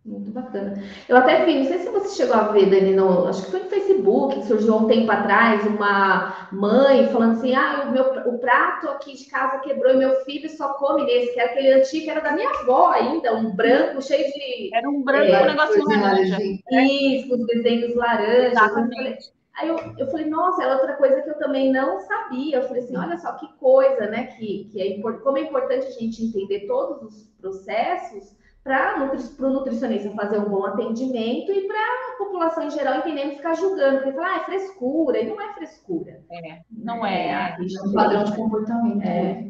Muito 0.03 0.31
bacana. 0.31 0.81
Eu 1.07 1.15
até 1.15 1.45
vi, 1.45 1.59
não 1.59 1.65
sei 1.65 1.77
se 1.77 1.89
você 1.89 2.15
chegou 2.15 2.35
a 2.35 2.47
ver, 2.47 2.71
Dani, 2.71 2.95
no, 2.95 3.27
acho 3.27 3.45
que 3.45 3.51
foi 3.51 3.59
no 3.59 3.69
Facebook, 3.69 4.33
que 4.33 4.47
surgiu 4.47 4.75
um 4.75 4.87
tempo 4.87 5.11
atrás, 5.11 5.63
uma 5.67 6.49
mãe 6.51 7.07
falando 7.09 7.33
assim: 7.33 7.53
ah, 7.53 7.85
o, 7.87 7.91
meu, 7.91 8.05
o 8.33 8.39
prato 8.39 8.89
aqui 8.89 9.15
de 9.15 9.25
casa 9.25 9.59
quebrou 9.59 9.93
e 9.93 9.97
meu 9.97 10.15
filho 10.21 10.49
só 10.49 10.73
come 10.73 11.05
nesse, 11.05 11.33
que 11.33 11.39
era 11.39 11.51
aquele 11.51 11.73
antigo, 11.73 12.09
era 12.09 12.19
da 12.19 12.31
minha 12.31 12.49
avó 12.49 12.89
ainda, 12.89 13.35
um 13.35 13.55
branco 13.55 14.01
cheio 14.01 14.25
de. 14.33 14.75
Era 14.75 14.89
um 14.89 15.03
branco, 15.03 15.31
é, 15.31 15.43
um 15.43 15.45
negócio 15.45 15.85
laranja. 15.87 16.37
Isso, 16.41 17.29
com 17.29 17.35
os 17.35 17.45
desenhos 17.45 17.95
laranjas. 17.95 18.53
Exatamente. 18.53 19.31
Aí 19.53 19.67
eu, 19.67 19.77
eu 19.99 20.07
falei, 20.07 20.25
nossa, 20.27 20.63
é 20.63 20.73
outra 20.73 20.93
coisa 20.93 21.21
que 21.21 21.29
eu 21.29 21.37
também 21.37 21.71
não 21.71 21.99
sabia. 21.99 22.57
Eu 22.57 22.63
falei 22.63 22.81
assim, 22.81 22.97
olha 22.97 23.19
só 23.19 23.33
que 23.33 23.47
coisa, 23.59 24.07
né? 24.07 24.27
Que, 24.27 24.67
que 24.71 24.81
é 24.81 24.99
como 24.99 25.37
é 25.37 25.41
importante 25.41 25.85
a 25.85 25.91
gente 25.91 26.23
entender 26.23 26.65
todos 26.65 27.03
os 27.03 27.27
processos 27.39 28.40
para 28.63 29.03
o 29.03 29.49
nutricionista 29.49 30.11
fazer 30.11 30.39
um 30.39 30.49
bom 30.49 30.65
atendimento 30.65 31.51
e 31.51 31.67
para 31.67 31.79
a 31.79 32.17
população 32.17 32.63
em 32.63 32.69
geral 32.69 32.99
entendendo 32.99 33.35
ficar 33.35 33.55
julgando, 33.55 33.97
porque 33.97 34.13
fala, 34.13 34.35
ah, 34.35 34.37
é 34.37 34.43
frescura, 34.45 35.19
e 35.19 35.27
não 35.27 35.41
é 35.41 35.53
frescura. 35.53 36.23
É, 36.31 36.61
não 36.69 37.05
é. 37.05 37.27
É, 37.27 37.57
é 37.57 37.81
um 37.83 37.93
padrão 37.93 38.23
de 38.23 38.35
comportamento. 38.35 39.03
É. 39.03 39.45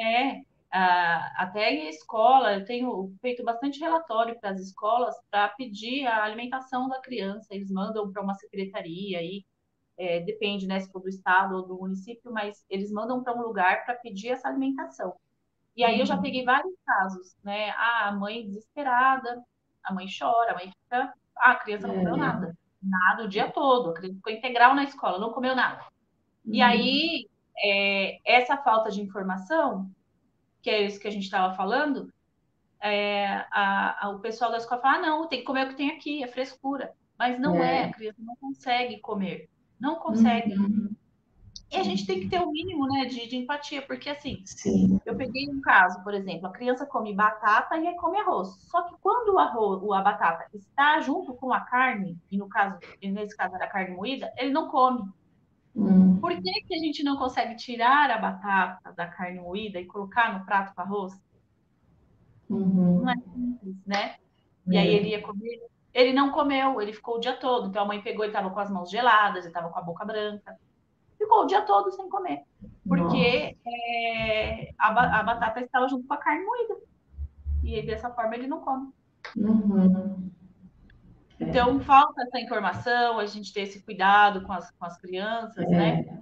é. 0.00 0.42
Ah, 0.74 1.30
até 1.36 1.70
em 1.70 1.88
escola, 1.88 2.54
eu 2.54 2.64
tenho 2.64 3.12
feito 3.20 3.44
bastante 3.44 3.78
relatório 3.78 4.38
para 4.40 4.50
as 4.50 4.60
escolas 4.60 5.14
para 5.30 5.48
pedir 5.48 6.06
a 6.06 6.24
alimentação 6.24 6.88
da 6.88 7.00
criança. 7.00 7.48
Eles 7.50 7.70
mandam 7.70 8.10
para 8.10 8.22
uma 8.22 8.34
secretaria 8.34 9.18
aí, 9.18 9.44
é, 9.98 10.20
depende 10.20 10.66
né, 10.66 10.80
se 10.80 10.90
for 10.90 11.00
do 11.00 11.08
estado 11.08 11.56
ou 11.56 11.66
do 11.66 11.76
município, 11.76 12.32
mas 12.32 12.64
eles 12.70 12.90
mandam 12.90 13.22
para 13.22 13.36
um 13.36 13.42
lugar 13.42 13.84
para 13.84 13.96
pedir 13.96 14.28
essa 14.28 14.48
alimentação. 14.48 15.14
E 15.76 15.84
aí 15.84 15.98
eu 15.98 16.06
já 16.06 16.16
uhum. 16.16 16.22
peguei 16.22 16.44
vários 16.44 16.74
casos, 16.84 17.36
né? 17.42 17.70
Ah, 17.70 18.08
a 18.08 18.12
mãe 18.12 18.44
desesperada, 18.44 19.42
a 19.82 19.92
mãe 19.92 20.06
chora, 20.06 20.52
a 20.52 20.54
mãe 20.54 20.70
fica. 20.70 21.14
Ah, 21.36 21.52
a 21.52 21.56
criança 21.56 21.88
não 21.88 21.94
comeu 21.94 22.14
é. 22.14 22.18
nada. 22.18 22.58
Nada 22.82 23.24
o 23.24 23.28
dia 23.28 23.50
todo. 23.50 23.90
A 23.90 23.94
criança 23.94 24.16
ficou 24.16 24.32
integral 24.32 24.74
na 24.74 24.84
escola, 24.84 25.18
não 25.18 25.32
comeu 25.32 25.54
nada. 25.56 25.82
Uhum. 26.44 26.54
E 26.54 26.60
aí, 26.60 27.28
é, 27.64 28.18
essa 28.24 28.56
falta 28.56 28.90
de 28.90 29.00
informação, 29.00 29.90
que 30.60 30.68
é 30.68 30.82
isso 30.82 31.00
que 31.00 31.08
a 31.08 31.10
gente 31.12 31.24
estava 31.24 31.54
falando, 31.54 32.12
é, 32.80 33.46
a, 33.50 34.06
a, 34.06 34.10
o 34.10 34.18
pessoal 34.18 34.50
da 34.50 34.58
escola 34.58 34.82
fala: 34.82 34.98
ah, 34.98 35.00
não, 35.00 35.28
tem 35.28 35.40
que 35.40 35.44
comer 35.46 35.66
o 35.66 35.68
que 35.70 35.76
tem 35.76 35.90
aqui, 35.90 36.22
é 36.22 36.28
frescura. 36.28 36.92
Mas 37.18 37.38
não 37.38 37.56
é, 37.56 37.82
é 37.82 37.84
a 37.84 37.92
criança 37.92 38.20
não 38.20 38.36
consegue 38.36 38.98
comer. 38.98 39.48
Não 39.78 39.96
consegue. 39.96 40.54
Uhum. 40.54 40.90
E 41.72 41.76
a 41.78 41.82
gente 41.82 42.06
tem 42.06 42.20
que 42.20 42.28
ter 42.28 42.38
o 42.38 42.48
um 42.48 42.52
mínimo 42.52 42.86
né, 42.86 43.06
de, 43.06 43.26
de, 43.26 43.36
empatia, 43.36 43.80
porque 43.80 44.10
assim, 44.10 44.42
Sim. 44.44 45.00
eu 45.06 45.16
peguei 45.16 45.48
um 45.48 45.58
caso, 45.62 46.02
por 46.04 46.12
exemplo, 46.12 46.46
a 46.46 46.52
criança 46.52 46.84
come 46.84 47.14
batata 47.14 47.78
e 47.78 47.96
come 47.96 48.18
arroz. 48.18 48.48
Só 48.68 48.82
que 48.82 48.94
quando 49.00 49.34
o 49.34 49.38
arroz, 49.38 49.82
a 49.90 50.02
batata 50.02 50.46
está 50.52 51.00
junto 51.00 51.32
com 51.32 51.50
a 51.50 51.60
carne, 51.60 52.18
e 52.30 52.36
no 52.36 52.46
caso, 52.46 52.78
nesse 53.02 53.34
caso 53.34 53.54
era 53.54 53.66
carne 53.66 53.96
moída, 53.96 54.30
ele 54.36 54.50
não 54.50 54.68
come. 54.68 55.10
Hum. 55.74 56.20
Por 56.20 56.30
que, 56.32 56.62
que 56.68 56.74
a 56.74 56.78
gente 56.78 57.02
não 57.02 57.16
consegue 57.16 57.56
tirar 57.56 58.10
a 58.10 58.18
batata 58.18 58.92
da 58.92 59.06
carne 59.06 59.40
moída 59.40 59.80
e 59.80 59.86
colocar 59.86 60.38
no 60.38 60.44
prato 60.44 60.74
com 60.74 60.82
arroz? 60.82 61.18
Uhum. 62.50 63.00
Não 63.00 63.10
é 63.10 63.14
simples, 63.16 63.76
né? 63.86 64.16
E 64.66 64.76
aí 64.76 64.94
ele 64.94 65.08
ia 65.08 65.22
comer. 65.22 65.58
Ele 65.94 66.12
não 66.12 66.32
comeu, 66.32 66.82
ele 66.82 66.92
ficou 66.92 67.16
o 67.16 67.20
dia 67.20 67.34
todo. 67.34 67.68
Então 67.68 67.82
a 67.82 67.86
mãe 67.86 68.02
pegou, 68.02 68.24
ele 68.24 68.30
estava 68.30 68.50
com 68.50 68.60
as 68.60 68.70
mãos 68.70 68.90
geladas, 68.90 69.44
ele 69.44 69.48
estava 69.48 69.70
com 69.70 69.78
a 69.78 69.82
boca 69.82 70.04
branca 70.04 70.54
ficou 71.22 71.42
o 71.42 71.46
dia 71.46 71.62
todo 71.62 71.90
sem 71.92 72.08
comer. 72.08 72.42
Porque 72.86 73.56
é, 73.66 74.72
a, 74.78 75.20
a, 75.20 75.22
batata 75.22 75.60
estava 75.60 75.88
junto 75.88 76.06
com 76.06 76.14
a 76.14 76.18
carne 76.18 76.44
moída. 76.44 76.76
E 77.62 77.82
dessa 77.82 78.10
forma 78.10 78.34
ele 78.34 78.46
não 78.46 78.60
come. 78.60 78.92
Uhum. 79.36 80.30
Então, 81.40 81.80
falta 81.80 82.22
essa 82.22 82.40
informação, 82.40 83.18
a 83.18 83.26
gente 83.26 83.52
ter 83.52 83.62
esse 83.62 83.82
cuidado 83.82 84.42
com 84.42 84.52
as, 84.52 84.70
com 84.70 84.84
as 84.84 84.96
crianças, 84.98 85.64
é. 85.64 85.68
né? 85.68 86.20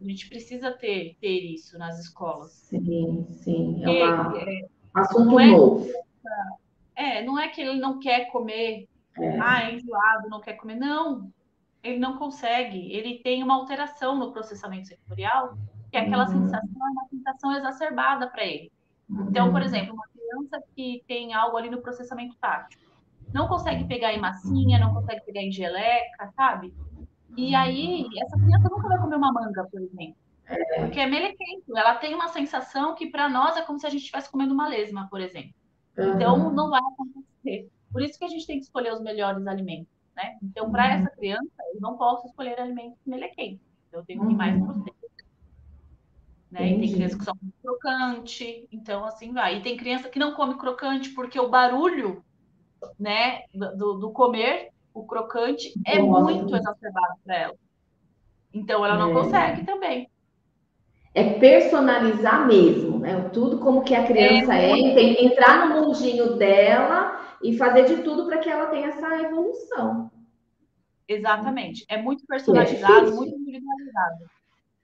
A 0.00 0.04
gente 0.04 0.28
precisa 0.28 0.70
ter, 0.70 1.16
ter 1.20 1.40
isso 1.54 1.76
nas 1.78 1.98
escolas. 1.98 2.52
Sim, 2.52 3.26
sim. 3.30 3.82
É 3.84 3.88
um 3.88 4.36
é, 4.36 4.68
assunto 4.94 5.40
é, 5.40 5.46
novo. 5.46 5.92
É, 6.94 7.24
não 7.24 7.38
é 7.38 7.48
que 7.48 7.60
ele 7.60 7.80
não 7.80 7.98
quer 7.98 8.30
comer, 8.30 8.88
é. 9.18 9.40
ah, 9.40 9.64
é 9.64 9.74
enjoado, 9.74 10.28
não 10.28 10.40
quer 10.40 10.54
comer. 10.54 10.76
Não, 10.76 11.30
ele 11.82 11.98
não 11.98 12.18
consegue, 12.18 12.92
ele 12.92 13.20
tem 13.22 13.42
uma 13.42 13.54
alteração 13.54 14.16
no 14.16 14.32
processamento 14.32 14.88
sensorial, 14.88 15.56
que 15.90 15.96
é 15.96 16.00
aquela 16.00 16.28
uhum. 16.28 16.42
sensação, 16.42 16.68
é 16.68 16.90
uma 16.90 17.08
sensação 17.08 17.52
exacerbada 17.52 18.28
para 18.28 18.44
ele. 18.44 18.72
Então, 19.08 19.50
por 19.50 19.60
uhum. 19.60 19.66
exemplo, 19.66 19.94
uma 19.94 20.08
criança 20.08 20.62
que 20.74 21.02
tem 21.06 21.32
algo 21.32 21.56
ali 21.56 21.70
no 21.70 21.80
processamento 21.80 22.36
tátil, 22.40 22.78
não 23.32 23.48
consegue 23.48 23.84
pegar 23.84 24.12
em 24.12 24.20
massinha, 24.20 24.78
não 24.78 24.92
consegue 24.92 25.22
pegar 25.24 25.42
em 25.42 25.52
geleca, 25.52 26.30
sabe? 26.34 26.74
E 27.36 27.54
aí, 27.54 28.06
essa 28.20 28.36
criança 28.36 28.68
nunca 28.68 28.88
vai 28.88 28.98
comer 28.98 29.16
uma 29.16 29.32
manga, 29.32 29.64
por 29.70 29.80
exemplo. 29.80 30.16
É. 30.46 30.80
Porque 30.80 30.98
é 30.98 31.06
melequento. 31.06 31.76
Ela 31.76 31.94
tem 31.96 32.14
uma 32.14 32.28
sensação 32.28 32.94
que 32.94 33.10
para 33.10 33.28
nós 33.28 33.56
é 33.56 33.62
como 33.62 33.78
se 33.78 33.86
a 33.86 33.90
gente 33.90 34.00
estivesse 34.00 34.30
comendo 34.30 34.54
uma 34.54 34.66
lesma, 34.66 35.06
por 35.10 35.20
exemplo. 35.20 35.54
Então, 35.96 36.48
uhum. 36.48 36.52
não 36.52 36.70
vai 36.70 36.80
acontecer. 36.80 37.70
Por 37.92 38.02
isso 38.02 38.18
que 38.18 38.24
a 38.24 38.28
gente 38.28 38.46
tem 38.46 38.56
que 38.56 38.64
escolher 38.64 38.92
os 38.92 39.00
melhores 39.00 39.46
alimentos 39.46 39.97
né? 40.18 40.36
Então, 40.42 40.70
para 40.70 40.84
uhum. 40.84 40.90
essa 40.90 41.10
criança, 41.10 41.62
eu 41.72 41.80
não 41.80 41.96
posso 41.96 42.26
escolher 42.26 42.60
alimentos 42.60 42.98
melequentos. 43.06 43.60
Eu 43.92 44.04
tenho 44.04 44.26
que 44.26 44.32
ir 44.32 44.36
mais 44.36 44.60
para 44.60 44.72
o 44.72 44.84
né? 46.50 46.66
E 46.66 46.80
tem 46.80 46.92
criança 46.92 47.18
que 47.18 47.24
só 47.24 47.32
come 47.32 47.52
crocante, 47.62 48.68
então 48.72 49.04
assim 49.04 49.32
vai. 49.32 49.58
E 49.58 49.62
tem 49.62 49.76
criança 49.76 50.08
que 50.08 50.18
não 50.18 50.32
come 50.32 50.56
crocante 50.56 51.10
porque 51.10 51.38
o 51.38 51.48
barulho, 51.48 52.24
né, 52.98 53.42
do, 53.54 53.98
do 53.98 54.10
comer 54.10 54.70
o 54.94 55.04
crocante 55.04 55.72
é 55.86 55.98
muito 56.00 56.56
exacerbado 56.56 57.14
para 57.24 57.36
ela. 57.36 57.54
Então 58.52 58.84
ela 58.84 58.96
não 58.96 59.10
é. 59.10 59.12
consegue 59.12 59.64
também. 59.64 60.08
É 61.14 61.38
personalizar 61.38 62.46
mesmo, 62.46 62.98
né? 62.98 63.28
Tudo 63.32 63.58
como 63.58 63.82
que 63.82 63.94
a 63.94 64.06
criança 64.06 64.54
é, 64.54 64.70
é 64.70 65.24
entrar 65.24 65.68
no 65.68 65.82
mundinho 65.82 66.36
dela 66.36 67.27
e 67.42 67.56
fazer 67.56 67.84
de 67.84 68.02
tudo 68.02 68.26
para 68.26 68.38
que 68.38 68.48
ela 68.48 68.66
tenha 68.66 68.88
essa 68.88 69.22
evolução. 69.22 70.10
Exatamente. 71.06 71.84
É 71.88 72.00
muito 72.00 72.26
personalizado, 72.26 73.08
é 73.08 73.10
muito 73.10 73.34
individualizado. 73.34 74.30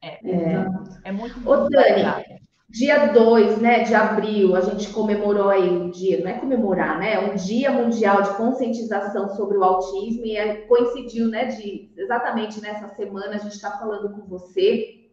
É, 0.00 0.30
é. 0.30 0.66
é 1.04 1.12
muito 1.12 1.48
Ô, 1.48 1.68
Dani, 1.68 2.42
dia 2.68 3.06
2 3.06 3.58
né, 3.58 3.84
de 3.84 3.94
abril, 3.94 4.56
a 4.56 4.60
gente 4.60 4.90
comemorou 4.92 5.48
aí 5.48 5.68
o 5.68 5.90
dia, 5.90 6.20
não 6.20 6.30
é 6.30 6.38
comemorar, 6.38 6.98
né? 6.98 7.18
Um 7.20 7.36
dia 7.36 7.70
mundial 7.70 8.22
de 8.22 8.36
conscientização 8.36 9.28
sobre 9.36 9.58
o 9.58 9.64
autismo 9.64 10.24
e 10.24 10.36
é, 10.36 10.56
coincidiu, 10.62 11.28
né, 11.28 11.46
de 11.46 11.90
exatamente 11.96 12.60
nessa 12.60 12.88
semana 12.88 13.36
a 13.36 13.38
gente 13.38 13.52
está 13.52 13.70
falando 13.78 14.10
com 14.10 14.26
você. 14.26 15.03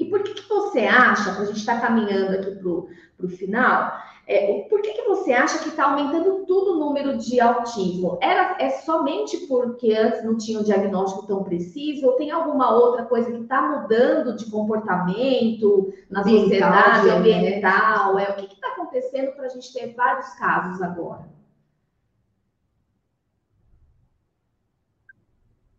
E 0.00 0.06
por 0.06 0.22
que, 0.22 0.32
que 0.32 0.48
você 0.48 0.86
acha, 0.86 1.34
para 1.34 1.42
a 1.42 1.44
gente 1.44 1.58
estar 1.58 1.78
tá 1.78 1.86
caminhando 1.86 2.34
aqui 2.34 2.56
para 2.56 3.26
o 3.26 3.28
final, 3.28 4.00
é, 4.26 4.62
por 4.70 4.80
que, 4.80 4.94
que 4.94 5.02
você 5.02 5.30
acha 5.30 5.58
que 5.58 5.68
está 5.68 5.90
aumentando 5.90 6.46
tudo 6.46 6.72
o 6.72 6.80
número 6.80 7.18
de 7.18 7.38
autismo? 7.38 8.18
Era, 8.22 8.56
é 8.58 8.70
somente 8.70 9.36
porque 9.46 9.92
antes 9.92 10.24
não 10.24 10.38
tinha 10.38 10.58
um 10.58 10.62
diagnóstico 10.62 11.26
tão 11.26 11.44
preciso, 11.44 12.06
ou 12.06 12.12
tem 12.14 12.30
alguma 12.30 12.72
outra 12.72 13.04
coisa 13.04 13.30
que 13.30 13.42
está 13.42 13.60
mudando 13.60 14.34
de 14.34 14.50
comportamento 14.50 15.92
na 16.08 16.24
sociedade, 16.24 17.06
né? 17.06 17.12
ambiental? 17.12 18.18
É, 18.18 18.30
o 18.30 18.36
que 18.36 18.54
está 18.54 18.68
acontecendo 18.68 19.32
para 19.32 19.44
a 19.44 19.50
gente 19.50 19.70
ter 19.70 19.92
vários 19.94 20.30
casos 20.30 20.80
agora? 20.80 21.28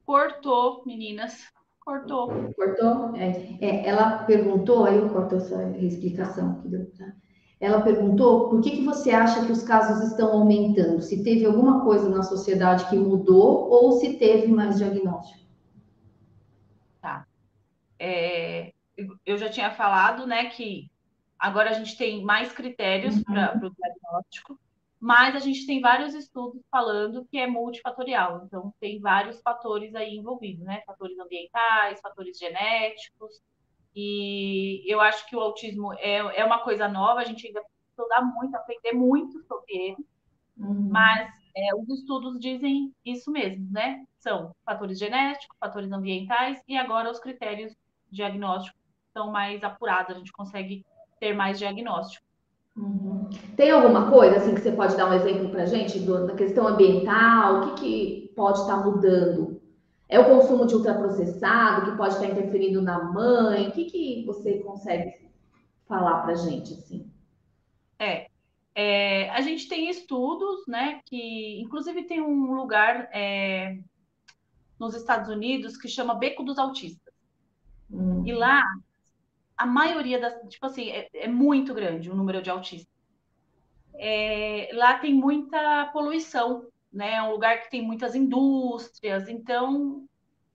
Cortou, 0.05 0.83
meninas. 0.85 1.51
Cortou. 1.81 2.53
Cortou? 2.55 3.15
É, 3.15 3.57
é, 3.59 3.87
ela 3.87 4.23
perguntou, 4.23 4.85
aí 4.85 4.97
eu 4.97 5.09
corto 5.09 5.35
essa 5.35 5.63
explicação 5.77 6.61
que 6.61 6.67
deu, 6.69 6.89
tá? 6.91 7.11
Ela 7.59 7.81
perguntou 7.81 8.49
por 8.49 8.61
que, 8.61 8.71
que 8.71 8.85
você 8.85 9.11
acha 9.11 9.45
que 9.45 9.51
os 9.51 9.63
casos 9.63 10.09
estão 10.09 10.31
aumentando? 10.31 11.01
Se 11.01 11.23
teve 11.23 11.45
alguma 11.45 11.83
coisa 11.83 12.09
na 12.09 12.23
sociedade 12.23 12.87
que 12.89 12.95
mudou 12.95 13.69
ou 13.69 13.93
se 13.93 14.17
teve 14.17 14.47
mais 14.47 14.77
diagnóstico? 14.77 15.45
Tá. 17.01 17.27
É, 17.99 18.73
eu 19.25 19.37
já 19.37 19.49
tinha 19.49 19.71
falado, 19.71 20.25
né, 20.25 20.45
que 20.45 20.89
agora 21.37 21.71
a 21.71 21.73
gente 21.73 21.97
tem 21.97 22.23
mais 22.23 22.51
critérios 22.51 23.17
uhum. 23.17 23.23
para 23.23 23.57
o 23.57 23.71
diagnóstico. 23.71 24.59
Mas 25.01 25.35
a 25.35 25.39
gente 25.39 25.65
tem 25.65 25.81
vários 25.81 26.13
estudos 26.13 26.61
falando 26.69 27.25
que 27.25 27.39
é 27.39 27.47
multifatorial, 27.47 28.43
então 28.45 28.71
tem 28.79 28.99
vários 28.99 29.41
fatores 29.41 29.95
aí 29.95 30.15
envolvidos, 30.15 30.63
né? 30.63 30.83
Fatores 30.85 31.17
ambientais, 31.17 31.99
fatores 31.99 32.37
genéticos, 32.37 33.41
e 33.95 34.83
eu 34.85 35.01
acho 35.01 35.27
que 35.27 35.35
o 35.35 35.39
autismo 35.39 35.91
é, 35.93 36.17
é 36.39 36.45
uma 36.45 36.59
coisa 36.59 36.87
nova, 36.87 37.19
a 37.19 37.23
gente 37.23 37.47
ainda 37.47 37.61
precisa 37.61 37.89
estudar 37.89 38.21
muito, 38.21 38.55
aprender 38.55 38.93
muito 38.93 39.41
sobre 39.47 39.73
ele, 39.73 40.05
uhum. 40.55 40.89
mas 40.91 41.33
é, 41.55 41.75
os 41.75 41.89
estudos 41.89 42.39
dizem 42.39 42.93
isso 43.03 43.31
mesmo, 43.31 43.67
né? 43.71 44.05
São 44.19 44.55
fatores 44.63 44.99
genéticos, 44.99 45.57
fatores 45.59 45.91
ambientais 45.91 46.61
e 46.67 46.77
agora 46.77 47.09
os 47.09 47.19
critérios 47.19 47.75
diagnósticos 48.11 48.79
são 49.11 49.31
mais 49.31 49.63
apurados, 49.63 50.15
a 50.15 50.19
gente 50.19 50.31
consegue 50.31 50.85
ter 51.19 51.33
mais 51.33 51.57
diagnóstico. 51.57 52.23
Uhum. 52.75 53.29
Tem 53.55 53.69
alguma 53.71 54.09
coisa 54.09 54.37
assim 54.37 54.55
que 54.55 54.61
você 54.61 54.71
pode 54.71 54.95
dar 54.95 55.09
um 55.09 55.13
exemplo 55.13 55.49
para 55.49 55.63
a 55.63 55.65
gente 55.65 55.99
do, 55.99 56.25
da 56.25 56.35
questão 56.35 56.67
ambiental? 56.67 57.55
O 57.55 57.61
que, 57.75 57.81
que 57.81 58.33
pode 58.35 58.59
estar 58.59 58.77
tá 58.77 58.83
mudando? 58.83 59.61
É 60.07 60.19
o 60.19 60.25
consumo 60.25 60.65
de 60.65 60.75
ultraprocessado 60.75 61.91
que 61.91 61.97
pode 61.97 62.15
estar 62.15 62.27
tá 62.27 62.31
interferindo 62.31 62.81
na 62.81 63.03
mãe? 63.03 63.67
O 63.67 63.71
que, 63.71 63.85
que 63.85 64.25
você 64.25 64.59
consegue 64.59 65.29
falar 65.87 66.21
para 66.21 66.33
a 66.33 66.35
gente 66.35 66.73
assim? 66.73 67.11
É, 67.99 68.27
é, 68.73 69.29
a 69.31 69.41
gente 69.41 69.67
tem 69.67 69.89
estudos, 69.89 70.65
né? 70.67 71.01
Que 71.05 71.61
inclusive 71.61 72.03
tem 72.03 72.21
um 72.21 72.53
lugar 72.53 73.09
é, 73.13 73.77
nos 74.79 74.95
Estados 74.95 75.29
Unidos 75.29 75.77
que 75.77 75.87
chama 75.87 76.15
Beco 76.15 76.43
dos 76.43 76.57
Autistas. 76.57 77.13
Hum. 77.91 78.23
E 78.25 78.31
lá 78.31 78.63
a 79.61 79.65
maioria 79.65 80.19
das. 80.19 80.33
Tipo 80.49 80.65
assim, 80.65 80.89
é, 80.89 81.07
é 81.13 81.27
muito 81.27 81.71
grande 81.73 82.09
o 82.09 82.15
número 82.15 82.41
de 82.41 82.49
autistas. 82.49 82.91
É, 83.93 84.71
lá 84.73 84.97
tem 84.97 85.13
muita 85.13 85.85
poluição, 85.93 86.67
né? 86.91 87.15
É 87.15 87.23
um 87.23 87.31
lugar 87.31 87.61
que 87.61 87.69
tem 87.69 87.81
muitas 87.83 88.15
indústrias, 88.15 89.29
então 89.29 90.03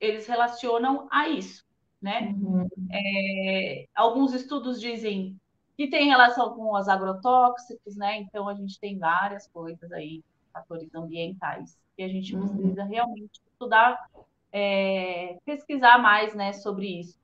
eles 0.00 0.26
relacionam 0.26 1.06
a 1.10 1.28
isso, 1.28 1.64
né? 2.02 2.34
Uhum. 2.36 2.68
É, 2.92 3.86
alguns 3.94 4.34
estudos 4.34 4.80
dizem 4.80 5.38
que 5.76 5.88
tem 5.88 6.08
relação 6.08 6.54
com 6.54 6.74
os 6.74 6.88
agrotóxicos, 6.88 7.94
né? 7.96 8.16
Então 8.16 8.48
a 8.48 8.54
gente 8.54 8.80
tem 8.80 8.98
várias 8.98 9.46
coisas 9.46 9.92
aí, 9.92 10.24
fatores 10.52 10.92
ambientais, 10.92 11.78
que 11.96 12.02
a 12.02 12.08
gente 12.08 12.34
uhum. 12.34 12.48
precisa 12.48 12.82
realmente 12.82 13.40
estudar, 13.52 14.04
é, 14.50 15.38
pesquisar 15.44 15.98
mais, 15.98 16.34
né, 16.34 16.52
sobre 16.52 17.00
isso. 17.00 17.16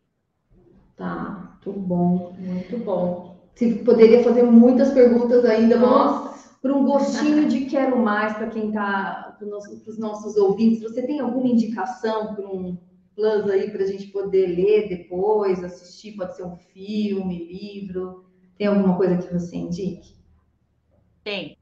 Tá, 0.96 1.58
muito 1.64 1.80
bom, 1.80 2.36
muito 2.38 2.78
bom. 2.78 3.36
Você 3.54 3.74
poderia 3.76 4.22
fazer 4.22 4.42
muitas 4.42 4.92
perguntas 4.92 5.44
ainda, 5.44 5.76
mas 5.76 6.56
para 6.60 6.74
um 6.74 6.84
gostinho 6.84 7.48
de 7.48 7.66
quero 7.66 7.98
mais 7.98 8.34
para 8.34 8.48
quem 8.48 8.68
está, 8.68 9.36
para 9.38 9.46
os 9.46 9.98
nossos 9.98 10.36
ouvintes, 10.36 10.82
você 10.82 11.04
tem 11.04 11.20
alguma 11.20 11.48
indicação 11.48 12.34
para 12.34 12.46
um 12.46 12.78
plus 13.14 13.50
aí 13.50 13.70
para 13.70 13.82
a 13.82 13.86
gente 13.86 14.06
poder 14.08 14.46
ler 14.46 14.88
depois, 14.88 15.62
assistir? 15.62 16.16
Pode 16.16 16.36
ser 16.36 16.44
um 16.44 16.56
filme, 16.56 17.46
livro. 17.46 18.24
Tem 18.56 18.68
alguma 18.68 18.96
coisa 18.96 19.16
que 19.16 19.32
você 19.32 19.56
indique? 19.56 20.16
Tem. 21.22 21.58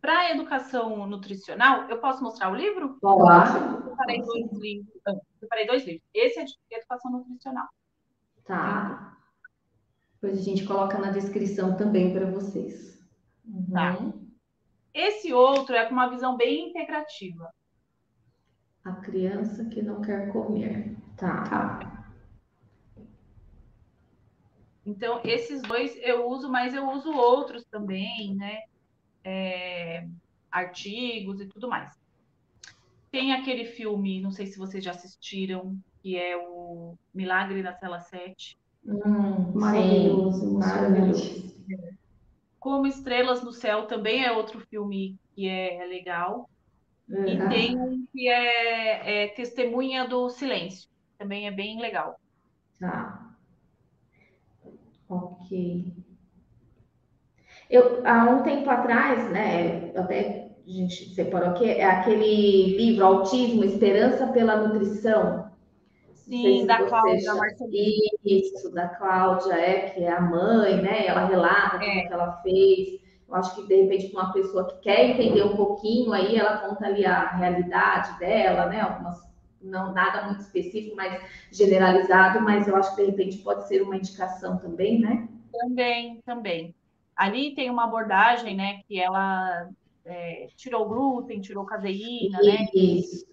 Para 0.00 0.18
a 0.18 0.30
educação 0.32 1.06
nutricional, 1.06 1.88
eu 1.88 1.98
posso 1.98 2.22
mostrar 2.22 2.50
o 2.50 2.56
livro? 2.56 2.98
Pode. 3.00 3.56
Eu 3.56 3.90
separei 3.90 4.20
dois 4.20 4.52
livros. 4.52 4.92
Eu 5.06 5.20
separei 5.38 5.66
dois 5.66 5.84
livros. 5.86 6.02
Esse 6.12 6.40
é 6.40 6.44
de 6.44 6.52
educação 6.72 7.12
nutricional. 7.12 7.68
Tá. 8.44 9.18
Depois 10.14 10.38
a 10.38 10.42
gente 10.42 10.64
coloca 10.64 10.98
na 10.98 11.10
descrição 11.10 11.76
também 11.76 12.12
para 12.12 12.30
vocês. 12.30 13.02
Uhum. 13.44 13.70
Tá. 13.72 14.12
Esse 14.94 15.32
outro 15.32 15.74
é 15.74 15.86
com 15.86 15.92
uma 15.92 16.10
visão 16.10 16.36
bem 16.36 16.70
integrativa. 16.70 17.52
A 18.84 18.92
criança 18.92 19.64
que 19.64 19.80
não 19.82 20.00
quer 20.00 20.30
comer. 20.32 20.96
Tá. 21.16 21.44
tá. 21.44 22.02
Então, 24.84 25.20
esses 25.24 25.62
dois 25.62 25.96
eu 26.02 26.28
uso, 26.28 26.50
mas 26.50 26.74
eu 26.74 26.90
uso 26.90 27.12
outros 27.12 27.64
também, 27.64 28.34
né? 28.34 28.58
É, 29.24 30.08
artigos 30.50 31.40
e 31.40 31.46
tudo 31.46 31.68
mais. 31.68 31.96
Tem 33.10 33.32
aquele 33.32 33.64
filme, 33.64 34.20
não 34.20 34.32
sei 34.32 34.46
se 34.46 34.58
vocês 34.58 34.82
já 34.82 34.90
assistiram, 34.90 35.78
que 36.02 36.18
é 36.18 36.36
o 36.36 36.96
Milagre 37.14 37.62
na 37.62 37.72
Cela 37.72 38.00
7. 38.00 38.58
Hum, 38.84 39.52
maravilhoso, 39.54 40.58
maravilhoso. 40.58 41.54
Como 42.58 42.86
Estrelas 42.86 43.42
no 43.42 43.52
Céu 43.52 43.86
também 43.86 44.24
é 44.24 44.32
outro 44.32 44.60
filme 44.66 45.16
que 45.34 45.48
é 45.48 45.84
legal. 45.86 46.48
E 47.08 47.48
tem 47.48 47.78
um 47.78 48.06
que 48.12 48.28
é, 48.28 49.24
é, 49.24 49.28
Testemunha 49.28 50.06
do 50.06 50.28
Silêncio. 50.30 50.88
Também 51.18 51.46
é 51.46 51.50
bem 51.50 51.80
legal. 51.80 52.18
Tá. 52.80 53.36
Ok. 55.08 55.92
Eu, 57.68 58.06
há 58.06 58.24
um 58.24 58.42
tempo 58.42 58.68
atrás, 58.68 59.30
né, 59.30 59.92
até 59.96 60.50
a 60.66 60.70
gente 60.70 61.14
separou 61.14 61.50
aqui, 61.50 61.68
é 61.68 61.84
aquele 61.84 62.76
livro 62.76 63.04
Autismo, 63.04 63.64
Esperança 63.64 64.26
pela 64.28 64.56
Nutrição, 64.56 65.51
Sim, 66.22 66.66
da 66.66 66.84
Cláudia 66.86 67.32
Isso, 68.24 68.70
da 68.72 68.88
Cláudia, 68.88 69.54
é, 69.54 69.90
que 69.90 70.04
é 70.04 70.10
a 70.10 70.20
mãe, 70.20 70.80
né? 70.80 71.06
Ela 71.06 71.26
relata 71.26 71.84
é. 71.84 72.06
que 72.06 72.12
ela 72.12 72.40
fez. 72.42 73.00
Eu 73.28 73.34
acho 73.34 73.54
que, 73.54 73.66
de 73.66 73.82
repente, 73.82 74.08
para 74.08 74.22
uma 74.24 74.32
pessoa 74.32 74.68
que 74.68 74.80
quer 74.82 75.10
entender 75.10 75.42
um 75.42 75.56
pouquinho, 75.56 76.12
aí 76.12 76.36
ela 76.36 76.58
conta 76.58 76.86
ali 76.86 77.04
a 77.04 77.30
realidade 77.30 78.18
dela, 78.18 78.66
né? 78.66 78.80
Algumas, 78.80 79.20
não 79.60 79.92
nada 79.92 80.26
muito 80.26 80.40
específico, 80.40 80.94
mas 80.96 81.20
generalizado, 81.50 82.40
mas 82.40 82.68
eu 82.68 82.76
acho 82.76 82.94
que, 82.94 83.02
de 83.02 83.10
repente, 83.10 83.38
pode 83.38 83.66
ser 83.66 83.82
uma 83.82 83.96
indicação 83.96 84.58
também, 84.58 85.00
né? 85.00 85.28
Também, 85.52 86.20
também. 86.24 86.74
Ali 87.16 87.54
tem 87.54 87.70
uma 87.70 87.84
abordagem, 87.84 88.56
né, 88.56 88.80
que 88.88 88.98
ela 88.98 89.68
é, 90.04 90.48
tirou 90.56 90.88
glúten, 90.88 91.40
tirou 91.40 91.64
caseína, 91.64 92.38
né? 92.38 92.66
Isso. 92.74 93.26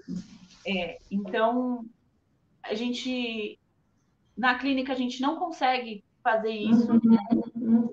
É, 0.67 0.97
então, 1.09 1.85
a 2.69 2.73
gente 2.75 3.59
na 4.37 4.55
clínica 4.57 4.93
a 4.93 4.95
gente 4.95 5.21
não 5.21 5.35
consegue 5.37 6.03
fazer 6.23 6.51
isso. 6.51 6.91
Uhum. 6.91 7.89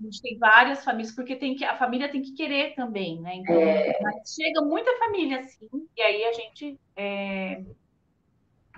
A 0.00 0.04
gente 0.04 0.22
tem 0.22 0.38
várias 0.38 0.82
famílias, 0.82 1.14
porque 1.14 1.36
tem 1.36 1.54
que, 1.54 1.64
a 1.64 1.76
família 1.76 2.08
tem 2.08 2.22
que 2.22 2.32
querer 2.32 2.74
também, 2.74 3.20
né? 3.20 3.36
Então, 3.36 3.54
é... 3.54 3.92
chega 4.26 4.62
muita 4.62 4.98
família 4.98 5.40
assim, 5.40 5.68
e 5.96 6.02
aí 6.02 6.24
a 6.24 6.32
gente 6.32 6.80
é, 6.96 7.62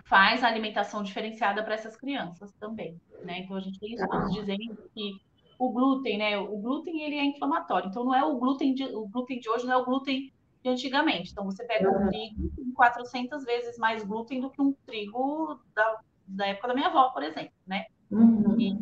faz 0.05 0.43
a 0.43 0.49
alimentação 0.49 1.03
diferenciada 1.03 1.63
para 1.63 1.75
essas 1.75 1.97
crianças 1.97 2.53
também, 2.55 3.01
né? 3.23 3.41
Então 3.41 3.57
a 3.57 3.61
gente 3.61 3.79
tem 3.79 3.95
estudos 3.95 4.37
ah. 4.37 4.41
dizendo 4.41 4.77
que 4.95 5.13
o 5.59 5.71
glúten, 5.71 6.19
né? 6.19 6.37
O 6.39 6.59
glúten 6.59 7.03
ele 7.03 7.17
é 7.17 7.25
inflamatório, 7.25 7.89
então 7.89 8.05
não 8.05 8.15
é 8.15 8.25
o 8.25 8.37
glúten 8.37 8.75
de, 8.75 8.85
o 8.85 9.07
glúten 9.07 9.39
de 9.39 9.49
hoje 9.49 9.65
não 9.65 9.73
é 9.73 9.77
o 9.77 9.85
glúten 9.85 10.33
de 10.63 10.69
antigamente. 10.69 11.33
Então, 11.33 11.45
você 11.45 11.65
pega 11.65 11.91
uhum. 11.91 12.07
um 12.07 12.09
trigo 12.09 12.53
com 12.55 12.73
400 12.73 13.45
vezes 13.45 13.77
mais 13.79 14.05
glúten 14.05 14.41
do 14.41 14.51
que 14.51 14.63
um 14.63 14.73
trigo 14.87 15.61
da, 15.75 16.01
da 16.27 16.47
época 16.47 16.69
da 16.69 16.75
minha 16.75 16.87
avó, 16.87 17.11
por 17.11 17.23
exemplo, 17.23 17.53
né? 17.67 17.87
Uhum. 18.11 18.59
E, 18.61 18.79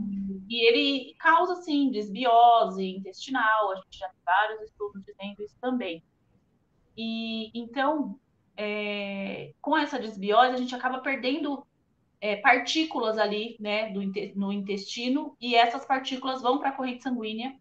e, 0.49 0.67
ele 0.67 1.15
causa, 1.19 1.55
assim, 1.55 1.91
desbiose 1.91 2.85
intestinal, 2.85 3.73
a 3.73 3.77
gente 3.77 3.99
já 3.99 4.09
tem 4.09 4.21
vários 4.25 4.63
estudos 4.63 5.03
dizendo 5.05 5.43
isso 5.43 5.57
também. 5.61 6.03
E, 6.97 7.51
então, 7.59 8.19
é, 8.57 9.55
com 9.61 9.77
essa 9.77 9.99
desbiose, 9.99 10.55
a 10.55 10.59
gente 10.59 10.75
acaba 10.75 10.99
perdendo 10.99 11.67
é, 12.21 12.37
partículas 12.37 13.17
ali, 13.17 13.57
né, 13.59 13.91
do, 13.91 14.01
no 14.35 14.53
intestino, 14.53 15.35
e 15.41 15.55
essas 15.55 15.87
partículas 15.87 16.43
vão 16.43 16.59
para 16.59 16.69
a 16.69 16.73
corrente 16.73 17.03
sanguínea 17.03 17.57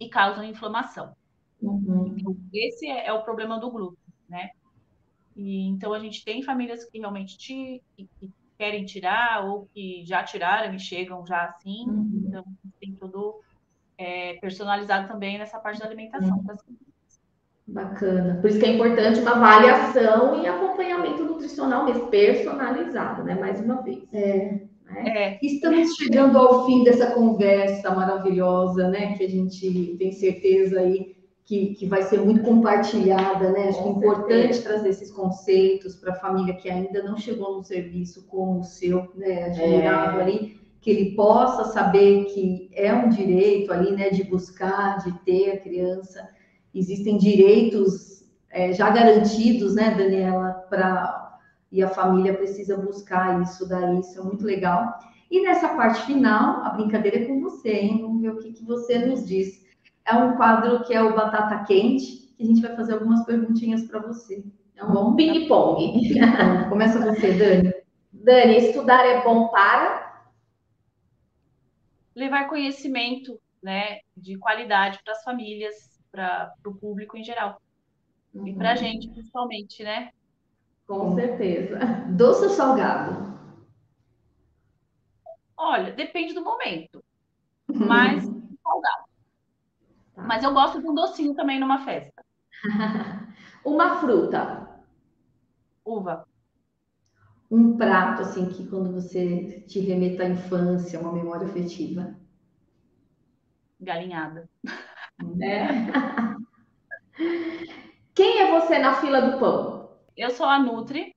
e 0.00 0.08
causam 0.08 0.44
inflamação. 0.44 1.17
Uhum. 1.60 2.16
Esse 2.52 2.86
é, 2.86 3.06
é, 3.06 3.12
o 3.12 3.22
problema 3.22 3.58
do 3.58 3.70
glúten, 3.70 3.98
né? 4.28 4.50
E, 5.36 5.66
então 5.68 5.92
a 5.92 5.98
gente 5.98 6.24
tem 6.24 6.42
famílias 6.42 6.84
que 6.84 6.98
realmente 6.98 7.36
te, 7.36 7.82
que, 7.96 8.08
que 8.18 8.30
querem 8.56 8.84
tirar 8.84 9.44
ou 9.44 9.68
que 9.72 10.04
já 10.04 10.22
tiraram 10.22 10.74
e 10.74 10.80
chegam 10.80 11.24
já 11.26 11.44
assim. 11.44 11.84
Uhum. 11.88 12.24
Então 12.26 12.44
tem 12.80 12.94
tudo 12.94 13.40
é, 13.96 14.34
personalizado 14.34 15.08
também 15.08 15.38
nessa 15.38 15.58
parte 15.58 15.80
da 15.80 15.86
alimentação. 15.86 16.36
Uhum. 16.36 16.76
Bacana. 17.68 18.38
Por 18.40 18.48
isso 18.48 18.58
que 18.58 18.64
é 18.64 18.72
importante 18.72 19.20
uma 19.20 19.32
avaliação 19.32 20.42
e 20.42 20.46
acompanhamento 20.46 21.22
nutricional 21.22 21.84
mesmo, 21.84 22.08
personalizado, 22.08 23.22
né? 23.24 23.34
Mais 23.34 23.60
uma 23.60 23.82
vez. 23.82 24.02
É. 24.10 24.60
Né? 24.86 25.08
É. 25.08 25.38
Estamos 25.42 25.94
chegando 25.96 26.38
ao 26.38 26.64
fim 26.64 26.82
dessa 26.82 27.10
conversa 27.12 27.94
maravilhosa, 27.94 28.88
né? 28.88 29.14
Que 29.18 29.24
a 29.24 29.28
gente 29.28 29.96
tem 29.98 30.12
certeza 30.12 30.80
aí 30.80 31.17
que, 31.48 31.74
que 31.76 31.86
vai 31.86 32.02
ser 32.02 32.20
muito 32.20 32.42
compartilhada, 32.42 33.50
né? 33.50 33.68
Acho 33.68 33.82
que 33.82 33.88
é 33.88 33.92
importante 33.92 34.62
trazer 34.62 34.90
esses 34.90 35.10
conceitos 35.10 35.96
para 35.96 36.12
a 36.12 36.16
família 36.16 36.54
que 36.54 36.68
ainda 36.68 37.02
não 37.02 37.16
chegou 37.16 37.56
num 37.56 37.62
serviço 37.62 38.26
como 38.26 38.60
o 38.60 38.64
seu, 38.64 39.10
né? 39.14 39.44
Admirado 39.44 40.20
é. 40.20 40.22
ali, 40.22 40.60
que 40.78 40.90
ele 40.90 41.16
possa 41.16 41.72
saber 41.72 42.26
que 42.26 42.68
é 42.74 42.92
um 42.92 43.08
direito 43.08 43.72
ali, 43.72 43.92
né? 43.92 44.10
De 44.10 44.24
buscar, 44.24 44.98
de 44.98 45.10
ter 45.20 45.52
a 45.52 45.58
criança. 45.58 46.28
existem 46.74 47.16
direitos 47.16 48.22
é, 48.50 48.74
já 48.74 48.90
garantidos, 48.90 49.74
né, 49.74 49.94
Daniela, 49.96 50.66
para 50.68 51.26
e 51.70 51.82
a 51.82 51.88
família 51.88 52.34
precisa 52.34 52.78
buscar 52.78 53.42
isso 53.42 53.68
daí, 53.68 54.00
isso 54.00 54.18
é 54.18 54.22
muito 54.22 54.44
legal. 54.44 54.98
E 55.30 55.42
nessa 55.42 55.68
parte 55.68 56.06
final, 56.06 56.62
a 56.64 56.70
brincadeira 56.70 57.18
é 57.18 57.24
com 57.26 57.40
você, 57.40 57.70
hein? 57.70 57.98
Vamos 58.00 58.22
ver 58.22 58.30
o 58.30 58.38
que, 58.38 58.52
que 58.52 58.64
você 58.64 58.98
nos 58.98 59.26
diz. 59.26 59.67
É 60.08 60.14
um 60.14 60.36
quadro 60.36 60.84
que 60.84 60.94
é 60.94 61.02
o 61.02 61.14
Batata 61.14 61.64
Quente, 61.64 62.34
que 62.34 62.42
a 62.42 62.46
gente 62.46 62.62
vai 62.62 62.74
fazer 62.74 62.94
algumas 62.94 63.26
perguntinhas 63.26 63.86
para 63.86 64.00
você. 64.00 64.42
É 64.74 64.82
um 64.82 64.92
bom 64.92 65.14
ping-pong. 65.14 66.00
Começa 66.70 66.98
você, 66.98 67.32
Dani. 67.34 67.74
Dani, 68.10 68.56
estudar 68.56 69.04
é 69.04 69.22
bom 69.22 69.48
para 69.48 70.08
levar 72.16 72.48
conhecimento, 72.48 73.38
né, 73.62 74.00
de 74.16 74.38
qualidade 74.38 74.98
para 75.04 75.12
as 75.12 75.22
famílias, 75.22 75.74
para 76.10 76.52
o 76.66 76.74
público 76.74 77.16
em 77.16 77.22
geral. 77.22 77.60
Uhum. 78.34 78.48
E 78.48 78.54
para 78.54 78.72
a 78.72 78.76
gente, 78.76 79.08
principalmente, 79.10 79.82
né? 79.82 80.10
Com 80.86 81.14
certeza. 81.14 81.78
Doce 82.16 82.44
ou 82.44 82.50
salgado? 82.50 83.38
Olha, 85.56 85.92
depende 85.92 86.32
do 86.32 86.42
momento. 86.42 87.04
Mas 87.68 88.24
salgado. 88.62 89.07
Tá. 90.18 90.24
Mas 90.24 90.42
eu 90.42 90.52
gosto 90.52 90.80
de 90.80 90.88
um 90.88 90.94
docinho 90.94 91.32
também 91.34 91.60
numa 91.60 91.78
festa. 91.84 92.24
Uma 93.64 94.00
fruta. 94.00 94.68
Uva. 95.84 96.26
Um 97.50 97.76
prato, 97.76 98.22
assim, 98.22 98.48
que 98.50 98.66
quando 98.66 98.92
você 98.92 99.64
te 99.66 99.78
remeta 99.80 100.24
à 100.24 100.28
infância, 100.28 101.00
uma 101.00 101.12
memória 101.12 101.46
afetiva. 101.46 102.14
Galinhada. 103.80 104.48
É. 105.40 105.68
Quem 108.14 108.40
é 108.40 108.60
você 108.60 108.78
na 108.78 108.94
fila 108.94 109.20
do 109.20 109.38
pão? 109.38 109.90
Eu 110.16 110.30
sou 110.30 110.46
a 110.46 110.58
Nutri 110.58 111.14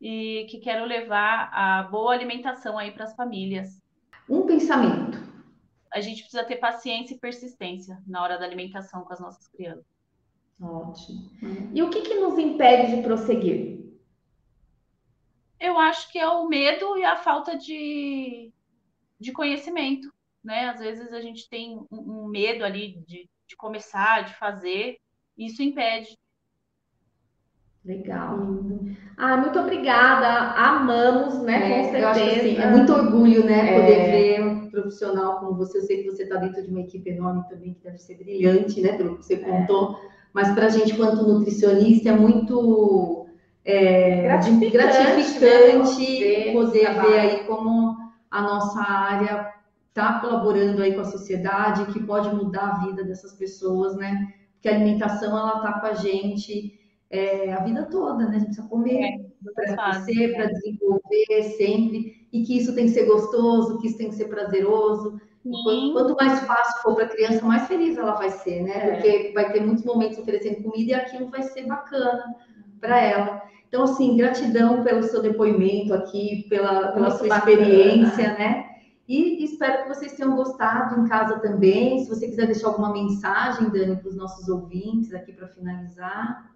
e 0.00 0.46
que 0.48 0.58
quero 0.58 0.84
levar 0.84 1.50
a 1.52 1.82
boa 1.82 2.12
alimentação 2.12 2.78
aí 2.78 2.92
para 2.92 3.04
as 3.04 3.14
famílias. 3.16 3.82
Um 4.28 4.46
pensamento. 4.46 5.23
A 5.94 6.00
gente 6.00 6.22
precisa 6.22 6.44
ter 6.44 6.56
paciência 6.56 7.14
e 7.14 7.18
persistência 7.18 8.02
na 8.04 8.20
hora 8.20 8.36
da 8.36 8.44
alimentação 8.44 9.04
com 9.04 9.12
as 9.12 9.20
nossas 9.20 9.46
crianças. 9.46 9.86
Ótimo. 10.60 11.30
E 11.72 11.80
o 11.82 11.88
que, 11.88 12.02
que 12.02 12.14
nos 12.16 12.36
impede 12.36 12.96
de 12.96 13.02
prosseguir? 13.02 13.74
Eu 15.60 15.78
acho 15.78 16.10
que 16.10 16.18
é 16.18 16.28
o 16.28 16.48
medo 16.48 16.98
e 16.98 17.04
a 17.04 17.16
falta 17.16 17.56
de, 17.56 18.52
de 19.20 19.32
conhecimento, 19.32 20.12
né? 20.42 20.68
Às 20.68 20.80
vezes 20.80 21.12
a 21.12 21.20
gente 21.20 21.48
tem 21.48 21.78
um, 21.78 21.86
um 21.90 22.26
medo 22.26 22.64
ali 22.64 22.98
de, 23.06 23.28
de 23.46 23.56
começar, 23.56 24.24
de 24.24 24.34
fazer, 24.34 24.98
e 25.38 25.46
isso 25.46 25.62
impede. 25.62 26.18
Legal. 27.84 28.38
Ah, 29.16 29.36
muito 29.36 29.58
obrigada. 29.60 30.26
Amamos, 30.56 31.42
né? 31.42 31.56
É, 31.56 31.76
com 31.76 31.84
certeza. 31.84 31.98
Eu 31.98 32.08
acho 32.08 32.22
assim, 32.22 32.56
é 32.56 32.70
muito 32.70 32.92
orgulho, 32.92 33.44
né? 33.44 33.78
Poder 33.78 34.00
é... 34.00 34.10
ver 34.10 34.42
um 34.42 34.63
profissional 34.74 35.40
como 35.40 35.56
você. 35.56 35.78
Eu 35.78 35.82
sei 35.82 36.02
que 36.02 36.10
você 36.10 36.24
está 36.24 36.36
dentro 36.36 36.62
de 36.62 36.68
uma 36.68 36.80
equipe 36.80 37.08
enorme 37.08 37.42
também, 37.48 37.74
que 37.74 37.82
deve 37.82 37.98
ser 37.98 38.16
brilhante, 38.16 38.80
né? 38.80 38.96
Pelo 38.96 39.16
que 39.16 39.24
você 39.24 39.34
é. 39.34 39.38
contou. 39.38 39.98
Mas 40.32 40.52
para 40.52 40.66
a 40.66 40.68
gente, 40.68 40.96
quanto 40.96 41.26
nutricionista, 41.26 42.08
é 42.08 42.12
muito 42.12 43.26
é, 43.64 44.22
gratificante, 44.22 44.72
gratificante 44.72 46.24
né? 46.24 46.52
poder 46.52 46.94
ver 47.00 47.18
aí 47.18 47.44
como 47.44 47.96
a 48.30 48.42
nossa 48.42 48.80
área 48.80 49.54
está 49.88 50.18
colaborando 50.18 50.82
aí 50.82 50.92
com 50.92 51.02
a 51.02 51.04
sociedade, 51.04 51.92
que 51.92 52.02
pode 52.02 52.34
mudar 52.34 52.70
a 52.70 52.84
vida 52.84 53.04
dessas 53.04 53.32
pessoas, 53.32 53.96
né? 53.96 54.34
Porque 54.54 54.68
a 54.68 54.74
alimentação, 54.74 55.38
ela 55.38 55.58
está 55.58 55.80
com 55.80 55.86
a 55.86 55.94
gente 55.94 56.80
é, 57.08 57.52
a 57.52 57.62
vida 57.62 57.84
toda, 57.84 58.26
né? 58.26 58.36
A 58.36 58.38
gente 58.38 58.46
precisa 58.46 58.68
comer 58.68 59.04
é, 59.04 59.23
para 59.52 59.76
crescer, 59.76 60.34
para 60.34 60.46
desenvolver 60.46 61.42
sempre, 61.56 62.26
e 62.32 62.42
que 62.44 62.58
isso 62.58 62.74
tem 62.74 62.86
que 62.86 62.92
ser 62.92 63.06
gostoso, 63.06 63.78
que 63.80 63.88
isso 63.88 63.98
tem 63.98 64.08
que 64.08 64.14
ser 64.14 64.26
prazeroso. 64.26 65.20
Quanto, 65.42 65.92
quanto, 65.92 66.16
mais 66.16 66.40
fácil 66.40 66.82
for 66.82 66.94
para 66.94 67.04
a 67.04 67.08
criança, 67.08 67.44
mais 67.44 67.68
feliz 67.68 67.98
ela 67.98 68.12
vai 68.12 68.30
ser, 68.30 68.62
né? 68.62 68.72
É. 68.76 68.90
Porque 68.92 69.32
vai 69.34 69.52
ter 69.52 69.60
muitos 69.60 69.84
momentos 69.84 70.18
oferecendo 70.18 70.62
comida 70.62 70.92
e 70.92 70.94
aquilo 70.94 71.28
vai 71.28 71.42
ser 71.42 71.66
bacana 71.66 72.34
para 72.80 72.98
ela. 72.98 73.42
Então, 73.68 73.82
assim, 73.82 74.16
gratidão 74.16 74.82
pelo 74.82 75.02
seu 75.02 75.20
depoimento 75.20 75.92
aqui, 75.92 76.46
pela, 76.48 76.92
pela 76.92 77.10
sua 77.10 77.28
bacana. 77.28 77.52
experiência, 77.52 78.32
né? 78.38 78.70
E 79.06 79.44
espero 79.44 79.82
que 79.82 79.88
vocês 79.88 80.14
tenham 80.14 80.34
gostado 80.34 80.98
em 80.98 81.08
casa 81.08 81.38
também. 81.40 81.98
Se 81.98 82.08
você 82.08 82.26
quiser 82.26 82.46
deixar 82.46 82.68
alguma 82.68 82.92
mensagem, 82.92 83.68
Dani, 83.68 83.96
para 83.96 84.08
os 84.08 84.16
nossos 84.16 84.48
ouvintes 84.48 85.12
aqui 85.12 85.32
para 85.32 85.48
finalizar. 85.48 86.53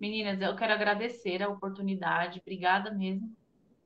Meninas, 0.00 0.40
eu 0.40 0.56
quero 0.56 0.72
agradecer 0.72 1.42
a 1.42 1.48
oportunidade, 1.50 2.40
obrigada 2.40 2.90
mesmo. 2.90 3.36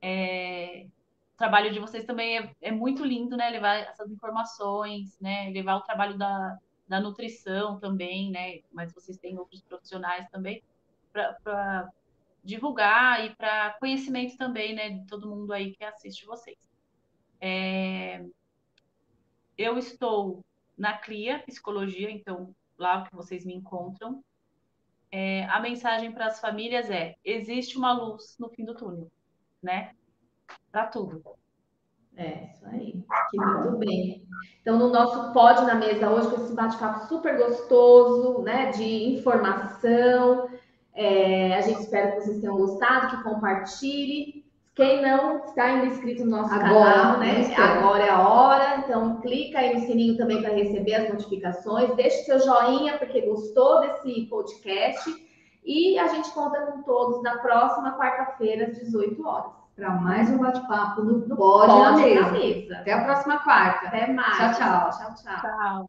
É, 0.01 0.87
o 1.33 1.37
trabalho 1.37 1.73
de 1.73 1.79
vocês 1.79 2.05
também 2.05 2.37
é, 2.37 2.55
é, 2.61 2.71
muito 2.71 3.03
lindo, 3.03 3.35
né? 3.35 3.49
Levar 3.49 3.75
essas 3.79 4.09
informações, 4.09 5.19
né? 5.19 5.49
Levar 5.49 5.75
o 5.75 5.81
trabalho 5.81 6.17
da, 6.17 6.57
da 6.87 7.01
nutrição 7.01 7.77
também, 7.81 8.31
né? 8.31 8.61
Mas 8.71 8.93
vocês 8.93 9.17
têm 9.17 9.37
outros 9.37 9.61
profissionais 9.61 10.29
também 10.29 10.63
para 11.11 11.91
divulgar 12.41 13.25
e 13.25 13.35
para 13.35 13.75
conhecimento 13.77 14.37
também, 14.37 14.73
né? 14.73 14.91
De 14.91 15.05
todo 15.07 15.29
mundo 15.29 15.51
aí 15.51 15.75
que 15.75 15.83
assiste 15.83 16.25
vocês. 16.25 16.57
É, 17.41 18.23
eu 19.57 19.77
estou 19.77 20.45
na 20.77 20.97
CLIA 20.97 21.39
Psicologia, 21.39 22.09
então 22.09 22.55
lá 22.77 23.05
que 23.05 23.13
vocês 23.13 23.45
me 23.45 23.53
encontram 23.53 24.23
é, 25.17 25.45
a 25.45 25.61
mensagem 25.61 26.11
para 26.11 26.25
as 26.25 26.41
famílias 26.41 26.89
é: 26.89 27.15
existe 27.23 27.77
uma 27.77 27.93
luz 27.93 28.35
no 28.37 28.49
fim 28.49 28.65
do 28.65 28.75
túnel, 28.75 29.09
né? 29.63 29.91
Para 30.69 30.87
tudo. 30.87 31.23
É, 32.17 32.49
isso 32.51 32.65
aí. 32.65 33.01
Que 33.31 33.37
muito 33.37 33.77
bem. 33.77 34.27
Então, 34.59 34.77
no 34.77 34.89
nosso 34.89 35.31
pod 35.31 35.61
na 35.61 35.75
mesa 35.75 36.09
hoje, 36.09 36.29
com 36.29 36.43
esse 36.43 36.53
bate-papo 36.53 37.07
super 37.07 37.37
gostoso, 37.37 38.41
né? 38.41 38.71
De 38.71 39.15
informação. 39.17 40.49
É, 40.93 41.55
a 41.55 41.61
gente 41.61 41.79
espera 41.79 42.11
que 42.11 42.21
vocês 42.21 42.41
tenham 42.41 42.57
gostado, 42.57 43.15
que 43.15 43.23
compartilhe. 43.23 44.34
Quem 44.75 45.01
não 45.01 45.45
está 45.45 45.63
ainda 45.63 45.85
inscrito 45.85 46.25
no 46.25 46.31
nosso 46.31 46.53
Agora, 46.53 46.91
canal, 46.91 47.19
né? 47.19 47.55
Agora 47.55 48.03
é 48.03 48.09
a 48.09 48.27
hora. 48.27 48.77
Então, 48.79 49.21
clica 49.21 49.59
aí 49.59 49.73
no 49.73 49.79
sininho 49.79 50.17
também 50.17 50.41
para 50.41 50.53
receber 50.53 50.95
as 50.95 51.09
notificações. 51.09 51.95
Deixe 51.95 52.25
seu 52.25 52.39
joinha 52.39 52.97
porque 52.97 53.21
gostou 53.21 53.79
desse 53.81 54.25
podcast. 54.25 55.09
E 55.63 55.97
a 55.97 56.07
gente 56.07 56.29
conta 56.31 56.59
com 56.61 56.83
todos 56.83 57.23
na 57.23 57.37
próxima 57.37 57.97
quarta-feira, 57.97 58.65
às 58.67 58.77
18 58.77 59.25
horas. 59.25 59.51
Para 59.77 59.91
mais 59.91 60.29
um 60.29 60.37
bate-papo 60.37 61.01
no, 61.01 61.25
no 61.25 61.35
Pode, 61.37 61.73
na, 61.73 61.91
mesa. 61.93 62.21
na 62.21 62.31
Mesa. 62.31 62.77
Até 62.77 62.93
a 62.93 63.03
próxima 63.03 63.39
quarta. 63.39 63.87
Até 63.87 64.07
mais. 64.11 64.37
Tchau, 64.37 64.53
tchau. 64.53 64.89
Tchau, 64.89 65.15
tchau. 65.15 65.41
tchau. 65.41 65.87